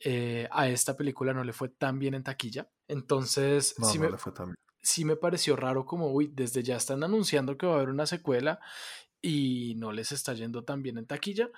Eh, 0.00 0.48
a 0.52 0.68
esta 0.68 0.96
película 0.96 1.34
no 1.34 1.44
le 1.44 1.52
fue 1.52 1.70
tan 1.70 1.98
bien 1.98 2.14
en 2.14 2.24
taquilla. 2.24 2.70
Entonces, 2.88 3.76
No, 3.78 3.86
sí, 3.92 3.98
no 3.98 4.04
me, 4.04 4.10
le 4.10 4.18
fue 4.18 4.32
tan 4.32 4.46
bien. 4.46 4.56
sí 4.82 5.04
me 5.04 5.16
pareció 5.16 5.56
raro 5.56 5.86
como, 5.86 6.12
uy, 6.12 6.30
desde 6.34 6.62
ya 6.62 6.76
están 6.76 7.04
anunciando 7.04 7.58
que 7.58 7.66
va 7.66 7.74
a 7.74 7.76
haber 7.76 7.90
una 7.90 8.06
secuela 8.06 8.60
y 9.22 9.74
no 9.76 9.92
les 9.92 10.12
está 10.12 10.34
yendo 10.34 10.64
tan 10.64 10.82
bien 10.82 10.98
en 10.98 11.06
taquilla. 11.06 11.50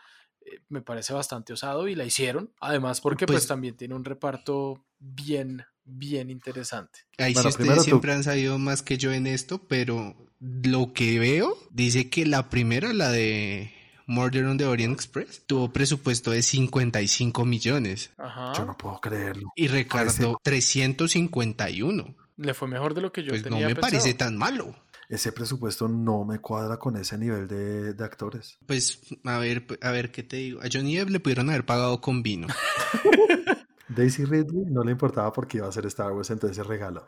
Eh, 0.42 0.60
me 0.68 0.80
parece 0.82 1.12
bastante 1.12 1.52
osado 1.52 1.88
y 1.88 1.94
la 1.94 2.04
hicieron. 2.04 2.50
Además, 2.60 3.00
porque 3.00 3.26
pues, 3.26 3.40
Pues- 3.40 3.46
también 3.48 3.76
tiene 3.76 3.94
un 3.94 4.04
reparto 4.04 4.84
bien, 4.98 5.64
bien 5.84 6.30
interesante. 6.30 7.00
Ahí 7.18 7.32
Bueno, 7.34 7.50
sí 7.50 7.56
ustedes 7.62 7.78
tú. 7.78 7.84
siempre 7.84 8.12
han 8.12 8.24
sabido 8.24 8.58
más 8.58 8.82
que 8.82 8.96
yo 8.98 9.12
en 9.12 9.26
esto, 9.26 9.66
pero 9.68 10.14
lo 10.40 10.92
que 10.92 11.18
veo 11.18 11.56
dice 11.70 12.08
que 12.10 12.24
la 12.26 12.48
primera, 12.48 12.92
la 12.92 13.10
de 13.10 13.72
Murder 14.06 14.44
on 14.46 14.56
the 14.58 14.66
Orient 14.66 14.94
Express, 14.94 15.42
tuvo 15.46 15.72
presupuesto 15.72 16.30
de 16.32 16.42
55 16.42 17.44
millones 17.44 18.10
Ajá. 18.18 18.52
Yo 18.56 18.64
no 18.64 18.76
puedo 18.76 19.00
creerlo. 19.00 19.52
y 19.54 19.68
recaudó 19.68 20.38
351. 20.42 22.14
Le 22.36 22.54
fue 22.54 22.68
mejor 22.68 22.94
de 22.94 23.02
lo 23.02 23.12
que 23.12 23.22
yo 23.22 23.28
Pues 23.30 23.42
no 23.42 23.50
tenía 23.50 23.68
me 23.68 23.74
pensado. 23.74 23.90
parece 23.92 24.14
tan 24.14 24.36
malo. 24.36 24.74
Ese 25.10 25.32
presupuesto 25.32 25.88
no 25.88 26.24
me 26.24 26.38
cuadra 26.38 26.78
con 26.78 26.96
ese 26.96 27.18
nivel 27.18 27.48
de, 27.48 27.94
de 27.94 28.04
actores. 28.04 28.58
Pues 28.64 29.00
a 29.24 29.38
ver, 29.38 29.66
a 29.82 29.90
ver 29.90 30.12
qué 30.12 30.22
te 30.22 30.36
digo. 30.36 30.60
A 30.62 30.68
Johnny 30.72 30.96
Depp 30.96 31.10
le 31.10 31.18
pudieron 31.18 31.50
haber 31.50 31.66
pagado 31.66 32.00
con 32.00 32.22
vino. 32.22 32.46
Daisy 33.88 34.24
Ridley 34.24 34.66
no 34.66 34.84
le 34.84 34.92
importaba 34.92 35.32
porque 35.32 35.58
iba 35.58 35.66
a 35.66 35.72
ser 35.72 35.84
Star 35.86 36.12
Wars, 36.12 36.30
entonces 36.30 36.56
se 36.56 36.62
regaló. 36.62 37.04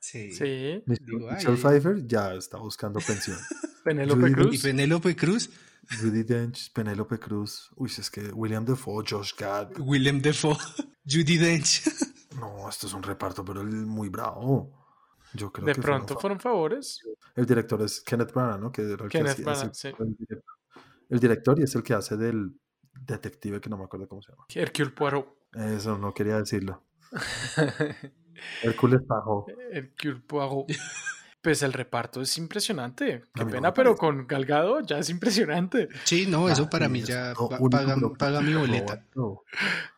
Sí. 0.00 0.32
Sí. 0.32 0.82
Digo, 0.86 1.30
Michelle 1.30 1.52
ay. 1.52 1.56
Pfeiffer 1.56 2.04
ya 2.04 2.34
está 2.34 2.58
buscando 2.58 2.98
pensión. 2.98 3.38
Penélope 3.84 4.22
Judy 4.22 4.30
Y 4.30 4.34
Cruz. 4.34 4.62
Penélope 4.62 5.16
Cruz, 5.16 5.50
Judy 6.00 6.24
Dench, 6.24 6.72
Penélope 6.72 7.20
Cruz. 7.20 7.70
Uy, 7.76 7.92
es 7.96 8.10
que 8.10 8.22
William 8.32 8.64
Defoe, 8.64 9.04
Josh 9.08 9.34
Gad. 9.38 9.70
Willem 9.78 10.20
Dafoe, 10.20 10.56
Judy 11.08 11.36
Dench. 11.36 11.82
No, 12.40 12.68
esto 12.68 12.88
es 12.88 12.92
un 12.92 13.04
reparto, 13.04 13.44
pero 13.44 13.60
él 13.60 13.68
muy 13.68 14.08
bravo. 14.08 14.85
Yo 15.36 15.52
creo 15.52 15.66
De 15.66 15.74
que 15.74 15.80
pronto 15.82 16.18
fueron 16.18 16.40
favores. 16.40 17.00
El 17.34 17.46
director 17.46 17.80
es 17.82 18.00
Kenneth 18.00 18.32
Branagh, 18.32 18.60
¿no? 18.60 18.72
Que 18.72 18.82
era 18.82 18.92
el 18.92 18.98
que 19.10 19.18
Kenneth 19.18 19.32
hacía- 19.32 19.44
Branagh, 19.44 19.74
sí. 19.74 19.88
el 19.88 20.16
director. 20.16 20.54
El 21.08 21.20
director 21.20 21.60
y 21.60 21.62
es 21.62 21.74
el 21.74 21.82
que 21.82 21.94
hace 21.94 22.16
del 22.16 22.52
detective 22.92 23.60
que 23.60 23.68
no 23.70 23.76
me 23.76 23.84
acuerdo 23.84 24.08
cómo 24.08 24.22
se 24.22 24.32
llama. 24.32 24.44
Hercule 24.52 24.90
Poirot. 24.90 25.26
Eso 25.54 25.96
no 25.98 26.12
quería 26.12 26.38
decirlo. 26.38 26.82
Hércules 28.62 29.06
Tajo. 29.06 29.46
Hercule 29.72 30.20
Poirot. 30.26 30.66
Pues 31.42 31.62
el 31.62 31.72
reparto 31.72 32.22
es 32.22 32.36
impresionante. 32.38 33.22
Qué 33.32 33.44
no 33.44 33.50
pena, 33.50 33.72
pero 33.72 33.94
con 33.94 34.26
Galgado 34.26 34.80
ya 34.80 34.98
es 34.98 35.10
impresionante. 35.10 35.88
Sí, 36.02 36.26
no, 36.26 36.48
eso 36.48 36.64
Ah, 36.64 36.70
para 36.70 36.88
mí 36.88 37.02
ya 37.02 37.34
paga, 37.70 37.96
paga 38.18 38.40
mi 38.40 38.54
boleta. 38.54 39.04
No, 39.14 39.42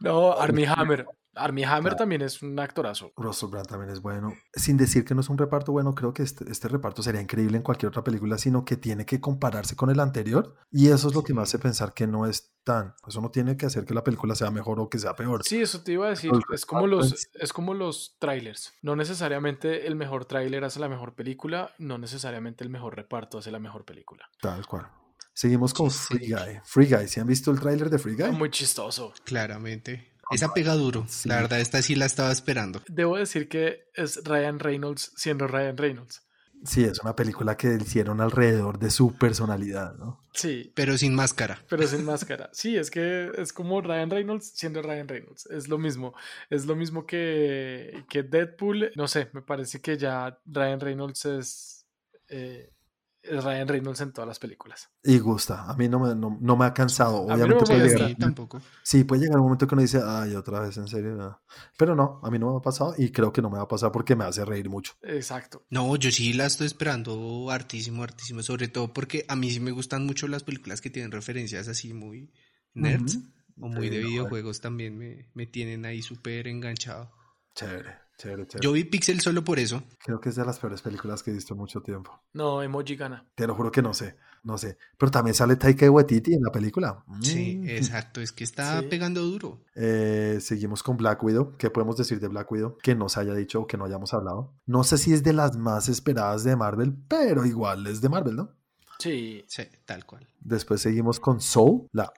No, 0.00 0.32
Armie 0.32 0.66
Hammer. 0.66 1.06
Armie 1.38 1.64
Hammer 1.64 1.82
Claro. 1.92 1.96
también 1.96 2.22
es 2.22 2.42
un 2.42 2.58
actorazo. 2.58 3.12
Russell 3.16 3.48
Brand 3.50 3.66
también 3.66 3.90
es 3.90 4.00
bueno. 4.00 4.34
Sin 4.54 4.76
decir 4.76 5.04
que 5.04 5.14
no 5.14 5.20
es 5.20 5.28
un 5.28 5.38
reparto 5.38 5.72
bueno, 5.72 5.94
creo 5.94 6.12
que 6.12 6.22
este, 6.22 6.50
este 6.50 6.68
reparto 6.68 7.02
sería 7.02 7.20
increíble 7.20 7.56
en 7.56 7.62
cualquier 7.62 7.88
otra 7.88 8.04
película, 8.04 8.38
sino 8.38 8.64
que 8.64 8.76
tiene 8.76 9.06
que 9.06 9.20
compararse 9.20 9.76
con 9.76 9.90
el 9.90 10.00
anterior. 10.00 10.56
Y 10.70 10.88
eso 10.88 11.08
es 11.08 11.14
lo 11.14 11.22
que 11.22 11.34
me 11.34 11.42
hace 11.42 11.58
pensar 11.58 11.94
que 11.94 12.06
no 12.06 12.26
es 12.26 12.52
tan. 12.64 12.94
Eso 13.06 13.20
no 13.20 13.30
tiene 13.30 13.56
que 13.56 13.66
hacer 13.66 13.84
que 13.84 13.94
la 13.94 14.04
película 14.04 14.34
sea 14.34 14.50
mejor 14.50 14.78
o 14.80 14.88
que 14.90 14.98
sea 14.98 15.14
peor. 15.16 15.42
Sí, 15.44 15.60
eso 15.62 15.82
te 15.82 15.92
iba 15.92 16.06
a 16.06 16.10
decir. 16.10 16.30
Es 16.52 16.66
como 16.66 16.84
en 16.84 16.90
los, 16.90 17.10
sí. 17.10 17.28
es 17.34 17.52
como 17.52 17.74
los 17.74 18.16
trailers. 18.18 18.74
No 18.82 18.94
necesariamente 18.96 19.86
el 19.86 19.96
mejor 19.96 20.24
trailer 20.26 20.64
hace 20.64 20.80
la 20.80 20.88
mejor 20.88 21.14
película, 21.14 21.72
no 21.78 21.98
necesariamente 21.98 22.64
el 22.64 22.70
mejor 22.70 22.96
reparto 22.96 23.38
hace 23.38 23.50
la 23.50 23.58
mejor 23.58 23.84
película. 23.84 24.28
Tal 24.40 24.66
cual. 24.66 24.88
Seguimos 25.32 25.72
con 25.72 25.88
Sí, 25.90 25.98
Free 26.16 26.26
sí. 26.26 26.32
Guy. 26.32 26.60
Free 26.64 26.86
Guy, 26.86 27.06
¿sí 27.08 27.20
han 27.20 27.26
visto 27.28 27.52
el 27.52 27.60
tráiler 27.60 27.88
de 27.90 27.98
Free 27.98 28.16
Guy? 28.16 28.32
Muy 28.32 28.50
chistoso. 28.50 29.12
Claramente. 29.24 30.12
Esa 30.30 30.52
pega 30.54 30.74
duro. 30.74 31.04
Sí. 31.08 31.28
La 31.28 31.36
verdad, 31.36 31.60
esta 31.60 31.80
sí 31.82 31.94
la 31.94 32.06
estaba 32.06 32.30
esperando. 32.32 32.82
Debo 32.88 33.16
decir 33.16 33.48
que 33.48 33.84
es 33.94 34.22
Ryan 34.24 34.58
Reynolds 34.58 35.12
siendo 35.16 35.46
Ryan 35.46 35.76
Reynolds. 35.76 36.22
Sí, 36.64 36.82
es 36.82 36.98
una 37.04 37.14
película 37.14 37.56
que 37.56 37.78
hicieron 37.80 38.20
alrededor 38.20 38.80
de 38.80 38.90
su 38.90 39.14
personalidad, 39.14 39.94
¿no? 39.94 40.20
Sí, 40.34 40.72
Pero 40.74 40.98
sin 40.98 41.14
máscara. 41.14 41.62
pero 41.68 41.86
sin 41.86 42.04
máscara. 42.04 42.50
Sí, 42.52 42.76
es 42.76 42.90
que 42.90 43.30
es 43.38 43.52
como 43.52 43.80
Ryan 43.80 44.10
Reynolds 44.10 44.50
siendo 44.56 44.82
Ryan 44.82 45.06
Reynolds. 45.06 45.46
Es 45.46 45.68
lo 45.68 45.78
mismo. 45.78 46.14
Es 46.50 46.66
lo 46.66 46.74
mismo 46.74 47.06
que, 47.06 48.04
que 48.08 48.24
Deadpool. 48.24 48.90
No 48.96 49.06
sé, 49.06 49.30
me 49.34 49.42
parece 49.42 49.80
que 49.80 49.96
ya 49.96 50.36
Ryan 50.46 50.80
Reynolds 50.80 51.24
es, 51.26 51.86
eh, 52.28 52.68
es 52.72 52.77
Ryan 53.22 53.68
Reynolds 53.68 54.00
en 54.00 54.12
todas 54.12 54.28
las 54.28 54.38
películas. 54.38 54.88
Y 55.02 55.18
gusta. 55.18 55.64
A 55.68 55.74
mí 55.76 55.88
no 55.88 55.98
me, 55.98 56.14
no, 56.14 56.38
no 56.40 56.56
me 56.56 56.64
ha 56.64 56.72
cansado. 56.72 57.30
A 57.30 57.34
mí 57.36 57.40
no 57.40 57.46
Obviamente 57.46 57.54
me 57.54 57.78
puede 57.78 57.88
llegar- 57.88 58.08
Sí, 58.10 58.14
tampoco. 58.16 58.60
Sí, 58.82 59.04
puede 59.04 59.22
llegar 59.22 59.38
un 59.38 59.44
momento 59.44 59.66
que 59.66 59.74
uno 59.74 59.82
dice, 59.82 60.00
ay, 60.04 60.34
otra 60.34 60.60
vez, 60.60 60.76
en 60.76 60.88
serio. 60.88 61.10
no". 61.14 61.40
Pero 61.76 61.94
no, 61.94 62.20
a 62.22 62.30
mí 62.30 62.38
no 62.38 62.52
me 62.52 62.58
ha 62.58 62.60
pasado 62.62 62.94
y 62.96 63.10
creo 63.10 63.32
que 63.32 63.42
no 63.42 63.50
me 63.50 63.56
va 63.58 63.64
a 63.64 63.68
pasar 63.68 63.92
porque 63.92 64.16
me 64.16 64.24
hace 64.24 64.44
reír 64.44 64.68
mucho. 64.70 64.94
Exacto. 65.02 65.66
No, 65.70 65.94
yo 65.96 66.10
sí 66.10 66.32
la 66.32 66.46
estoy 66.46 66.66
esperando 66.66 67.50
hartísimo, 67.50 68.02
hartísimo. 68.02 68.42
Sobre 68.42 68.68
todo 68.68 68.92
porque 68.92 69.24
a 69.28 69.36
mí 69.36 69.50
sí 69.50 69.60
me 69.60 69.72
gustan 69.72 70.06
mucho 70.06 70.28
las 70.28 70.42
películas 70.44 70.80
que 70.80 70.90
tienen 70.90 71.10
referencias 71.12 71.68
así 71.68 71.92
muy 71.94 72.32
nerds. 72.74 73.18
O 73.60 73.68
muy 73.68 73.88
Sí, 73.88 73.96
de 73.96 74.02
no, 74.02 74.08
videojuegos 74.08 74.60
también 74.60 74.96
me, 74.96 75.30
me 75.34 75.44
tienen 75.46 75.84
ahí 75.84 76.00
súper 76.00 76.46
enganchado. 76.46 77.10
Chévere, 77.56 77.96
chévere, 78.18 78.46
chévere. 78.46 78.64
Yo 78.64 78.72
vi 78.72 78.84
Pixel 78.84 79.20
solo 79.20 79.42
por 79.42 79.58
eso. 79.58 79.82
Creo 80.04 80.20
que 80.20 80.28
es 80.28 80.36
de 80.36 80.44
las 80.44 80.58
peores 80.58 80.82
películas 80.82 81.22
que 81.22 81.30
he 81.30 81.34
visto 81.34 81.54
en 81.54 81.60
mucho 81.60 81.80
tiempo. 81.80 82.20
No, 82.34 82.62
Emoji 82.62 82.96
gana. 82.96 83.24
Te 83.34 83.46
lo 83.46 83.54
juro 83.54 83.70
que 83.72 83.80
no 83.80 83.94
sé, 83.94 84.16
no 84.42 84.58
sé. 84.58 84.76
Pero 84.98 85.10
también 85.10 85.34
sale 85.34 85.56
Taika 85.56 85.90
Waititi 85.90 86.34
en 86.34 86.42
la 86.42 86.50
película. 86.52 87.02
Sí, 87.22 87.56
Mm. 87.56 87.68
exacto. 87.70 88.20
Es 88.20 88.32
que 88.32 88.44
está 88.44 88.80
Sí. 88.80 88.86
pegando 88.90 89.22
duro. 89.22 89.64
Eh, 89.74 90.38
seguimos 90.40 90.82
con 90.82 90.96
Black 90.98 91.22
Widow. 91.22 91.56
¿Qué 91.56 91.70
podemos 91.70 91.96
decir 91.96 92.20
de 92.20 92.28
Black 92.28 92.50
Widow? 92.52 92.76
Que 92.82 92.94
no 92.94 93.08
se 93.08 93.20
haya 93.20 93.34
dicho 93.34 93.62
o 93.62 93.66
que 93.66 93.76
no 93.78 93.84
hayamos 93.86 94.12
hablado. 94.12 94.52
No 94.66 94.84
sé 94.84 94.98
si 94.98 95.12
es 95.14 95.22
de 95.22 95.32
las 95.32 95.56
más 95.56 95.88
esperadas 95.88 96.44
de 96.44 96.56
Marvel, 96.56 96.94
pero 97.08 97.46
igual 97.46 97.86
es 97.86 98.00
de 98.00 98.08
Marvel, 98.10 98.36
¿no? 98.36 98.50
Sí. 98.98 99.44
Sí, 99.46 99.62
tal 99.84 100.04
cual. 100.04 100.26
Después 100.40 100.80
seguimos 100.80 101.20
con 101.20 101.40
Soul, 101.40 101.86
la 101.92 102.12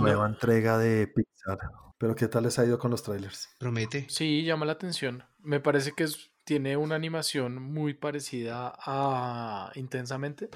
nueva 0.00 0.26
entrega 0.28 0.78
de 0.78 1.06
Pixar. 1.06 1.58
Pero 1.96 2.16
¿qué 2.16 2.26
tal 2.26 2.42
les 2.42 2.58
ha 2.58 2.64
ido 2.66 2.76
con 2.78 2.90
los 2.90 3.04
trailers? 3.04 3.48
Promete. 3.58 4.06
Sí, 4.10 4.42
llama 4.42 4.66
la 4.66 4.72
atención. 4.72 5.22
Me 5.44 5.60
parece 5.60 5.92
que 5.92 6.04
es- 6.04 6.30
tiene 6.44 6.76
una 6.76 6.94
animación 6.94 7.62
muy 7.62 7.94
parecida 7.94 8.72
a 8.78 9.70
Intensamente. 9.76 10.50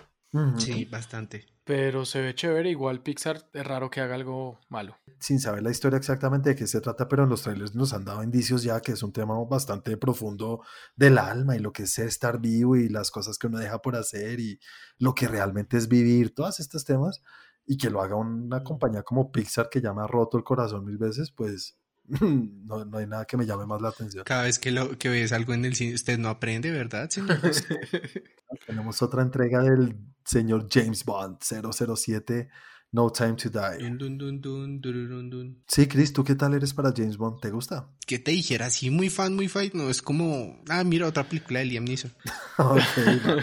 Sí, 0.59 0.85
bastante. 0.85 1.47
Pero 1.65 2.05
se 2.05 2.21
ve 2.21 2.35
chévere. 2.35 2.71
Igual 2.71 3.03
Pixar 3.03 3.49
es 3.53 3.67
raro 3.67 3.89
que 3.91 4.01
haga 4.01 4.15
algo 4.15 4.61
malo. 4.69 4.97
Sin 5.19 5.41
saber 5.41 5.63
la 5.63 5.71
historia 5.71 5.97
exactamente 5.97 6.51
de 6.51 6.57
qué 6.57 6.67
se 6.67 6.81
trata, 6.83 7.09
pero 7.09 7.25
en 7.25 7.31
los 7.31 7.43
trailers 7.43 7.75
nos 7.75 7.93
han 7.95 8.05
dado 8.05 8.23
indicios 8.23 8.63
ya 8.63 8.81
que 8.81 8.93
es 8.93 9.03
un 9.03 9.13
tema 9.13 9.35
bastante 9.45 9.97
profundo 9.97 10.63
del 10.97 11.17
alma 11.19 11.57
y 11.57 11.61
lo 11.61 11.73
que 11.73 11.85
es 11.85 11.99
estar 11.99 12.41
vivo 12.41 12.77
y 12.77 12.89
las 12.91 13.11
cosas 13.11 13.39
que 13.39 13.47
uno 13.47 13.59
deja 13.59 13.81
por 13.81 13.97
hacer 13.97 14.39
y 14.41 14.61
lo 14.99 15.15
que 15.15 15.29
realmente 15.29 15.77
es 15.79 15.89
vivir, 15.89 16.35
todos 16.35 16.61
estos 16.61 16.85
temas, 16.85 17.23
y 17.67 17.77
que 17.79 17.91
lo 17.91 18.01
haga 18.03 18.17
una 18.17 18.63
compañía 18.63 19.03
como 19.03 19.33
Pixar 19.33 19.69
que 19.71 19.81
ya 19.81 19.93
me 19.95 20.03
ha 20.03 20.07
roto 20.07 20.37
el 20.39 20.45
corazón 20.45 20.85
mil 20.85 20.99
veces, 20.99 21.33
pues 21.33 21.79
no, 22.21 22.85
no 22.85 22.99
hay 22.99 23.07
nada 23.07 23.25
que 23.25 23.37
me 23.37 23.47
llame 23.47 23.67
más 23.67 23.81
la 23.81 23.89
atención. 23.89 24.25
Cada 24.25 24.45
vez 24.45 24.59
que, 24.59 24.71
lo, 24.71 24.97
que 24.99 25.09
ves 25.09 25.33
algo 25.33 25.53
en 25.53 25.65
el 25.65 25.75
cine, 25.75 25.95
usted 25.95 26.19
no 26.19 26.29
aprende, 26.29 26.71
¿verdad, 26.71 27.11
señor? 27.11 27.39
Tenemos 28.67 29.03
otra 29.03 29.23
entrega 29.23 29.63
del 29.63 29.97
señor 30.25 30.69
James 30.71 31.05
Bond 31.05 31.39
007 31.43 32.49
No 32.93 33.11
Time 33.11 33.35
to 33.35 33.51
Die. 33.51 33.91
Dun, 33.91 34.17
dun, 34.17 34.41
dun. 34.41 35.63
Sí, 35.67 35.87
Chris, 35.87 36.15
¿tú 36.15 36.25
qué 36.25 36.35
tal 36.35 36.55
eres 36.55 36.73
para 36.73 36.95
James 36.97 37.19
Bond? 37.19 37.41
¿Te 37.41 37.51
gusta? 37.51 37.91
Que 38.07 38.19
te 38.19 38.31
dijera 38.31 38.67
así, 38.67 38.89
muy 38.89 39.11
fan, 39.11 39.37
muy 39.37 39.49
fan, 39.49 39.71
no, 39.75 39.91
es 39.91 40.01
como, 40.01 40.63
ah, 40.71 40.85
mira 40.85 41.07
otra 41.07 41.25
película 41.25 41.59
de 41.59 41.67
Liam 41.67 41.85
Neeson. 41.85 42.13
Ok, 42.57 42.81
no. 43.25 43.37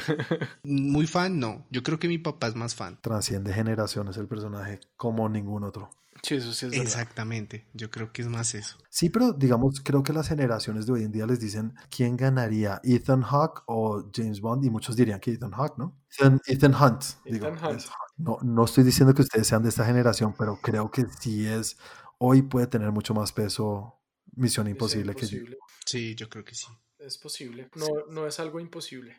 Muy 0.63 1.07
fan, 1.07 1.39
no. 1.39 1.67
Yo 1.69 1.83
creo 1.83 1.99
que 1.99 2.07
mi 2.07 2.17
papá 2.17 2.47
es 2.47 2.55
más 2.55 2.73
fan. 2.73 2.99
Transciende 3.01 3.53
generaciones 3.53 4.17
el 4.17 4.27
personaje 4.27 4.79
como 4.97 5.29
ningún 5.29 5.63
otro. 5.63 5.91
Sí, 6.25 6.33
eso 6.33 6.51
sí 6.53 6.65
es 6.65 6.71
verdad. 6.71 6.85
Exactamente. 6.87 7.67
Yo 7.73 7.91
creo 7.91 8.11
que 8.11 8.23
es 8.23 8.27
más 8.27 8.55
eso. 8.55 8.79
Sí, 8.89 9.11
pero 9.11 9.31
digamos, 9.31 9.79
creo 9.81 10.01
que 10.01 10.11
las 10.11 10.27
generaciones 10.27 10.87
de 10.87 10.93
hoy 10.93 11.03
en 11.03 11.11
día 11.11 11.27
les 11.27 11.39
dicen 11.39 11.75
quién 11.95 12.17
ganaría, 12.17 12.81
Ethan 12.83 13.21
Hawke 13.21 13.61
o 13.67 14.09
James 14.11 14.41
Bond, 14.41 14.65
y 14.65 14.71
muchos 14.71 14.95
dirían 14.95 15.19
que 15.19 15.31
Ethan 15.33 15.51
Hawke, 15.51 15.77
¿no? 15.77 16.01
Ethan, 16.17 16.41
Ethan 16.47 16.73
Hunt. 16.73 17.03
digo, 17.25 17.45
Ethan 17.45 17.63
Hunt. 17.63 17.77
es- 17.77 17.89
no, 18.17 18.39
no 18.41 18.65
estoy 18.65 18.83
diciendo 18.83 19.13
que 19.13 19.21
ustedes 19.21 19.45
sean 19.45 19.61
de 19.61 19.69
esta 19.69 19.85
generación, 19.85 20.33
pero 20.35 20.59
creo 20.59 20.89
que 20.89 21.05
sí 21.19 21.45
es, 21.45 21.77
hoy 22.17 22.41
puede 22.41 22.65
tener 22.65 22.91
mucho 22.91 23.13
más 23.13 23.31
peso 23.31 24.01
Misión 24.35 24.67
Imposible 24.67 25.13
que 25.13 25.27
yo. 25.27 25.37
Sí, 25.85 26.15
yo 26.15 26.27
creo 26.27 26.43
que 26.43 26.55
sí. 26.55 26.65
Es 26.97 27.19
posible. 27.19 27.69
No, 27.75 27.85
no 28.09 28.25
es 28.25 28.39
algo 28.39 28.59
imposible. 28.59 29.15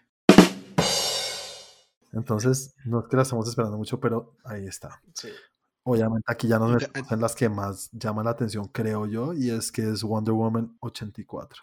Entonces, 2.12 2.74
no 2.84 3.00
es 3.00 3.06
que 3.08 3.16
la 3.16 3.22
estamos 3.22 3.48
esperando 3.48 3.76
mucho, 3.76 4.00
pero 4.00 4.36
ahí 4.44 4.66
está. 4.66 5.00
Sí. 5.14 5.28
Obviamente 5.88 6.24
aquí 6.26 6.48
ya 6.48 6.58
nos 6.58 6.72
metemos 6.72 7.12
en 7.12 7.20
las 7.20 7.36
que 7.36 7.48
más 7.48 7.90
llaman 7.92 8.24
la 8.24 8.32
atención, 8.32 8.66
creo 8.66 9.06
yo, 9.06 9.32
y 9.32 9.50
es 9.50 9.70
que 9.70 9.88
es 9.88 10.02
Wonder 10.02 10.34
Woman 10.34 10.76
84. 10.80 11.62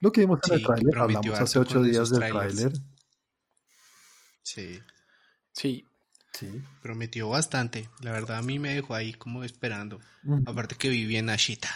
Lo 0.00 0.12
que 0.12 0.20
vimos 0.20 0.40
en 0.44 0.48
Sí, 0.48 0.54
el 0.60 0.66
tráiler, 0.66 0.98
hablamos 0.98 1.40
hace 1.40 1.58
ocho 1.58 1.82
días 1.82 2.10
del 2.10 2.20
tráiler. 2.20 2.72
Sí. 4.42 4.78
Sí. 5.54 5.86
Sí. 6.34 6.62
Prometió 6.82 7.30
bastante. 7.30 7.88
La 8.00 8.12
verdad, 8.12 8.36
a 8.38 8.42
mí 8.42 8.58
me 8.58 8.74
dejó 8.74 8.94
ahí 8.94 9.14
como 9.14 9.42
esperando. 9.42 10.00
Aparte 10.44 10.74
que 10.74 10.90
viví 10.90 11.16
en 11.16 11.30
Ashita. 11.30 11.70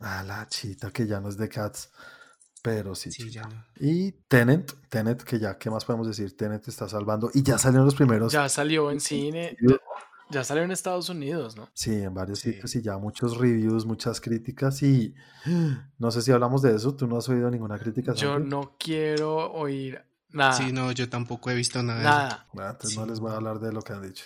Ah, 0.00 0.22
la 0.26 0.48
chita 0.48 0.90
que 0.92 1.06
ya 1.06 1.20
no 1.20 1.28
es 1.28 1.36
de 1.36 1.50
Cats, 1.50 1.90
pero 2.62 2.94
sí. 2.94 3.12
Sí, 3.12 3.30
ya 3.30 3.42
no. 3.42 3.66
Y 3.78 4.12
Tenet, 4.28 4.74
Tenet, 4.88 5.22
que 5.22 5.38
ya, 5.38 5.58
¿qué 5.58 5.68
más 5.68 5.84
podemos 5.84 6.06
decir? 6.06 6.34
Tenet 6.38 6.66
está 6.68 6.88
salvando. 6.88 7.30
Y 7.34 7.42
ya 7.42 7.58
salieron 7.58 7.84
los 7.84 7.94
primeros. 7.94 8.32
Ya 8.32 8.48
salió 8.48 8.90
en 8.90 9.00
cine. 9.00 9.58
Ya, 10.30 10.42
salió 10.44 10.62
en 10.62 10.70
Estados 10.70 11.08
Unidos, 11.08 11.56
¿no? 11.56 11.68
Sí, 11.74 11.92
en 11.92 12.14
varios 12.14 12.40
Sí. 12.40 12.52
sitios 12.52 12.74
y 12.76 12.82
ya 12.82 12.96
muchos 12.98 13.36
reviews, 13.36 13.84
muchas 13.86 14.20
críticas 14.20 14.82
y 14.82 15.14
no 15.98 16.10
sé 16.10 16.22
si 16.22 16.32
hablamos 16.32 16.62
de 16.62 16.74
eso, 16.74 16.94
tú 16.94 17.06
no 17.06 17.18
has 17.18 17.28
oído 17.28 17.50
ninguna 17.50 17.78
crítica. 17.78 18.14
Yo 18.14 18.38
no 18.38 18.74
quiero 18.78 19.52
oír 19.52 20.02
nada. 20.30 20.52
Sí, 20.54 20.72
no, 20.72 20.90
yo 20.92 21.08
tampoco 21.08 21.50
he 21.50 21.54
visto 21.54 21.82
nada. 21.82 21.98
de 21.98 22.04
Nada. 22.04 22.46
Ah, 22.58 22.70
entonces 22.72 22.90
Sí. 22.90 22.98
no 22.98 23.06
les 23.06 23.20
voy 23.20 23.32
a 23.32 23.36
hablar 23.36 23.60
de 23.60 23.72
lo 23.72 23.82
que 23.82 23.92
han 23.92 24.02
dicho. 24.02 24.24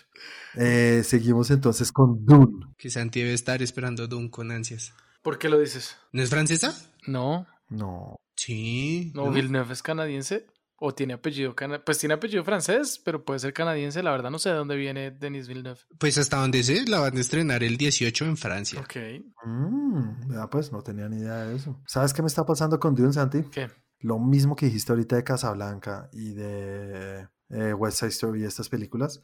Eh, 0.54 1.02
seguimos 1.04 1.50
entonces 1.50 1.92
con 1.92 2.24
Dune. 2.24 2.64
eso. 2.64 2.74
Que 2.78 2.90
Santi 2.90 3.20
debe 3.20 3.34
estar 3.34 3.60
esperando 3.62 4.06
Doom 4.06 4.28
con 4.28 4.50
ansias. 4.52 4.94
¿Por 5.22 5.38
qué 5.38 5.48
lo 5.48 5.58
dices? 5.58 5.96
¿No 6.12 6.22
es 6.22 6.30
francesa? 6.30 6.74
No. 7.06 7.46
No, 7.68 8.16
Sí. 8.36 9.10
No, 9.14 9.30
Villeneuve 9.32 9.72
es 9.72 9.82
canadiense. 9.82 10.46
O 10.80 10.94
tiene 10.94 11.14
apellido 11.14 11.56
cana 11.56 11.82
Pues 11.84 11.98
tiene 11.98 12.14
apellido 12.14 12.44
francés, 12.44 13.00
pero 13.04 13.24
puede 13.24 13.40
ser 13.40 13.52
canadiense. 13.52 14.02
La 14.02 14.12
verdad 14.12 14.30
no 14.30 14.38
sé 14.38 14.50
de 14.50 14.54
dónde 14.54 14.76
viene 14.76 15.10
Denis 15.10 15.48
Villeneuve. 15.48 15.80
Pues 15.98 16.18
hasta 16.18 16.38
donde 16.38 16.62
sé, 16.62 16.86
la 16.86 17.00
van 17.00 17.16
a 17.16 17.20
estrenar 17.20 17.64
el 17.64 17.76
18 17.76 18.24
en 18.24 18.36
Francia. 18.36 18.80
Ok. 18.80 18.96
Mm, 19.44 20.32
ya 20.32 20.48
pues 20.48 20.70
no 20.70 20.82
tenía 20.82 21.08
ni 21.08 21.18
idea 21.18 21.44
de 21.44 21.56
eso. 21.56 21.80
¿Sabes 21.86 22.14
qué 22.14 22.22
me 22.22 22.28
está 22.28 22.46
pasando 22.46 22.78
con 22.78 22.94
Dune, 22.94 23.12
Santi? 23.12 23.42
¿Qué? 23.50 23.68
Lo 24.00 24.18
mismo 24.20 24.54
que 24.54 24.66
dijiste 24.66 24.92
ahorita 24.92 25.16
de 25.16 25.24
Casablanca 25.24 26.08
y 26.12 26.34
de 26.34 27.28
eh, 27.50 27.74
West 27.74 27.98
Side 27.98 28.10
Story 28.10 28.42
y 28.42 28.44
estas 28.44 28.68
películas. 28.68 29.20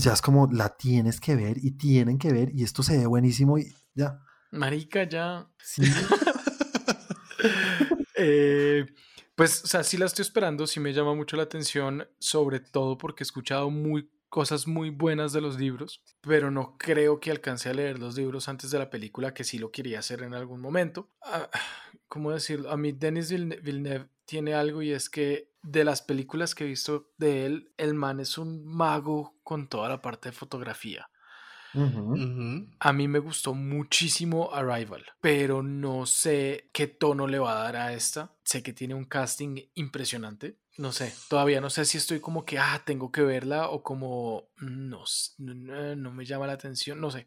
Ya 0.00 0.12
es 0.12 0.22
como 0.22 0.48
la 0.52 0.76
tienes 0.76 1.18
que 1.20 1.34
ver 1.34 1.58
y 1.58 1.72
tienen 1.72 2.18
que 2.18 2.32
ver 2.32 2.50
y 2.54 2.62
esto 2.62 2.82
se 2.82 2.98
ve 2.98 3.06
buenísimo 3.06 3.58
y 3.58 3.74
ya. 3.94 4.20
Marica, 4.52 5.04
ya. 5.04 5.48
Sí. 5.62 5.82
Eh, 8.18 8.86
pues, 9.36 9.62
o 9.64 9.66
sea, 9.66 9.84
sí 9.84 9.96
la 9.96 10.06
estoy 10.06 10.22
esperando, 10.22 10.66
sí 10.66 10.80
me 10.80 10.92
llama 10.92 11.14
mucho 11.14 11.36
la 11.36 11.44
atención, 11.44 12.08
sobre 12.18 12.58
todo 12.58 12.98
porque 12.98 13.22
he 13.22 13.26
escuchado 13.26 13.70
muy, 13.70 14.10
cosas 14.28 14.66
muy 14.66 14.90
buenas 14.90 15.32
de 15.32 15.40
los 15.40 15.58
libros, 15.58 16.02
pero 16.22 16.50
no 16.50 16.76
creo 16.78 17.20
que 17.20 17.30
alcance 17.30 17.68
a 17.68 17.74
leer 17.74 17.98
los 17.98 18.16
libros 18.16 18.48
antes 18.48 18.70
de 18.70 18.78
la 18.78 18.90
película, 18.90 19.34
que 19.34 19.44
sí 19.44 19.58
lo 19.58 19.70
quería 19.70 19.98
hacer 19.98 20.22
en 20.22 20.34
algún 20.34 20.60
momento. 20.60 21.10
Ah, 21.22 21.50
¿Cómo 22.08 22.32
decirlo? 22.32 22.70
A 22.70 22.76
mí 22.76 22.92
Denis 22.92 23.30
Villeneuve, 23.30 24.08
tiene 24.24 24.54
algo 24.54 24.82
y 24.82 24.92
es 24.92 25.10
que 25.10 25.52
de 25.62 25.84
las 25.84 26.02
películas 26.02 26.54
que 26.54 26.64
he 26.64 26.68
visto 26.68 27.12
de 27.18 27.46
él, 27.46 27.72
el 27.76 27.94
man 27.94 28.20
es 28.20 28.38
un 28.38 28.64
mago 28.64 29.38
con 29.42 29.68
toda 29.68 29.88
la 29.88 30.00
parte 30.00 30.30
de 30.30 30.32
fotografía. 30.32 31.08
A 32.78 32.92
mí 32.92 33.08
me 33.08 33.18
gustó 33.18 33.54
muchísimo 33.54 34.52
Arrival, 34.52 35.04
pero 35.20 35.62
no 35.62 36.06
sé 36.06 36.70
qué 36.72 36.86
tono 36.86 37.26
le 37.26 37.38
va 37.38 37.52
a 37.58 37.64
dar 37.64 37.76
a 37.76 37.92
esta. 37.92 38.32
Sé 38.44 38.62
que 38.62 38.72
tiene 38.72 38.94
un 38.94 39.04
casting 39.04 39.60
impresionante. 39.74 40.56
No 40.78 40.92
sé, 40.92 41.12
todavía 41.28 41.60
no 41.60 41.70
sé 41.70 41.84
si 41.84 41.96
estoy 41.96 42.20
como 42.20 42.44
que, 42.44 42.58
ah, 42.58 42.82
tengo 42.84 43.10
que 43.10 43.22
verla 43.22 43.70
o 43.70 43.82
como, 43.82 44.50
no, 44.58 45.04
no 45.38 46.12
me 46.12 46.24
llama 46.24 46.46
la 46.46 46.52
atención, 46.52 47.00
no 47.00 47.10
sé. 47.10 47.26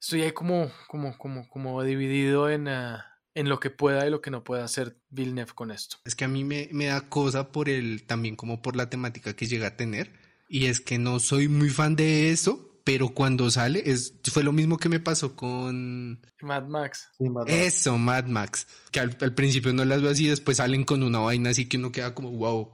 Estoy 0.00 0.22
ahí 0.22 0.32
como, 0.32 0.70
como, 0.88 1.16
como, 1.18 1.48
como 1.48 1.82
dividido 1.82 2.50
en, 2.50 2.68
ah, 2.68 3.18
en 3.34 3.48
lo 3.48 3.60
que 3.60 3.70
pueda 3.70 4.06
y 4.06 4.10
lo 4.10 4.20
que 4.20 4.32
no 4.32 4.42
pueda 4.42 4.64
hacer 4.64 4.96
Villeneuve 5.10 5.52
con 5.54 5.70
esto. 5.70 5.98
Es 6.04 6.16
que 6.16 6.24
a 6.24 6.28
mí 6.28 6.42
me, 6.42 6.68
me 6.72 6.86
da 6.86 7.08
cosa 7.08 7.52
por 7.52 7.68
el, 7.68 8.04
también 8.04 8.34
como 8.34 8.60
por 8.62 8.74
la 8.74 8.90
temática 8.90 9.34
que 9.34 9.46
llega 9.46 9.68
a 9.68 9.76
tener. 9.76 10.12
Y 10.48 10.66
es 10.66 10.80
que 10.80 10.98
no 10.98 11.20
soy 11.20 11.46
muy 11.46 11.68
fan 11.68 11.94
de 11.94 12.30
eso, 12.30 12.67
pero 12.88 13.10
cuando 13.10 13.50
sale, 13.50 13.82
es, 13.84 14.14
fue 14.32 14.42
lo 14.42 14.50
mismo 14.50 14.78
que 14.78 14.88
me 14.88 14.98
pasó 14.98 15.36
con 15.36 16.22
Mad 16.40 16.68
Max. 16.68 17.10
Sí, 17.18 17.28
más 17.28 17.44
eso, 17.46 17.98
Mad 17.98 18.24
Max. 18.24 18.66
Que 18.90 19.00
al, 19.00 19.14
al 19.20 19.34
principio 19.34 19.74
no 19.74 19.84
las 19.84 20.00
veo 20.00 20.10
así, 20.10 20.26
después 20.26 20.56
salen 20.56 20.84
con 20.84 21.02
una 21.02 21.18
vaina 21.18 21.50
así 21.50 21.68
que 21.68 21.76
uno 21.76 21.92
queda 21.92 22.14
como, 22.14 22.30
wow, 22.30 22.72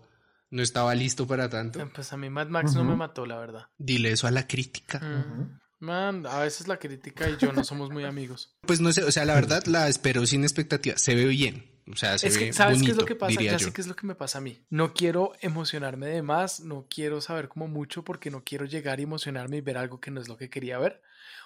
no 0.50 0.62
estaba 0.62 0.94
listo 0.94 1.26
para 1.26 1.48
tanto. 1.48 1.90
Pues 1.92 2.12
a 2.12 2.16
mí 2.16 2.30
Mad 2.30 2.46
Max 2.46 2.76
no 2.76 2.84
me 2.84 2.94
mató, 2.94 3.26
la 3.26 3.40
verdad. 3.40 3.66
Dile 3.76 4.12
eso 4.12 4.28
a 4.28 4.30
la 4.30 4.46
crítica. 4.46 5.00
Mm. 5.00 5.58
Man, 5.80 6.26
a 6.26 6.38
veces 6.38 6.68
la 6.68 6.76
crítica 6.76 7.28
y 7.28 7.36
yo 7.36 7.52
no 7.52 7.64
somos 7.64 7.90
muy 7.90 8.04
amigos. 8.04 8.54
Pues 8.60 8.80
no 8.80 8.92
sé, 8.92 9.02
o 9.02 9.10
sea, 9.10 9.24
la 9.24 9.34
verdad 9.34 9.64
la 9.66 9.88
espero 9.88 10.24
sin 10.26 10.44
expectativas. 10.44 11.00
Se 11.00 11.16
ve 11.16 11.24
bien. 11.26 11.73
O 11.92 11.96
sea, 11.96 12.16
se 12.18 12.28
Es 12.28 12.34
ve 12.34 12.46
que, 12.46 12.52
¿sabes 12.52 12.78
bonito, 12.78 12.86
qué 12.86 12.90
es 12.92 12.96
lo 12.98 13.04
que 13.06 13.14
pasa? 13.16 13.40
Ya 13.42 13.52
yo. 13.52 13.58
sé 13.66 13.72
qué 13.72 13.80
es 13.82 13.86
lo 13.86 13.94
que 13.96 14.06
me 14.06 14.14
pasa 14.14 14.38
a 14.38 14.40
mí. 14.40 14.64
No 14.70 14.94
quiero 14.94 15.32
emocionarme 15.40 16.06
de 16.06 16.22
más, 16.22 16.60
no 16.60 16.86
quiero 16.88 17.20
saber 17.20 17.48
como 17.48 17.68
mucho 17.68 18.04
porque 18.04 18.30
no 18.30 18.42
quiero 18.42 18.64
llegar 18.64 19.00
y 19.00 19.02
emocionarme 19.02 19.58
y 19.58 19.60
ver 19.60 19.76
algo 19.76 20.00
que 20.00 20.10
no 20.10 20.20
es 20.20 20.28
lo 20.28 20.36
que 20.36 20.48
quería 20.48 20.78
ver 20.78 21.02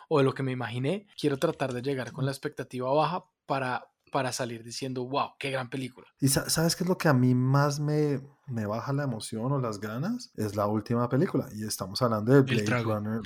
o 0.08 0.18
de 0.18 0.24
lo 0.24 0.34
que 0.34 0.42
me 0.44 0.52
imaginé. 0.52 1.06
Quiero 1.20 1.38
tratar 1.38 1.72
de 1.72 1.82
llegar 1.82 2.12
con 2.12 2.24
la 2.24 2.30
expectativa 2.30 2.92
baja 2.92 3.24
para, 3.46 3.88
para 4.12 4.30
salir 4.32 4.62
diciendo, 4.62 5.04
wow, 5.06 5.30
qué 5.38 5.50
gran 5.50 5.68
película. 5.70 6.06
¿Y 6.20 6.28
sa- 6.28 6.48
sabes 6.48 6.76
qué 6.76 6.84
es 6.84 6.88
lo 6.88 6.96
que 6.98 7.08
a 7.08 7.14
mí 7.14 7.34
más 7.34 7.80
me, 7.80 8.20
me 8.46 8.64
baja 8.64 8.92
la 8.92 9.02
emoción 9.04 9.50
o 9.52 9.58
las 9.60 9.80
ganas? 9.80 10.30
Es 10.36 10.54
la 10.54 10.66
última 10.66 11.08
película. 11.08 11.48
Y 11.52 11.64
estamos 11.64 12.00
hablando 12.00 12.32
de 12.32 12.42
Blade. 12.42 12.82
Runner, 12.84 13.20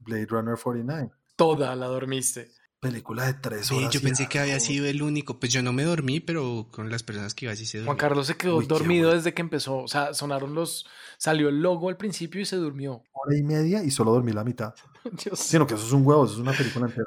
Blade 0.00 0.26
Runner 0.26 0.56
49. 0.60 1.10
Toda 1.36 1.76
la 1.76 1.86
dormiste. 1.86 2.50
Película 2.80 3.26
de 3.26 3.34
tres 3.34 3.72
horas. 3.72 3.92
yo 3.92 3.98
y 3.98 4.02
pensé 4.04 4.28
que 4.28 4.38
había 4.38 4.60
sido 4.60 4.86
el 4.86 5.02
único. 5.02 5.40
Pues 5.40 5.52
yo 5.52 5.62
no 5.62 5.72
me 5.72 5.82
dormí, 5.82 6.20
pero 6.20 6.68
con 6.70 6.90
las 6.90 7.02
personas 7.02 7.34
que 7.34 7.46
iba 7.46 7.52
así 7.52 7.66
se 7.66 7.78
Juan 7.78 7.86
durmieron. 7.86 7.96
Carlos 7.98 8.26
se 8.28 8.36
quedó 8.36 8.56
Uy, 8.58 8.66
dormido 8.66 9.08
bueno. 9.08 9.16
desde 9.16 9.34
que 9.34 9.42
empezó. 9.42 9.78
O 9.78 9.88
sea, 9.88 10.14
sonaron 10.14 10.54
los. 10.54 10.86
Salió 11.16 11.48
el 11.48 11.60
logo 11.60 11.88
al 11.88 11.96
principio 11.96 12.40
y 12.40 12.44
se 12.44 12.54
durmió. 12.54 13.02
Hora 13.12 13.36
y 13.36 13.42
media 13.42 13.82
y 13.82 13.90
solo 13.90 14.12
dormí 14.12 14.30
la 14.32 14.44
mitad. 14.44 14.74
Dios. 15.24 15.40
Sino 15.40 15.66
que 15.66 15.74
eso 15.74 15.84
es 15.86 15.92
un 15.92 16.06
huevo, 16.06 16.24
eso 16.24 16.34
es 16.34 16.40
una 16.40 16.52
película 16.52 16.86
entera. 16.86 17.04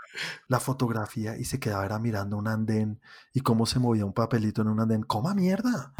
La 0.49 0.59
fotografía 0.59 1.37
y 1.37 1.45
se 1.45 1.59
quedaba 1.59 1.85
era 1.85 1.99
mirando 1.99 2.35
un 2.35 2.49
andén 2.49 2.99
y 3.33 3.39
cómo 3.39 3.65
se 3.65 3.79
movía 3.79 4.03
un 4.03 4.13
papelito 4.13 4.61
en 4.63 4.67
un 4.67 4.79
andén. 4.81 5.03
¡Coma 5.03 5.33
mierda! 5.33 5.93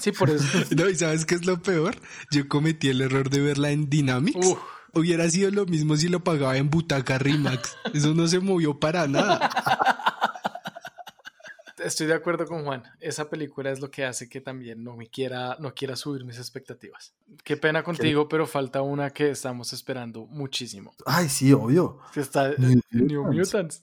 Sí, 0.00 0.12
por 0.12 0.30
eso. 0.30 0.44
No, 0.76 0.88
¿y 0.88 0.96
sabes 0.96 1.24
qué 1.26 1.36
es 1.36 1.46
lo 1.46 1.62
peor? 1.62 1.94
Yo 2.30 2.48
cometí 2.48 2.88
el 2.88 3.00
error 3.00 3.30
de 3.30 3.40
verla 3.40 3.70
en 3.70 3.88
Dynamics. 3.88 4.44
Uf. 4.46 4.58
Hubiera 4.96 5.28
sido 5.28 5.50
lo 5.50 5.66
mismo 5.66 5.96
si 5.96 6.08
lo 6.08 6.24
pagaba 6.24 6.56
en 6.56 6.70
Butaca 6.70 7.18
Rimax. 7.18 7.76
Eso 7.92 8.14
no 8.14 8.26
se 8.26 8.40
movió 8.40 8.78
para 8.80 9.06
nada. 9.06 9.50
estoy 11.84 12.06
de 12.06 12.14
acuerdo 12.14 12.46
con 12.46 12.64
Juan. 12.64 12.82
Esa 13.00 13.28
película 13.28 13.70
es 13.70 13.80
lo 13.80 13.90
que 13.90 14.04
hace 14.04 14.28
que 14.28 14.40
también 14.40 14.82
no 14.82 14.96
me 14.96 15.08
quiera, 15.08 15.56
no 15.60 15.74
quiera 15.74 15.96
subir 15.96 16.24
mis 16.24 16.38
expectativas. 16.38 17.14
Qué 17.44 17.56
pena 17.56 17.82
contigo, 17.82 18.26
pero 18.28 18.46
falta 18.46 18.82
una 18.82 19.10
que 19.10 19.30
estamos 19.30 19.72
esperando 19.72 20.26
muchísimo. 20.26 20.94
Ay, 21.04 21.28
sí, 21.28 21.52
obvio. 21.52 21.98
Que 22.12 22.20
está 22.20 22.50
New 22.56 22.80
New 22.90 23.24
Mutants. 23.24 23.52
Mutants. 23.52 23.82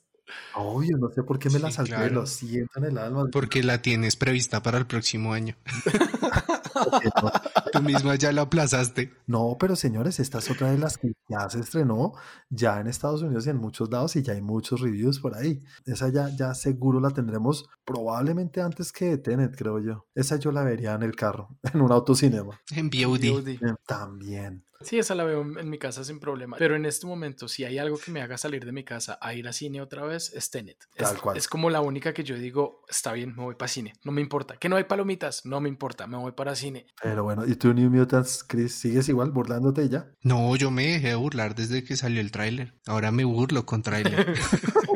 Obvio, 0.55 0.97
no 0.97 1.09
sé 1.09 1.21
por 1.21 1.37
qué 1.37 1.49
me 1.49 1.59
la 1.59 1.69
Sí, 1.69 1.75
salté, 1.75 1.91
claro. 1.91 2.13
lo 2.13 2.25
siento 2.25 2.79
en 2.79 2.85
el 2.85 2.97
alma. 2.97 3.25
Porque 3.31 3.61
la 3.61 3.81
tienes 3.81 4.15
prevista 4.15 4.63
para 4.63 4.77
el 4.77 4.87
próximo 4.87 5.33
año. 5.33 5.55
Tú 7.73 7.81
misma 7.81 8.15
ya 8.15 8.31
la 8.31 8.43
aplazaste. 8.43 9.11
No, 9.27 9.57
pero 9.59 9.75
señores, 9.75 10.19
esta 10.19 10.37
es 10.37 10.49
otra 10.51 10.71
de 10.71 10.77
las 10.77 10.97
que 10.97 11.13
ya 11.27 11.49
se 11.49 11.59
estrenó 11.59 12.13
ya 12.49 12.79
en 12.79 12.87
Estados 12.87 13.21
Unidos 13.23 13.47
y 13.47 13.49
en 13.49 13.57
muchos 13.57 13.89
lados 13.89 14.15
y 14.15 14.21
ya 14.21 14.33
hay 14.33 14.41
muchos 14.41 14.79
reviews 14.79 15.19
por 15.19 15.35
ahí. 15.35 15.61
Esa 15.85 16.09
ya, 16.09 16.29
ya 16.29 16.53
seguro 16.53 16.99
la 16.99 17.09
tendremos 17.09 17.67
probablemente 17.83 18.61
antes 18.61 18.91
que 18.91 19.17
Tenet, 19.17 19.55
creo 19.57 19.79
yo. 19.79 20.05
Esa 20.13 20.37
yo 20.37 20.51
la 20.51 20.63
vería 20.63 20.93
en 20.93 21.03
el 21.03 21.15
carro, 21.15 21.49
en 21.73 21.81
un 21.81 21.91
autocinema. 21.91 22.59
En 22.71 22.89
VOD. 22.89 23.57
También. 23.87 24.63
Sí, 24.83 24.99
esa 24.99 25.15
la 25.15 25.23
veo 25.23 25.41
en 25.41 25.69
mi 25.69 25.77
casa 25.77 26.03
sin 26.03 26.19
problema. 26.19 26.57
Pero 26.57 26.75
en 26.75 26.85
este 26.85 27.07
momento, 27.07 27.47
si 27.47 27.63
hay 27.63 27.77
algo 27.77 27.97
que 27.97 28.11
me 28.11 28.21
haga 28.21 28.37
salir 28.37 28.65
de 28.65 28.71
mi 28.71 28.83
casa 28.83 29.17
a 29.21 29.33
ir 29.33 29.47
a 29.47 29.53
cine 29.53 29.81
otra 29.81 30.05
vez, 30.05 30.33
es 30.33 30.49
Tenet. 30.49 30.77
Es, 30.95 31.03
Tal 31.03 31.19
cual. 31.19 31.37
es 31.37 31.47
como 31.47 31.69
la 31.69 31.81
única 31.81 32.13
que 32.13 32.23
yo 32.23 32.35
digo, 32.37 32.83
está 32.89 33.13
bien, 33.13 33.35
me 33.35 33.43
voy 33.43 33.55
para 33.55 33.69
cine. 33.69 33.93
No 34.03 34.11
me 34.11 34.21
importa. 34.21 34.57
Que 34.57 34.69
no 34.69 34.75
hay 34.75 34.83
palomitas, 34.83 35.45
no 35.45 35.59
me 35.61 35.69
importa, 35.69 36.07
me 36.07 36.17
voy 36.17 36.31
para 36.33 36.55
cine. 36.55 36.85
Pero 37.01 37.23
bueno, 37.23 37.45
¿y 37.45 37.55
tú 37.55 37.73
New 37.73 37.89
Mutants, 37.89 38.43
Chris, 38.47 38.73
sigues 38.75 39.09
igual 39.09 39.31
burlándote 39.31 39.87
ya? 39.89 40.11
No, 40.21 40.55
yo 40.55 40.71
me 40.71 40.87
dejé 40.87 41.09
de 41.09 41.15
burlar 41.15 41.55
desde 41.55 41.83
que 41.83 41.95
salió 41.95 42.21
el 42.21 42.31
tráiler. 42.31 42.73
Ahora 42.85 43.11
me 43.11 43.23
burlo 43.23 43.65
con 43.65 43.81
tráiler. 43.81 44.33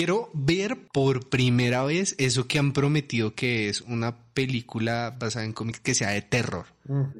Quiero 0.00 0.30
ver 0.32 0.88
por 0.94 1.28
primera 1.28 1.84
vez 1.84 2.14
eso 2.16 2.48
que 2.48 2.58
han 2.58 2.72
prometido 2.72 3.34
que 3.34 3.68
es 3.68 3.82
una 3.82 4.16
película 4.32 5.14
basada 5.20 5.44
en 5.44 5.52
cómics 5.52 5.80
que 5.80 5.94
sea 5.94 6.08
de 6.08 6.22
terror. 6.22 6.64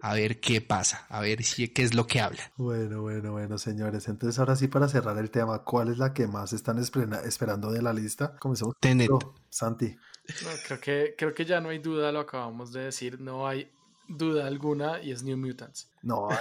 A 0.01 0.15
ver 0.15 0.41
qué 0.41 0.63
pasa, 0.63 1.05
a 1.11 1.21
ver 1.21 1.43
si 1.43 1.69
qué 1.69 1.83
es 1.83 1.93
lo 1.93 2.07
que 2.07 2.23
hablan. 2.23 2.47
Bueno, 2.57 3.03
bueno, 3.03 3.33
bueno, 3.33 3.59
señores. 3.59 4.09
Entonces, 4.09 4.39
ahora 4.39 4.57
sí, 4.57 4.67
para 4.69 4.89
cerrar 4.89 5.19
el 5.19 5.31
tema, 5.31 5.59
¿cuál 5.63 5.91
es 5.91 5.99
la 5.99 6.15
que 6.15 6.27
más 6.27 6.55
están 6.55 6.79
esperando 6.79 7.71
de 7.71 7.83
la 7.83 7.93
lista? 7.93 8.35
Comencemos. 8.39 8.75
Tenet. 8.81 9.11
contigo, 9.11 9.35
Santi. 9.51 9.95
No, 10.43 10.49
creo, 10.67 10.81
que, 10.81 11.15
creo 11.19 11.35
que 11.35 11.45
ya 11.45 11.61
no 11.61 11.69
hay 11.69 11.81
duda, 11.81 12.11
lo 12.13 12.21
acabamos 12.21 12.73
de 12.73 12.85
decir. 12.85 13.21
No 13.21 13.47
hay 13.47 13.71
duda 14.09 14.47
alguna 14.47 15.03
y 15.03 15.13
es 15.13 15.23
New 15.23 15.37
Mutants. 15.37 15.91
No, 16.01 16.31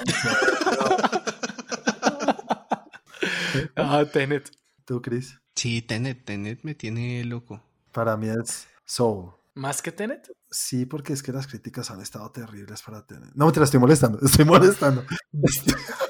Ah, 3.75 4.05
Tenet. 4.05 4.49
Tú, 4.89 5.03
Chris. 5.03 5.39
Sí, 5.55 5.83
Tenet, 5.83 6.25
Tenet 6.25 6.63
me 6.63 6.73
tiene 6.73 7.23
loco. 7.23 7.63
Para 7.91 8.17
mí 8.17 8.27
es 8.27 8.67
Soul. 8.85 9.33
¿Más 9.53 9.83
que 9.83 9.91
Tenet? 9.91 10.31
Sí, 10.49 10.87
porque 10.87 11.13
es 11.13 11.21
que 11.21 11.31
las 11.31 11.45
críticas 11.45 11.91
han 11.91 12.01
estado 12.01 12.31
terribles 12.31 12.81
para 12.81 13.05
Tenet. 13.05 13.29
No, 13.35 13.51
te 13.51 13.59
la 13.59 13.65
estoy 13.65 13.79
molestando, 13.79 14.19
estoy 14.25 14.45
molestando. 14.45 15.05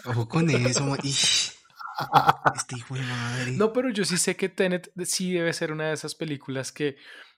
Ojo 0.06 0.30
con 0.30 0.50
eso. 0.50 0.96
Este 2.56 2.78
hijo 2.78 2.96
de 2.96 3.02
madre. 3.02 3.52
No, 3.52 3.74
pero 3.74 3.90
yo 3.90 4.06
sí 4.06 4.18
sé 4.18 4.38
que 4.38 4.48
Tenet 4.48 4.94
sí 5.04 5.34
debe 5.34 5.52
ser 5.52 5.74
una 5.74 5.88
de 5.88 5.94
esas 5.96 6.16
películas 6.16 6.72
que 6.72 6.96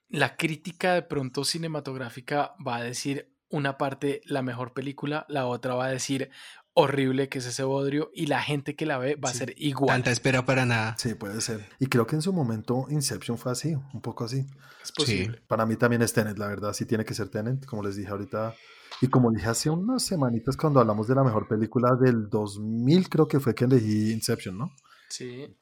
la 0.10 0.38
crítica 0.38 0.94
de 0.94 1.02
pronto 1.02 1.44
cinematográfica 1.44 2.54
va 2.66 2.76
a 2.76 2.84
decir 2.84 3.34
una 3.50 3.80
parte 3.80 4.22
la 4.26 4.44
mejor 4.44 4.74
película, 4.74 5.26
la 5.28 5.48
otra 5.48 5.74
va 5.74 5.86
a 5.86 5.92
decir 5.92 6.30
horrible 6.74 7.28
que 7.30 7.39
es 7.39 7.45
ese 7.45 7.63
bodrio 7.63 8.09
y 8.13 8.28
la 8.28 8.41
gente 8.41 8.76
que 8.76 8.86
la 8.86 8.97
ve 8.97 9.15
va 9.15 9.30
a 9.30 9.34
ser 9.34 9.53
igual. 9.57 9.88
Tanta 9.95 10.11
espera 10.11 10.45
para 10.45 10.65
nada. 10.65 10.95
Sí, 10.97 11.13
puede 11.15 11.41
ser. 11.41 11.67
Y 11.80 11.88
creo 11.88 12.07
que 12.07 12.15
en 12.15 12.22
su 12.22 12.32
momento 12.34 12.86
Inception 12.89 13.38
fue 13.38 13.51
así, 13.51 13.74
un 13.93 14.01
poco 14.01 14.24
así. 14.26 14.45
Es 14.84 14.91
posible. 14.91 15.41
Para 15.47 15.65
mí 15.65 15.76
también 15.76 16.01
es 16.01 16.13
Tenet, 16.13 16.38
la 16.38 16.47
verdad, 16.47 16.74
sí 16.74 16.86
tiene 16.86 17.03
que 17.05 17.13
ser 17.13 17.30
Tenet, 17.30 17.65
como 17.65 17.84
les 17.84 17.95
dije 17.95 18.09
ahorita. 18.09 18.55
Y 19.01 19.07
como 19.07 19.32
dije 19.32 19.47
hace 19.47 19.69
unas 19.69 20.03
semanitas 20.03 20.55
cuando 20.57 20.80
hablamos 20.80 21.07
de 21.07 21.15
la 21.15 21.24
mejor 21.24 21.47
película 21.47 21.89
del 21.99 22.30
2000, 22.30 23.09
creo 23.09 23.28
que 23.28 23.39
fue 23.39 23.53
que 23.55 23.65
elegí 23.65 24.11
Inception, 24.11 24.57
¿no? 24.57 24.72
Sí. 25.09 25.57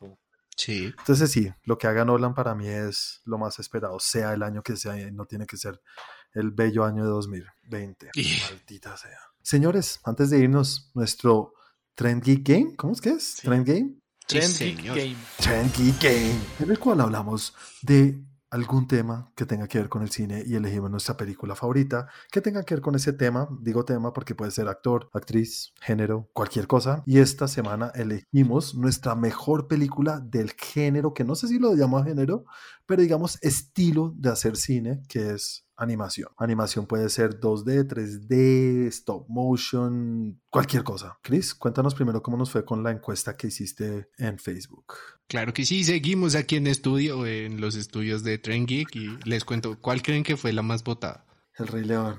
Sí. 0.55 0.93
Entonces 0.99 1.31
sí, 1.31 1.49
lo 1.63 1.77
que 1.77 1.87
haga 1.87 2.03
Nolan 2.03 2.33
para 2.33 2.53
mí 2.53 2.67
es 2.67 3.21
lo 3.25 3.37
más 3.37 3.59
esperado, 3.59 3.97
sea 3.99 4.33
el 4.33 4.43
año 4.43 4.61
que 4.61 4.75
sea, 4.75 4.93
no 5.11 5.25
tiene 5.25 5.45
que 5.45 5.55
ser 5.57 5.79
el 6.33 6.51
bello 6.51 6.83
año 6.83 7.03
de 7.03 7.09
2020. 7.09 8.09
Y- 8.15 8.37
Maldita 8.51 8.97
sea. 8.97 9.17
Señores, 9.49 9.99
antes 10.03 10.29
de 10.29 10.37
irnos, 10.37 10.91
nuestro 10.93 11.55
Trend 11.95 12.21
Geek 12.21 12.47
Game, 12.47 12.75
¿cómo 12.75 12.93
es 12.93 13.01
que 13.01 13.09
es? 13.09 13.23
Sí. 13.37 13.47
Trend 13.47 13.65
Game. 13.65 13.95
Sí, 14.27 14.37
Trend 14.37 14.55
Geek. 14.59 14.85
Game. 14.85 15.15
Trend 15.39 15.75
Geek 15.75 16.03
Game, 16.03 16.39
en 16.59 16.69
el 16.69 16.77
cual 16.77 17.01
hablamos 17.01 17.55
de 17.81 18.23
algún 18.51 18.87
tema 18.87 19.31
que 19.35 19.47
tenga 19.47 19.67
que 19.67 19.79
ver 19.79 19.89
con 19.89 20.03
el 20.03 20.11
cine 20.11 20.43
y 20.45 20.53
elegimos 20.53 20.91
nuestra 20.91 21.17
película 21.17 21.55
favorita 21.55 22.07
que 22.31 22.41
tenga 22.41 22.63
que 22.63 22.75
ver 22.75 22.81
con 22.81 22.93
ese 22.93 23.11
tema. 23.13 23.47
Digo 23.59 23.85
tema 23.85 24.13
porque 24.13 24.35
puede 24.35 24.51
ser 24.51 24.67
actor, 24.67 25.09
actriz, 25.13 25.73
género, 25.81 26.29
cualquier 26.33 26.67
cosa. 26.67 27.01
Y 27.07 27.17
esta 27.17 27.47
semana 27.47 27.91
elegimos 27.95 28.75
nuestra 28.75 29.15
mejor 29.15 29.67
película 29.67 30.19
del 30.19 30.51
género, 30.51 31.15
que 31.15 31.23
no 31.23 31.33
sé 31.33 31.47
si 31.47 31.57
lo 31.57 31.73
llamo 31.73 32.03
género, 32.03 32.45
pero 32.89 33.03
digamos 33.03 33.37
estilo 33.43 34.15
de 34.17 34.31
hacer 34.31 34.57
cine, 34.57 35.03
que 35.07 35.33
es 35.35 35.63
animación. 35.77 36.29
Animación 36.39 36.87
puede 36.87 37.07
ser 37.09 37.39
2D, 37.39 37.87
3D, 37.87 38.87
stop 38.87 39.29
motion, 39.29 40.41
cualquier 40.49 40.83
cosa. 40.83 41.19
Chris, 41.21 41.53
cuéntanos 41.53 41.93
primero 41.93 42.23
cómo 42.23 42.35
nos 42.35 42.49
fue 42.49 42.65
con 42.65 42.81
la 42.81 42.89
encuesta 42.89 43.37
que 43.37 43.45
hiciste 43.45 44.09
en 44.17 44.39
Facebook. 44.39 44.95
Claro 45.27 45.53
que 45.53 45.65
sí, 45.65 45.83
seguimos 45.83 46.33
aquí 46.33 46.55
en 46.55 46.65
estudio, 46.65 47.27
en 47.27 47.61
los 47.61 47.75
estudios 47.75 48.23
de 48.23 48.39
Tren 48.39 48.65
Geek 48.65 48.95
y 48.95 49.19
les 49.23 49.45
cuento 49.45 49.79
cuál 49.79 50.01
creen 50.01 50.23
que 50.23 50.35
fue 50.35 50.51
la 50.51 50.63
más 50.63 50.83
votada. 50.83 51.27
El 51.59 51.67
Rey 51.67 51.85
León. 51.85 52.17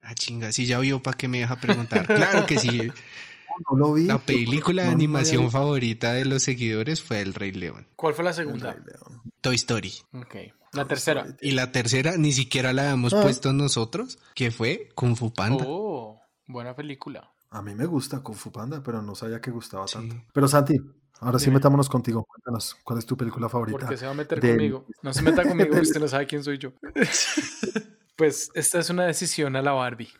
Ah, 0.00 0.14
chinga, 0.14 0.52
si 0.52 0.66
ya 0.66 0.78
vio, 0.78 1.02
¿para 1.02 1.16
qué 1.16 1.26
me 1.26 1.40
deja 1.40 1.56
preguntar? 1.56 2.06
Claro 2.06 2.46
que 2.46 2.60
sí. 2.60 2.92
No 3.70 3.76
lo 3.78 3.92
vi. 3.94 4.04
La 4.06 4.18
película 4.18 4.82
de 4.82 4.88
No, 4.88 4.94
animación 4.94 5.50
favorita 5.50 6.12
de 6.12 6.24
los 6.24 6.42
seguidores 6.42 7.02
fue 7.02 7.20
El 7.20 7.34
Rey 7.34 7.52
León. 7.52 7.86
¿Cuál 7.96 8.14
fue 8.14 8.24
la 8.24 8.32
segunda? 8.32 8.72
Rey 8.72 8.82
León. 8.86 9.22
Toy 9.40 9.54
Story. 9.56 9.92
Ok. 10.12 10.34
La 10.72 10.86
tercera. 10.86 11.24
Y 11.40 11.52
la 11.52 11.70
tercera 11.70 12.16
ni 12.16 12.32
siquiera 12.32 12.72
la 12.72 12.90
hemos 12.90 13.12
Ah. 13.14 13.22
puesto 13.22 13.52
nosotros, 13.52 14.18
que 14.34 14.50
fue 14.50 14.88
Kung 14.94 15.16
Fu 15.16 15.32
Panda. 15.32 15.64
Oh, 15.68 16.20
buena 16.48 16.74
película. 16.74 17.30
A 17.50 17.62
mí 17.62 17.74
me 17.74 17.86
gusta 17.86 18.20
Kung 18.20 18.34
Fu 18.36 18.50
Panda, 18.50 18.82
pero 18.82 19.00
no 19.00 19.14
sabía 19.14 19.40
que 19.40 19.50
gustaba 19.52 19.86
Sí. 19.86 19.94
tanto. 19.94 20.16
Pero 20.32 20.48
Santi, 20.48 20.74
ahora 21.20 21.38
sí 21.38 21.50
metámonos 21.52 21.88
contigo. 21.88 22.24
Cuéntanos, 22.24 22.74
¿cuál 22.82 22.98
es 22.98 23.06
tu 23.06 23.16
película 23.16 23.48
favorita? 23.48 23.78
Porque 23.78 23.96
se 23.96 24.06
va 24.06 24.10
a 24.10 24.14
meter 24.14 24.40
del- 24.40 24.56
conmigo. 24.56 24.86
No 25.02 25.12
se 25.14 25.22
meta 25.22 25.44
conmigo, 25.44 25.70
usted 25.80 26.00
no 26.00 26.08
sabe 26.08 26.26
quién 26.26 26.42
soy 26.42 26.58
yo. 26.58 26.72
pues 28.16 28.50
esta 28.54 28.80
es 28.80 28.90
una 28.90 29.04
decisión 29.04 29.54
a 29.56 29.62
la 29.62 29.72
Barbie. 29.72 30.10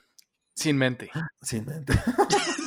Sin 0.55 0.76
mente. 0.76 1.11
Sin 1.43 1.64
mente. 1.66 1.93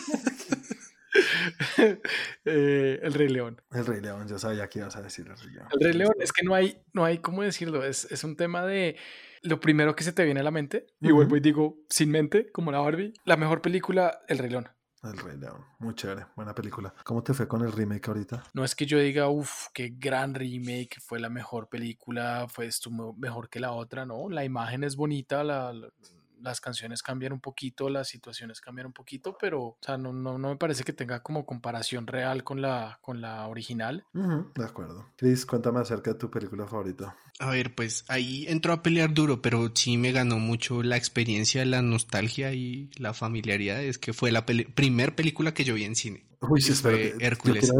Eh, 2.45 2.99
el 3.03 3.13
Rey 3.13 3.27
León. 3.29 3.61
El 3.71 3.85
Rey 3.85 4.01
León, 4.01 4.27
yo 4.27 4.39
sabía 4.39 4.67
que 4.69 4.79
ibas 4.79 4.95
a 4.95 5.01
decir 5.01 5.27
el 5.27 5.37
Rey 5.37 5.53
León. 5.53 5.67
El 5.71 5.79
Rey 5.79 5.93
León, 5.93 6.13
es 6.19 6.31
que 6.31 6.45
no 6.45 6.53
hay, 6.55 6.81
no 6.93 7.03
hay 7.05 7.17
cómo 7.19 7.41
decirlo. 7.43 7.83
Es, 7.83 8.05
es 8.11 8.23
un 8.23 8.35
tema 8.35 8.65
de 8.65 8.95
lo 9.41 9.59
primero 9.59 9.95
que 9.95 10.03
se 10.03 10.13
te 10.13 10.23
viene 10.25 10.39
a 10.39 10.43
la 10.43 10.51
mente. 10.51 10.87
Y 11.01 11.11
vuelvo 11.11 11.35
y 11.37 11.39
digo, 11.39 11.77
sin 11.89 12.09
mente, 12.11 12.51
como 12.51 12.71
la 12.71 12.79
Barbie. 12.79 13.13
La 13.25 13.37
mejor 13.37 13.61
película, 13.61 14.19
El 14.27 14.37
Rey 14.39 14.49
León. 14.49 14.69
El 15.03 15.17
Rey 15.17 15.37
León, 15.37 15.63
muy 15.79 15.93
chévere, 15.93 16.25
buena 16.35 16.55
película. 16.55 16.93
¿Cómo 17.03 17.21
te 17.23 17.33
fue 17.33 17.47
con 17.47 17.61
el 17.61 17.71
remake 17.71 18.07
ahorita? 18.07 18.43
No 18.53 18.63
es 18.63 18.75
que 18.75 18.85
yo 18.87 18.97
diga, 18.99 19.29
uff, 19.29 19.67
qué 19.73 19.93
gran 19.95 20.33
remake, 20.33 20.97
fue 21.05 21.19
la 21.19 21.29
mejor 21.29 21.69
película, 21.69 22.47
fue 22.49 22.65
esto 22.65 22.89
me- 22.89 23.13
mejor 23.15 23.47
que 23.49 23.59
la 23.59 23.71
otra, 23.73 24.05
no. 24.05 24.27
La 24.29 24.43
imagen 24.43 24.83
es 24.83 24.95
bonita, 24.95 25.43
la- 25.43 25.71
la- 25.71 25.89
las 26.41 26.61
canciones 26.61 27.01
cambian 27.03 27.33
un 27.33 27.39
poquito, 27.39 27.89
las 27.89 28.07
situaciones 28.07 28.61
cambian 28.61 28.87
un 28.87 28.93
poquito, 28.93 29.37
pero 29.39 29.63
o 29.63 29.77
sea, 29.81 29.97
no, 29.97 30.13
no, 30.13 30.37
no 30.37 30.49
me 30.49 30.55
parece 30.55 30.83
que 30.83 30.93
tenga 30.93 31.21
como 31.21 31.45
comparación 31.45 32.07
real 32.07 32.43
con 32.43 32.61
la, 32.61 32.99
con 33.01 33.21
la 33.21 33.47
original. 33.47 34.05
De 34.13 34.65
acuerdo. 34.65 35.07
Chris, 35.15 35.45
cuéntame 35.45 35.79
acerca 35.79 36.11
de 36.11 36.19
tu 36.19 36.29
película 36.29 36.67
favorita. 36.67 37.15
A 37.39 37.51
ver, 37.51 37.75
pues 37.75 38.05
ahí 38.07 38.45
entró 38.47 38.73
a 38.73 38.81
pelear 38.81 39.13
duro, 39.13 39.41
pero 39.41 39.71
sí 39.73 39.97
me 39.97 40.11
ganó 40.11 40.39
mucho 40.39 40.81
la 40.83 40.97
experiencia, 40.97 41.65
la 41.65 41.81
nostalgia 41.81 42.53
y 42.53 42.89
la 42.97 43.13
familiaridad. 43.13 43.81
Es 43.83 43.97
que 43.97 44.13
fue 44.13 44.31
la 44.31 44.45
primer 44.45 45.15
película 45.15 45.53
que 45.53 45.63
yo 45.63 45.75
vi 45.75 45.83
en 45.83 45.95
cine. 45.95 46.25
Uy, 46.41 46.61
sí, 46.61 46.73
fue 46.73 47.15
Hércules. 47.19 47.71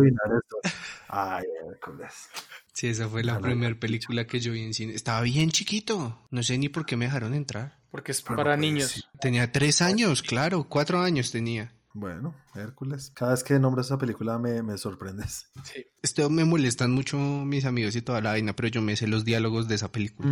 Ay, 1.08 1.46
Hércules. 1.70 2.30
Sí, 2.74 2.88
esa 2.88 3.10
fue 3.10 3.24
la 3.24 3.40
primera 3.40 3.74
película 3.80 4.28
que 4.28 4.40
yo 4.40 4.52
vi 4.52 4.62
en 4.62 4.74
cine. 4.74 4.94
Estaba 4.94 5.22
bien 5.22 5.50
chiquito. 5.50 6.28
No 6.30 6.44
sé 6.44 6.58
ni 6.60 6.70
por 6.70 6.86
qué 6.86 6.96
me 6.96 7.06
dejaron 7.06 7.34
entrar. 7.34 7.77
Porque 7.92 8.12
es 8.12 8.22
Pero 8.22 8.36
para 8.38 8.56
puede 8.56 8.72
niños. 8.72 9.10
Tenía 9.20 9.52
tres 9.52 9.82
años, 9.82 10.22
claro, 10.22 10.66
cuatro 10.70 11.00
años 11.00 11.32
tenía. 11.32 11.74
Bueno, 11.94 12.36
Hércules. 12.54 13.12
Cada 13.16 13.32
vez 13.32 13.44
que 13.44 13.58
nombras 13.58 13.88
esa 13.88 13.98
película 13.98 14.38
me, 14.38 14.62
me 14.62 14.78
sorprendes. 14.78 15.48
Sí. 15.64 15.84
Esto 16.04 16.30
me 16.30 16.46
molestan 16.46 16.92
mucho 16.92 17.18
mis 17.18 17.66
amigos 17.66 17.96
y 17.96 18.04
toda 18.04 18.22
la 18.22 18.32
vaina, 18.32 18.56
pero 18.56 18.68
yo 18.68 18.84
me 18.84 18.96
sé 18.96 19.08
los 19.08 19.26
diálogos 19.26 19.68
de 19.68 19.76
esa 19.76 19.92
película. 19.92 20.30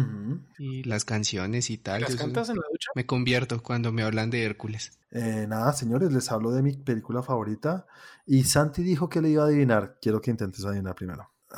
Y 0.60 0.84
las 0.84 1.06
canciones 1.06 1.72
y 1.72 1.80
tal. 1.80 2.02
¿Las 2.02 2.12
yo 2.12 2.18
soy- 2.18 2.26
cantas 2.26 2.50
en 2.50 2.58
la 2.58 2.66
ducha? 2.72 2.92
Me 2.94 3.08
convierto 3.08 3.64
cuando 3.64 3.92
me 3.92 4.04
hablan 4.04 4.30
de 4.30 4.44
Hércules. 4.44 5.00
Eh, 5.10 5.48
nada, 5.50 5.74
señores, 5.74 6.12
les 6.12 6.32
hablo 6.32 6.52
de 6.52 6.62
mi 6.62 6.74
película 6.74 7.24
favorita. 7.24 7.88
Y 8.28 8.44
Santi 8.44 8.84
dijo 8.84 9.10
que 9.10 9.22
le 9.22 9.30
iba 9.30 9.42
a 9.44 9.48
adivinar. 9.48 9.98
Quiero 10.00 10.22
que 10.22 10.30
intentes 10.30 10.64
adivinar 10.66 10.94
primero. 10.94 11.32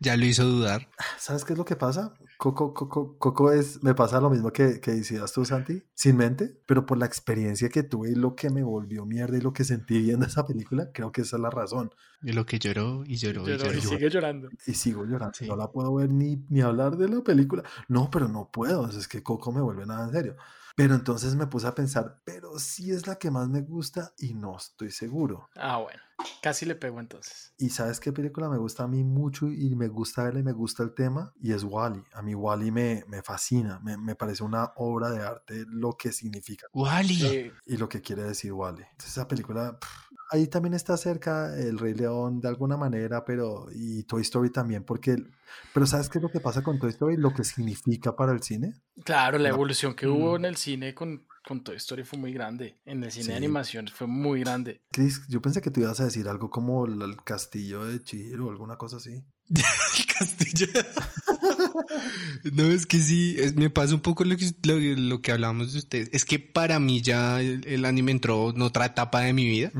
Ya 0.00 0.16
lo 0.16 0.24
hizo 0.26 0.44
dudar. 0.44 0.88
¿Sabes 1.18 1.44
qué 1.44 1.52
es 1.54 1.58
lo 1.58 1.64
que 1.64 1.76
pasa? 1.76 2.12
Coco, 2.52 2.74
Coco, 2.74 3.16
Coco 3.16 3.52
es, 3.52 3.82
me 3.82 3.94
pasa 3.94 4.20
lo 4.20 4.28
mismo 4.28 4.52
que, 4.52 4.78
que 4.78 4.90
decías 4.90 5.32
tú, 5.32 5.46
Santi, 5.46 5.82
sin 5.94 6.18
mente, 6.18 6.60
pero 6.66 6.84
por 6.84 6.98
la 6.98 7.06
experiencia 7.06 7.70
que 7.70 7.82
tuve 7.82 8.10
y 8.10 8.14
lo 8.14 8.36
que 8.36 8.50
me 8.50 8.62
volvió 8.62 9.06
mierda 9.06 9.38
y 9.38 9.40
lo 9.40 9.54
que 9.54 9.64
sentí 9.64 9.98
viendo 10.02 10.26
esa 10.26 10.46
película, 10.46 10.90
creo 10.92 11.10
que 11.10 11.22
esa 11.22 11.36
es 11.36 11.42
la 11.42 11.48
razón. 11.48 11.90
Y 12.22 12.32
lo 12.32 12.44
que 12.44 12.58
lloró 12.58 13.02
y 13.06 13.16
lloró 13.16 13.44
y 13.48 13.52
Lloró 13.52 13.64
lloró. 13.64 13.78
y 13.78 13.80
sigue 13.80 14.10
llorando. 14.10 14.50
Y 14.66 14.74
sigo 14.74 15.06
llorando. 15.06 15.32
Sí. 15.38 15.46
No 15.48 15.56
la 15.56 15.72
puedo 15.72 15.94
ver 15.94 16.10
ni, 16.10 16.44
ni 16.50 16.60
hablar 16.60 16.98
de 16.98 17.08
la 17.08 17.22
película. 17.22 17.62
No, 17.88 18.10
pero 18.10 18.28
no 18.28 18.50
puedo. 18.52 18.90
Es 18.90 19.08
que 19.08 19.22
Coco 19.22 19.50
me 19.50 19.62
vuelve 19.62 19.86
nada 19.86 20.04
en 20.04 20.12
serio. 20.12 20.36
Pero 20.74 20.94
entonces 20.94 21.36
me 21.36 21.46
puse 21.46 21.66
a 21.68 21.74
pensar, 21.74 22.20
pero 22.24 22.58
sí 22.58 22.90
es 22.90 23.06
la 23.06 23.16
que 23.16 23.30
más 23.30 23.48
me 23.48 23.60
gusta 23.60 24.12
y 24.18 24.34
no 24.34 24.56
estoy 24.56 24.90
seguro. 24.90 25.48
Ah, 25.56 25.78
bueno. 25.78 26.00
Casi 26.42 26.64
le 26.64 26.74
pego 26.74 27.00
entonces. 27.00 27.52
¿Y 27.58 27.70
sabes 27.70 28.00
qué 28.00 28.12
película 28.12 28.48
me 28.48 28.56
gusta 28.56 28.84
a 28.84 28.88
mí 28.88 29.04
mucho 29.04 29.48
y 29.48 29.74
me 29.74 29.88
gusta 29.88 30.24
verla 30.24 30.40
y 30.40 30.44
me 30.44 30.52
gusta 30.52 30.82
el 30.82 30.94
tema? 30.94 31.32
Y 31.40 31.52
es 31.52 31.64
Wally. 31.64 32.04
A 32.14 32.22
mí 32.22 32.34
Wally 32.34 32.70
me, 32.70 33.04
me 33.08 33.22
fascina. 33.22 33.80
Me, 33.80 33.96
me 33.96 34.14
parece 34.14 34.42
una 34.42 34.72
obra 34.76 35.10
de 35.10 35.24
arte 35.24 35.64
lo 35.68 35.96
que 35.96 36.12
significa 36.12 36.66
Wally. 36.72 37.26
Eh, 37.26 37.52
y 37.66 37.76
lo 37.76 37.88
que 37.88 38.00
quiere 38.00 38.22
decir 38.22 38.52
Wally. 38.52 38.82
Entonces, 38.82 39.10
esa 39.10 39.28
película, 39.28 39.78
pff, 39.78 39.88
ahí 40.30 40.46
también 40.48 40.74
está 40.74 40.96
cerca 40.96 41.54
El 41.56 41.78
Rey 41.78 41.94
León 41.94 42.40
de 42.40 42.48
alguna 42.48 42.76
manera, 42.76 43.24
pero 43.24 43.66
y 43.74 44.02
Toy 44.04 44.22
Story 44.22 44.50
también, 44.50 44.84
porque, 44.84 45.16
pero 45.72 45.86
¿sabes 45.86 46.08
qué 46.08 46.18
es 46.18 46.22
lo 46.22 46.30
que 46.30 46.40
pasa 46.40 46.62
con 46.62 46.78
Toy 46.78 46.90
Story? 46.90 47.16
Lo 47.16 47.32
que 47.34 47.44
significa 47.44 48.14
para 48.16 48.32
el 48.32 48.42
cine. 48.42 48.74
claro, 49.04 49.38
la 49.38 49.48
evolución 49.48 49.94
que 49.94 50.06
hubo 50.06 50.32
Mm. 50.32 50.36
en 50.36 50.44
el 50.46 50.56
cine 50.56 50.94
con, 50.94 51.26
con 51.46 51.62
Toy 51.62 51.76
Story 51.76 52.04
fue 52.04 52.18
muy 52.18 52.32
grande. 52.32 52.76
En 52.84 53.02
el 53.04 53.10
cine 53.12 53.28
de 53.28 53.34
animación 53.36 53.88
fue 53.88 54.06
muy 54.06 54.40
grande. 54.40 54.80
Chris, 54.90 55.22
yo 55.28 55.40
pensé 55.42 55.60
que 55.60 55.70
tú 55.70 55.80
ibas 55.80 56.00
a 56.00 56.04
decir 56.04 56.28
algo 56.28 56.48
como 56.50 56.86
el, 56.86 57.00
el 57.02 57.22
castillo 57.22 57.84
de 57.84 58.02
Chihiro 58.02 58.46
o 58.46 58.50
alguna 58.50 58.76
cosa 58.76 58.96
así. 58.96 59.22
El 59.48 60.06
castillo. 60.18 60.66
no, 62.52 62.64
es 62.64 62.86
que 62.86 62.98
sí, 62.98 63.36
es- 63.38 63.54
me 63.56 63.70
pasa 63.70 63.94
un 63.94 64.00
poco 64.00 64.24
lo 64.24 64.36
que, 64.36 64.50
lo, 64.64 64.78
lo 64.78 65.20
que 65.22 65.32
hablábamos 65.32 65.72
de 65.72 65.78
ustedes. 65.80 66.10
Es 66.12 66.24
que 66.24 66.38
para 66.38 66.78
mí 66.80 67.00
ya 67.02 67.40
el, 67.40 67.66
el 67.66 67.84
anime 67.84 68.12
entró 68.12 68.50
en 68.50 68.62
otra 68.62 68.86
etapa 68.86 69.20
de 69.20 69.32
mi 69.32 69.44
vida 69.48 69.70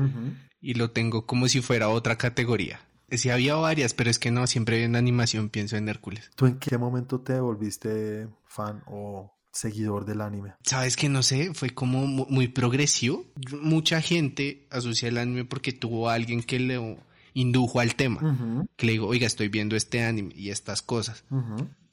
y 0.61 0.73
lo 0.75 0.91
tengo 0.91 1.25
como 1.25 1.47
si 1.47 1.61
fuera 1.61 1.89
otra 1.89 2.17
categoría. 2.17 2.81
Sí, 3.11 3.29
había 3.29 3.55
varias, 3.55 3.93
pero 3.93 4.09
es 4.09 4.17
que 4.19 4.31
no, 4.31 4.47
siempre 4.47 4.83
en 4.83 4.95
animación 4.95 5.49
pienso 5.49 5.77
en 5.77 5.87
Hércules. 5.89 6.31
¿Tú 6.35 6.47
en 6.47 6.57
qué 6.57 6.77
momento 6.77 7.21
te 7.21 7.39
volviste 7.39 8.27
fan 8.47 8.81
o 8.87 9.31
seguidor 9.53 10.05
del 10.05 10.21
anime? 10.21 10.53
Sabes 10.63 10.95
que 10.97 11.07
no 11.07 11.21
sé, 11.21 11.53
fue 11.53 11.69
como 11.69 12.07
mu- 12.07 12.25
muy 12.29 12.47
progresivo. 12.47 13.25
Mucha 13.61 14.01
gente 14.01 14.67
asocia 14.71 15.07
el 15.07 15.19
anime 15.19 15.45
porque 15.45 15.71
tuvo 15.71 16.09
a 16.09 16.15
alguien 16.15 16.41
que 16.41 16.59
le 16.59 16.97
indujo 17.35 17.79
al 17.79 17.95
tema. 17.95 18.67
Que 18.75 18.87
le 18.87 18.93
digo, 18.93 19.07
oiga, 19.07 19.27
estoy 19.27 19.49
viendo 19.49 19.75
este 19.75 20.03
anime 20.03 20.33
y 20.35 20.49
estas 20.49 20.81
cosas. 20.81 21.23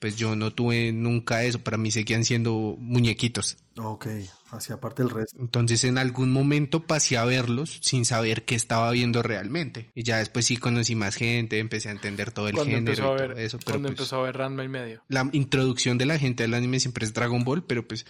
Pues 0.02 0.16
yo 0.16 0.34
no 0.34 0.52
tuve 0.52 0.90
nunca 0.90 1.44
eso, 1.44 1.60
para 1.60 1.76
mí 1.76 1.92
seguían 1.92 2.24
siendo 2.24 2.74
muñequitos. 2.80 3.56
Ok, 3.76 4.08
hacia 4.50 4.74
aparte 4.74 5.04
el 5.04 5.10
resto. 5.10 5.38
Entonces 5.38 5.84
en 5.84 5.96
algún 5.96 6.32
momento 6.32 6.88
pasé 6.88 7.18
a 7.18 7.24
verlos 7.24 7.78
sin 7.82 8.04
saber 8.04 8.44
qué 8.44 8.56
estaba 8.56 8.90
viendo 8.90 9.22
realmente. 9.22 9.92
Y 9.94 10.02
ya 10.02 10.18
después 10.18 10.44
sí 10.46 10.56
conocí 10.56 10.96
más 10.96 11.14
gente, 11.14 11.60
empecé 11.60 11.88
a 11.88 11.92
entender 11.92 12.32
todo 12.32 12.48
el 12.48 12.54
Cuando 12.56 12.74
género 12.74 12.90
empezó 12.90 13.12
a 13.12 13.14
y 13.14 13.20
ver, 13.20 13.30
todo 13.30 13.38
eso. 13.44 13.58
Pero 13.58 13.64
cuando 13.74 13.88
pues, 13.90 14.00
empezó 14.00 14.16
a 14.16 14.22
ver 14.24 14.36
Ranma 14.38 14.64
y 14.64 14.68
medio. 14.68 15.04
la 15.06 15.30
introducción 15.30 15.98
de 15.98 16.06
la 16.06 16.18
gente 16.18 16.42
al 16.42 16.54
anime 16.54 16.80
siempre 16.80 17.04
es 17.04 17.14
Dragon 17.14 17.44
Ball, 17.44 17.62
pero 17.62 17.86
pues 17.86 18.04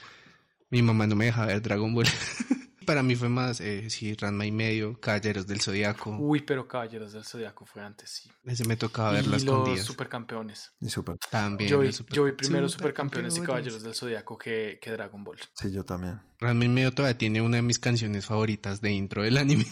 mi 0.70 0.80
mamá 0.80 1.07
no 1.07 1.14
me 1.14 1.26
deja 1.26 1.45
ver 1.45 1.61
Dragon 1.61 1.95
Ball. 1.95 2.07
Para 2.82 3.02
mí 3.02 3.14
fue 3.16 3.28
más, 3.28 3.60
eh, 3.60 3.88
sí, 3.90 4.14
Ranma 4.14 4.46
y 4.46 4.52
medio, 4.52 4.98
Caballeros 5.00 5.46
del 5.46 5.60
Zodiaco. 5.60 6.16
Uy, 6.18 6.42
pero 6.42 6.66
Caballeros 6.68 7.12
del 7.12 7.24
Zodiaco 7.24 7.64
fue 7.64 7.82
antes, 7.82 8.10
sí. 8.10 8.30
Ese 8.44 8.64
me 8.66 8.76
tocaba 8.76 9.12
ver 9.12 9.24
y 9.24 9.28
las 9.28 9.44
los 9.44 9.80
supercampeones. 9.80 10.72
Y 10.80 10.88
súper. 10.88 11.16
También. 11.30 11.70
Yo 11.70 11.78
vi, 11.80 11.86
los 11.86 11.96
super- 11.96 12.14
yo 12.16 12.24
vi 12.24 12.32
primero 12.32 12.68
Supercampeones 12.68 13.32
y 13.32 13.36
Supercampeones. 13.36 13.46
Caballeros 13.46 13.82
del 13.82 13.94
Zodiaco 13.94 14.36
que, 14.38 14.78
que 14.80 14.90
Dragon 14.90 15.22
Ball. 15.24 15.38
Sí, 15.54 15.70
yo 15.72 15.84
también. 15.84 16.20
Ranma 16.40 16.64
y 16.64 16.68
medio 16.68 16.92
todavía 16.92 17.16
tiene 17.16 17.40
una 17.40 17.56
de 17.56 17.62
mis 17.62 17.78
canciones 17.78 18.26
favoritas 18.26 18.80
de 18.80 18.92
intro 18.92 19.22
del 19.22 19.38
anime. 19.38 19.64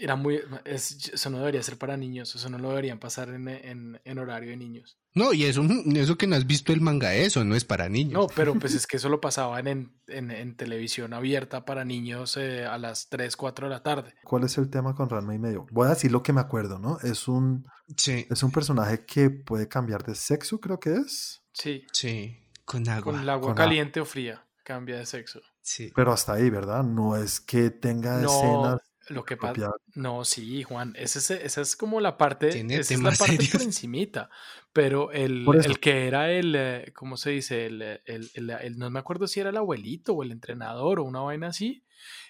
Era 0.00 0.16
muy. 0.16 0.40
es- 0.64 1.10
eso 1.12 1.30
no 1.30 1.38
debería 1.38 1.62
ser 1.62 1.76
para 1.78 1.96
niños, 1.96 2.34
eso 2.34 2.48
no 2.48 2.58
lo 2.58 2.70
deberían 2.70 2.98
pasar 2.98 3.28
en, 3.30 3.48
en- 3.48 4.00
en 4.04 4.18
horario 4.18 4.50
de 4.50 4.56
niños. 4.56 4.98
No, 5.14 5.32
y 5.32 5.44
eso, 5.44 5.62
eso 5.94 6.16
que 6.16 6.26
no 6.26 6.36
has 6.36 6.46
visto 6.46 6.72
el 6.72 6.80
manga, 6.80 7.14
eso 7.14 7.44
no 7.44 7.54
es 7.56 7.64
para 7.64 7.88
niños. 7.88 8.12
No, 8.12 8.26
pero 8.34 8.54
pues 8.54 8.74
es 8.74 8.86
que 8.86 8.98
eso 8.98 9.08
lo 9.08 9.20
pasaban 9.20 9.66
en, 9.66 9.92
en- 10.06 10.30
en 10.30 10.56
televisión 10.56 11.12
abierta 11.12 11.64
para 11.64 11.84
niños 11.84 12.36
eh, 12.36 12.64
a 12.66 12.78
las 12.78 13.08
3, 13.08 13.36
4 13.36 13.66
de 13.66 13.70
la 13.74 13.82
tarde. 13.82 14.14
¿Cuál 14.24 14.44
es 14.44 14.56
el 14.58 14.70
tema 14.70 14.94
con 14.94 15.08
Ranma 15.08 15.34
y 15.34 15.38
medio? 15.38 15.66
Voy 15.72 15.86
a 15.86 15.90
decir 15.90 16.12
lo 16.12 16.22
que 16.22 16.32
me 16.32 16.40
acuerdo, 16.40 16.78
¿no? 16.78 16.98
Es 17.00 17.26
un, 17.28 17.66
Sí, 17.96 18.26
es 18.30 18.42
un 18.42 18.52
personaje 18.52 19.04
que 19.06 19.30
puede 19.30 19.66
cambiar 19.66 20.04
de 20.04 20.14
sexo, 20.14 20.60
creo 20.60 20.78
que 20.78 20.94
es. 20.96 21.42
Sí, 21.52 21.84
sí, 21.92 22.36
con 22.64 22.86
agua. 22.88 23.12
con 23.14 23.20
el 23.22 23.28
agua 23.30 23.48
con 23.48 23.54
caliente 23.56 23.98
o 24.00 24.04
fría, 24.04 24.46
cambia 24.62 24.98
de 24.98 25.06
sexo. 25.06 25.40
Sí. 25.62 25.90
Pero 25.96 26.12
hasta 26.12 26.34
ahí, 26.34 26.48
¿verdad? 26.50 26.82
No 26.84 27.16
es 27.16 27.40
que 27.40 27.70
tenga 27.70 28.18
No, 28.20 28.28
escenas 28.28 28.80
lo 29.08 29.24
que 29.24 29.36
pasa. 29.36 29.70
No, 29.94 30.24
sí, 30.24 30.62
Juan, 30.62 30.94
esa 30.96 31.18
es, 31.18 31.30
esa 31.30 31.60
es 31.60 31.76
como 31.76 32.00
la 32.00 32.16
parte, 32.16 32.48
esa 32.48 32.94
es 32.94 33.02
la 33.02 33.10
parte 33.10 33.26
serios. 33.36 33.52
por 33.52 33.62
encimita, 33.62 34.30
pero 34.72 35.10
el, 35.12 35.46
el 35.64 35.80
que 35.80 36.06
era 36.06 36.30
el, 36.30 36.54
eh, 36.56 36.92
¿cómo 36.94 37.16
se 37.16 37.30
dice? 37.30 37.66
El, 37.66 37.82
eh, 37.82 38.02
el- 38.04 38.30
el- 38.34 38.50
el- 38.50 38.78
no 38.78 38.90
me 38.90 38.98
acuerdo 38.98 39.26
si 39.26 39.40
era 39.40 39.50
el 39.50 39.56
abuelito 39.56 40.12
o 40.14 40.22
el 40.22 40.32
entrenador 40.32 41.00
o 41.00 41.04
una 41.04 41.20
vaina 41.20 41.48
así, 41.48 41.84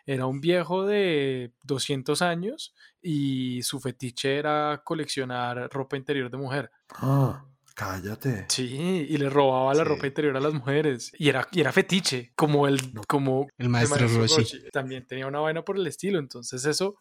era 0.07 0.26
un 0.26 0.41
viejo 0.41 0.87
de 0.87 1.53
200 1.64 2.22
años 2.22 2.74
y 3.03 3.62
su 3.62 3.81
fetiche 3.81 4.39
era 4.39 4.83
coleccionar 4.85 5.68
ropa 5.70 5.97
interior 5.97 6.31
de 6.31 6.37
mujer. 6.39 6.70
Ah, 6.95 7.45
cállate. 7.79 8.47
Sí, 8.49 9.07
y 9.09 9.16
le 9.18 9.31
robaba 9.31 9.72
la 9.72 9.85
Sí. 9.85 9.89
ropa 9.89 10.07
interior 10.09 10.37
a 10.37 10.41
las 10.41 10.53
mujeres. 10.53 11.12
Y 11.16 11.29
era, 11.29 11.47
y 11.53 11.61
era 11.61 11.70
fetiche, 11.70 12.33
como 12.35 12.66
el, 12.66 12.93
No. 12.93 13.03
como 13.07 13.47
El 13.57 13.68
maestro 13.68 14.09
Roshi. 14.09 14.64
También 14.72 15.07
tenía 15.07 15.29
una 15.29 15.39
vaina 15.39 15.62
por 15.64 15.76
el 15.76 15.87
estilo. 15.87 16.18
Entonces, 16.18 16.64
eso 16.64 16.97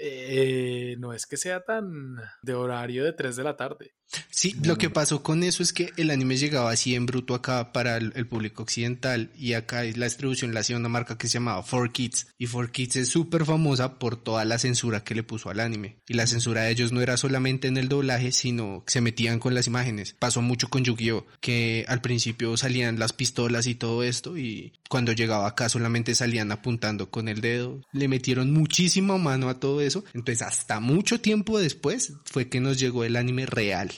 eh, 0.00 0.96
no 0.98 1.12
es 1.12 1.26
que 1.26 1.36
sea 1.36 1.60
tan 1.60 2.16
de 2.42 2.54
horario 2.54 3.04
de 3.04 3.12
3 3.12 3.36
de 3.36 3.44
la 3.44 3.56
tarde. 3.56 3.94
Sí, 4.30 4.56
lo 4.64 4.78
que 4.78 4.88
pasó 4.88 5.22
con 5.22 5.42
eso 5.42 5.62
es 5.62 5.72
que 5.72 5.92
el 5.96 6.10
anime 6.10 6.36
llegaba 6.36 6.70
así 6.70 6.94
en 6.94 7.04
bruto 7.04 7.34
acá 7.34 7.72
para 7.72 7.98
el, 7.98 8.12
el 8.14 8.26
público 8.26 8.62
occidental 8.62 9.30
y 9.36 9.52
acá 9.52 9.84
la 9.84 10.06
distribución 10.06 10.54
la 10.54 10.60
hacía 10.60 10.76
una 10.76 10.88
marca 10.88 11.18
que 11.18 11.26
se 11.26 11.34
llamaba 11.34 11.62
4Kids 11.62 12.28
y 12.38 12.46
4Kids 12.46 12.96
es 12.96 13.08
súper 13.10 13.44
famosa 13.44 13.98
por 13.98 14.16
toda 14.16 14.46
la 14.46 14.58
censura 14.58 15.04
que 15.04 15.14
le 15.14 15.22
puso 15.22 15.50
al 15.50 15.60
anime 15.60 15.98
y 16.06 16.14
la 16.14 16.26
censura 16.26 16.62
de 16.62 16.70
ellos 16.70 16.90
no 16.90 17.02
era 17.02 17.18
solamente 17.18 17.68
en 17.68 17.76
el 17.76 17.88
doblaje 17.88 18.32
sino 18.32 18.82
que 18.86 18.92
se 18.92 19.00
metían 19.02 19.38
con 19.40 19.54
las 19.54 19.66
imágenes. 19.66 20.14
Pasó 20.18 20.40
mucho 20.40 20.68
con 20.68 20.84
Yu-Gi-Oh 20.84 21.26
que 21.40 21.84
al 21.88 22.00
principio 22.00 22.56
salían 22.56 22.98
las 22.98 23.12
pistolas 23.12 23.66
y 23.66 23.74
todo 23.74 24.02
esto 24.02 24.38
y 24.38 24.72
cuando 24.88 25.12
llegaba 25.12 25.46
acá 25.46 25.68
solamente 25.68 26.14
salían 26.14 26.50
apuntando 26.50 27.10
con 27.10 27.28
el 27.28 27.40
dedo. 27.40 27.82
Le 27.92 28.08
metieron 28.08 28.52
muchísima 28.52 29.18
mano 29.18 29.48
a 29.48 29.60
todo 29.60 29.80
eso. 29.88 30.04
Entonces 30.14 30.42
hasta 30.42 30.80
mucho 30.80 31.20
tiempo 31.20 31.58
después 31.58 32.14
fue 32.24 32.48
que 32.48 32.60
nos 32.60 32.78
llegó 32.78 33.04
el 33.04 33.16
anime 33.16 33.46
real. 33.46 33.90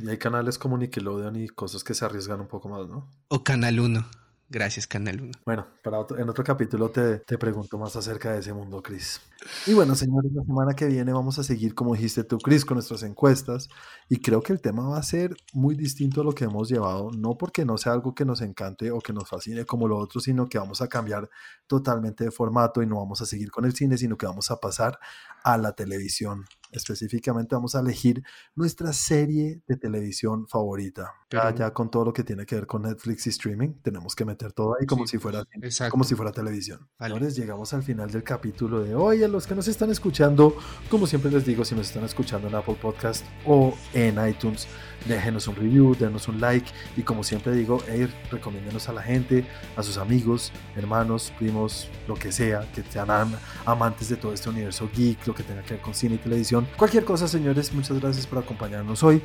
Y 0.00 0.08
hay 0.08 0.18
canales 0.18 0.58
como 0.58 0.78
Nickelodeon 0.78 1.36
y 1.36 1.48
cosas 1.48 1.84
que 1.84 1.94
se 1.94 2.04
arriesgan 2.04 2.40
un 2.40 2.48
poco 2.48 2.68
más, 2.68 2.88
¿no? 2.88 3.08
O 3.28 3.42
Canal 3.44 3.80
1. 3.80 4.06
Gracias, 4.52 4.88
Canal 4.88 5.20
1. 5.20 5.30
Bueno, 5.46 5.64
para 5.84 6.00
otro- 6.00 6.18
en 6.18 6.28
otro 6.28 6.42
capítulo 6.42 6.90
te, 6.90 7.18
te 7.20 7.38
pregunto 7.38 7.78
más 7.78 7.94
acerca 7.94 8.32
de 8.32 8.40
ese 8.40 8.52
mundo, 8.52 8.82
Chris. 8.82 9.20
Y 9.64 9.74
bueno, 9.74 9.94
señores, 9.94 10.32
la 10.32 10.42
semana 10.42 10.74
que 10.74 10.86
viene 10.86 11.12
vamos 11.12 11.38
a 11.38 11.44
seguir, 11.44 11.72
como 11.72 11.94
dijiste 11.94 12.24
tú, 12.24 12.36
Chris, 12.38 12.64
con 12.64 12.74
nuestras 12.74 13.04
encuestas. 13.04 13.68
Y 14.08 14.16
creo 14.20 14.42
que 14.42 14.52
el 14.52 14.60
tema 14.60 14.88
va 14.88 14.98
a 14.98 15.02
ser 15.04 15.36
muy 15.52 15.76
distinto 15.76 16.22
a 16.22 16.24
lo 16.24 16.32
que 16.32 16.44
hemos 16.46 16.68
llevado, 16.68 17.12
no 17.16 17.38
porque 17.38 17.64
no 17.64 17.78
sea 17.78 17.92
algo 17.92 18.12
que 18.12 18.24
nos 18.24 18.40
encante 18.40 18.90
o 18.90 18.98
que 18.98 19.12
nos 19.12 19.28
fascine 19.28 19.64
como 19.64 19.86
lo 19.86 19.96
otro, 19.98 20.20
sino 20.20 20.48
que 20.48 20.58
vamos 20.58 20.82
a 20.82 20.88
cambiar 20.88 21.30
totalmente 21.68 22.24
de 22.24 22.32
formato 22.32 22.82
y 22.82 22.86
no 22.86 22.96
vamos 22.96 23.20
a 23.22 23.26
seguir 23.26 23.52
con 23.52 23.64
el 23.66 23.72
cine, 23.76 23.96
sino 23.98 24.16
que 24.16 24.26
vamos 24.26 24.50
a 24.50 24.56
pasar 24.56 24.98
a 25.44 25.58
la 25.58 25.72
televisión. 25.74 26.44
Específicamente 26.72 27.54
vamos 27.54 27.74
a 27.74 27.80
elegir 27.80 28.22
nuestra 28.54 28.92
serie 28.92 29.62
de 29.66 29.76
televisión 29.76 30.46
favorita. 30.48 31.12
Ya, 31.30 31.42
Pero- 31.42 31.56
ya 31.56 31.72
con 31.72 31.90
todo 31.90 32.04
lo 32.06 32.12
que 32.12 32.24
tiene 32.24 32.44
que 32.46 32.54
ver 32.56 32.66
con 32.66 32.82
Netflix 32.82 33.26
y 33.26 33.30
streaming, 33.30 33.74
tenemos 33.82 34.14
que 34.16 34.24
meter 34.24 34.52
todo 34.52 34.74
ahí 34.78 34.86
como 34.86 35.06
Sí, 35.06 35.12
si 35.12 35.18
fuera 35.18 35.44
exacto. 35.62 35.90
como 35.92 36.04
si 36.04 36.14
fuera 36.14 36.32
televisión. 36.32 36.88
Vale. 36.98 37.30
Llegamos 37.30 37.72
al 37.74 37.82
final 37.82 38.10
del 38.10 38.22
capítulo 38.24 38.82
de 38.82 38.94
hoy. 38.94 39.22
A 39.22 39.28
los 39.28 39.46
que 39.46 39.54
nos 39.54 39.68
están 39.68 39.90
escuchando, 39.90 40.56
como 40.90 41.06
siempre 41.06 41.30
les 41.30 41.44
digo, 41.44 41.64
si 41.64 41.74
nos 41.74 41.88
están 41.88 42.04
escuchando 42.04 42.48
en 42.48 42.54
Apple 42.54 42.76
Podcast 42.80 43.24
o 43.46 43.74
en 43.94 44.16
iTunes, 44.28 44.66
déjenos 45.06 45.46
un 45.48 45.56
review, 45.56 45.94
denos 45.94 46.28
un 46.28 46.40
like 46.40 46.70
y 46.96 47.02
como 47.02 47.22
siempre 47.24 47.52
digo, 47.54 47.78
hey, 47.88 48.12
recomiéndenos 48.30 48.88
a 48.88 48.92
la 48.92 49.02
gente, 49.02 49.46
a 49.76 49.82
sus 49.82 49.96
amigos, 49.96 50.52
hermanos, 50.76 51.32
primos, 51.38 51.88
lo 52.08 52.14
que 52.14 52.32
sea, 52.32 52.70
que 52.72 52.82
sean 52.82 53.10
am- 53.10 53.34
amantes 53.64 54.08
de 54.08 54.16
todo 54.16 54.32
este 54.32 54.48
universo 54.50 54.90
geek, 54.94 55.26
lo 55.26 55.34
que 55.34 55.42
tenga 55.42 55.62
que 55.62 55.74
ver 55.74 55.82
con 55.82 55.94
cine 55.94 56.16
y 56.16 56.18
televisión. 56.18 56.59
Cualquier 56.76 57.04
cosa, 57.04 57.28
señores, 57.28 57.72
muchas 57.72 58.00
gracias 58.00 58.26
por 58.26 58.38
acompañarnos 58.38 59.02
hoy. 59.02 59.22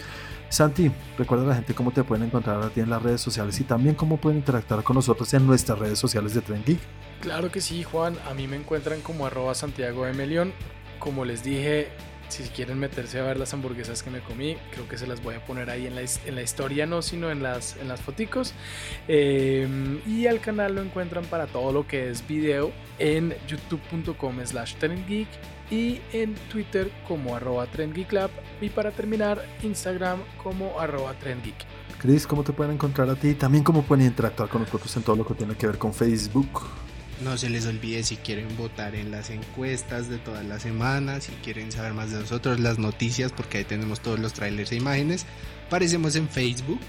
Santi, 0.49 0.91
recuerda 1.17 1.45
a 1.45 1.47
la 1.47 1.55
gente 1.55 1.73
cómo 1.73 1.91
te 1.91 2.03
pueden 2.03 2.25
encontrar 2.25 2.61
a 2.61 2.69
ti 2.69 2.79
en 2.79 2.89
las 2.89 3.01
redes 3.01 3.21
sociales 3.21 3.59
y 3.59 3.63
también 3.63 3.95
cómo 3.95 4.17
pueden 4.17 4.39
interactuar 4.39 4.83
con 4.83 4.95
nosotros 4.95 5.33
en 5.33 5.45
nuestras 5.45 5.79
redes 5.79 5.99
sociales 5.99 6.33
de 6.33 6.41
Tren 6.41 6.63
Geek. 6.65 6.79
Claro 7.21 7.51
que 7.51 7.61
sí, 7.61 7.83
Juan. 7.83 8.17
A 8.29 8.33
mí 8.33 8.47
me 8.47 8.55
encuentran 8.55 9.01
como 9.01 9.25
arroba 9.25 9.55
Santiago 9.55 10.05
de 10.05 10.13
Melión. 10.13 10.53
Como 10.99 11.25
les 11.25 11.43
dije, 11.43 11.89
si 12.29 12.43
quieren 12.43 12.79
meterse 12.79 13.19
a 13.19 13.23
ver 13.23 13.37
las 13.37 13.53
hamburguesas 13.53 14.03
que 14.03 14.09
me 14.09 14.19
comí, 14.19 14.57
creo 14.71 14.87
que 14.87 14.97
se 14.97 15.07
las 15.07 15.21
voy 15.21 15.35
a 15.35 15.45
poner 15.45 15.69
ahí 15.69 15.87
en 15.87 15.95
la, 15.95 16.41
historia, 16.41 16.85
no, 16.85 17.01
sino 17.01 17.31
en 17.31 17.43
las, 17.43 17.77
en 17.77 17.87
las 17.87 18.01
foticos. 18.01 18.53
Em, 19.07 19.99
y 20.07 20.27
al 20.27 20.39
canal 20.39 20.75
lo 20.75 20.81
encuentran 20.81 21.25
para 21.25 21.47
todo 21.47 21.71
lo 21.71 21.87
que 21.87 22.09
es 22.09 22.25
video 22.27 22.71
en 22.99 23.35
youtube.com 23.47 24.39
slash 24.45 24.75
trendgeek 24.75 25.27
y 25.71 25.99
en 26.13 26.35
Twitter 26.51 26.91
como 27.07 27.35
arroba 27.35 27.65
trendgeeklab 27.67 28.29
y 28.61 28.69
para 28.69 28.91
terminar 28.91 29.43
Instagram 29.63 30.19
como 30.41 30.79
arroba 30.79 31.13
trendgeek. 31.13 31.55
Chris, 31.99 32.27
¿cómo 32.27 32.43
te 32.43 32.53
pueden 32.53 32.73
encontrar 32.73 33.09
a 33.09 33.15
ti? 33.15 33.33
También 33.33 33.63
cómo 33.63 33.83
pueden 33.83 34.05
interactuar 34.05 34.49
con 34.49 34.61
nosotros 34.61 34.95
en 34.95 35.03
todo 35.03 35.15
lo 35.15 35.25
que 35.25 35.33
tiene 35.33 35.55
que 35.55 35.67
ver 35.67 35.77
con 35.77 35.93
Facebook. 35.93 36.61
No 37.23 37.37
se 37.37 37.49
les 37.49 37.65
olvide 37.65 38.03
si 38.03 38.17
quieren 38.17 38.55
votar 38.57 38.93
en 38.93 39.09
las 39.09 39.29
encuestas 39.29 40.09
de 40.09 40.17
todas 40.17 40.45
las 40.45 40.61
semanas, 40.61 41.23
si 41.23 41.31
quieren 41.43 41.71
saber 41.71 41.93
más 41.93 42.11
de 42.11 42.19
nosotros, 42.19 42.59
las 42.59 42.77
noticias, 42.77 43.31
porque 43.31 43.59
ahí 43.59 43.63
tenemos 43.63 44.01
todos 44.01 44.19
los 44.19 44.33
trailers 44.33 44.73
e 44.73 44.75
imágenes. 44.75 45.25
Aparecemos 45.67 46.17
en 46.17 46.27
Facebook, 46.27 46.81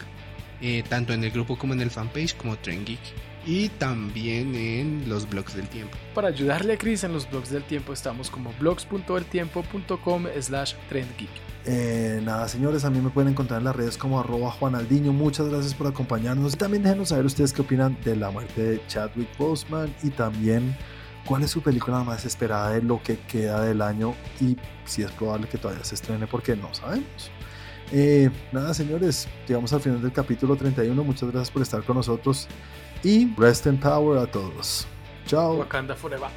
eh, 0.61 0.83
tanto 0.89 1.13
en 1.13 1.23
el 1.23 1.31
grupo 1.31 1.57
como 1.57 1.75
en 1.75 1.81
el 1.81 1.91
fanpage, 1.91 2.37
como 2.37 2.57
Trend 2.57 2.87
Geek. 2.87 3.01
Y 3.47 3.69
también 3.69 4.55
en 4.57 5.09
los 5.09 5.29
blogs 5.29 5.55
del 5.55 5.69
tiempo. 5.69 5.97
Para 6.15 6.29
ayudarle 6.29 6.75
a 6.75 6.79
Chris 6.79 7.05
en 7.05 7.13
los 7.13 7.31
blogs 7.31 7.51
del 7.51 7.63
tiempo 7.63 7.93
estamos 7.93 8.29
como 8.29 8.53
blogs.eltiempo.com 8.59 10.27
slash 10.41 10.75
trendgeek. 10.89 11.31
Eh, 11.65 12.21
nada, 12.25 12.49
señores, 12.49 12.85
a 12.85 12.91
mí 12.91 13.01
me 13.01 13.11
pueden 13.11 13.31
encontrar 13.31 13.59
en 13.59 13.65
las 13.65 13.77
redes 13.77 13.97
como 13.97 14.19
arroba 14.19 14.51
juanaldiño. 14.51 15.13
Muchas 15.13 15.49
gracias 15.49 15.75
por 15.75 15.87
acompañarnos. 15.87 16.55
Y 16.55 16.57
también 16.57 16.83
déjenos 16.83 17.11
saber 17.11 17.25
ustedes 17.25 17.53
qué 17.53 17.63
opinan 17.63 17.97
de 18.05 18.17
la 18.17 18.31
muerte 18.31 18.63
de 18.63 18.87
Chadwick 18.89 19.29
Boseman 19.39 19.95
y 20.03 20.11
también 20.11 20.77
cuál 21.25 21.43
es 21.43 21.51
su 21.51 21.61
película 21.61 22.03
más 22.05 22.25
esperada 22.25 22.71
de 22.71 22.83
lo 22.83 23.03
que 23.03 23.19
queda 23.19 23.63
del 23.63 23.83
año 23.83 24.15
y 24.41 24.57
si 24.85 25.03
es 25.03 25.11
probable 25.13 25.49
que 25.49 25.59
todavía 25.59 25.85
se 25.85 25.97
estrene 25.97 26.27
porque 26.27 26.57
no 26.57 26.73
sabemos. 26.73 27.31
Eh, 27.93 28.31
nada, 28.53 28.75
señores, 28.75 29.29
llegamos 29.47 29.73
al 29.73 29.81
final 29.81 30.03
del 30.03 30.13
capítulo 30.13 30.57
31. 30.57 31.05
Muchas 31.05 31.31
gracias 31.31 31.51
por 31.51 31.63
estar 31.63 31.83
con 31.83 31.97
nosotros 31.97 32.49
y 33.07 33.33
rest 33.37 33.67
in 33.67 33.79
power 33.79 34.19
a 34.19 34.27
todos. 34.27 34.85
Chao. 35.27 35.59
Wakanda 35.59 35.95
Forever. 35.95 36.29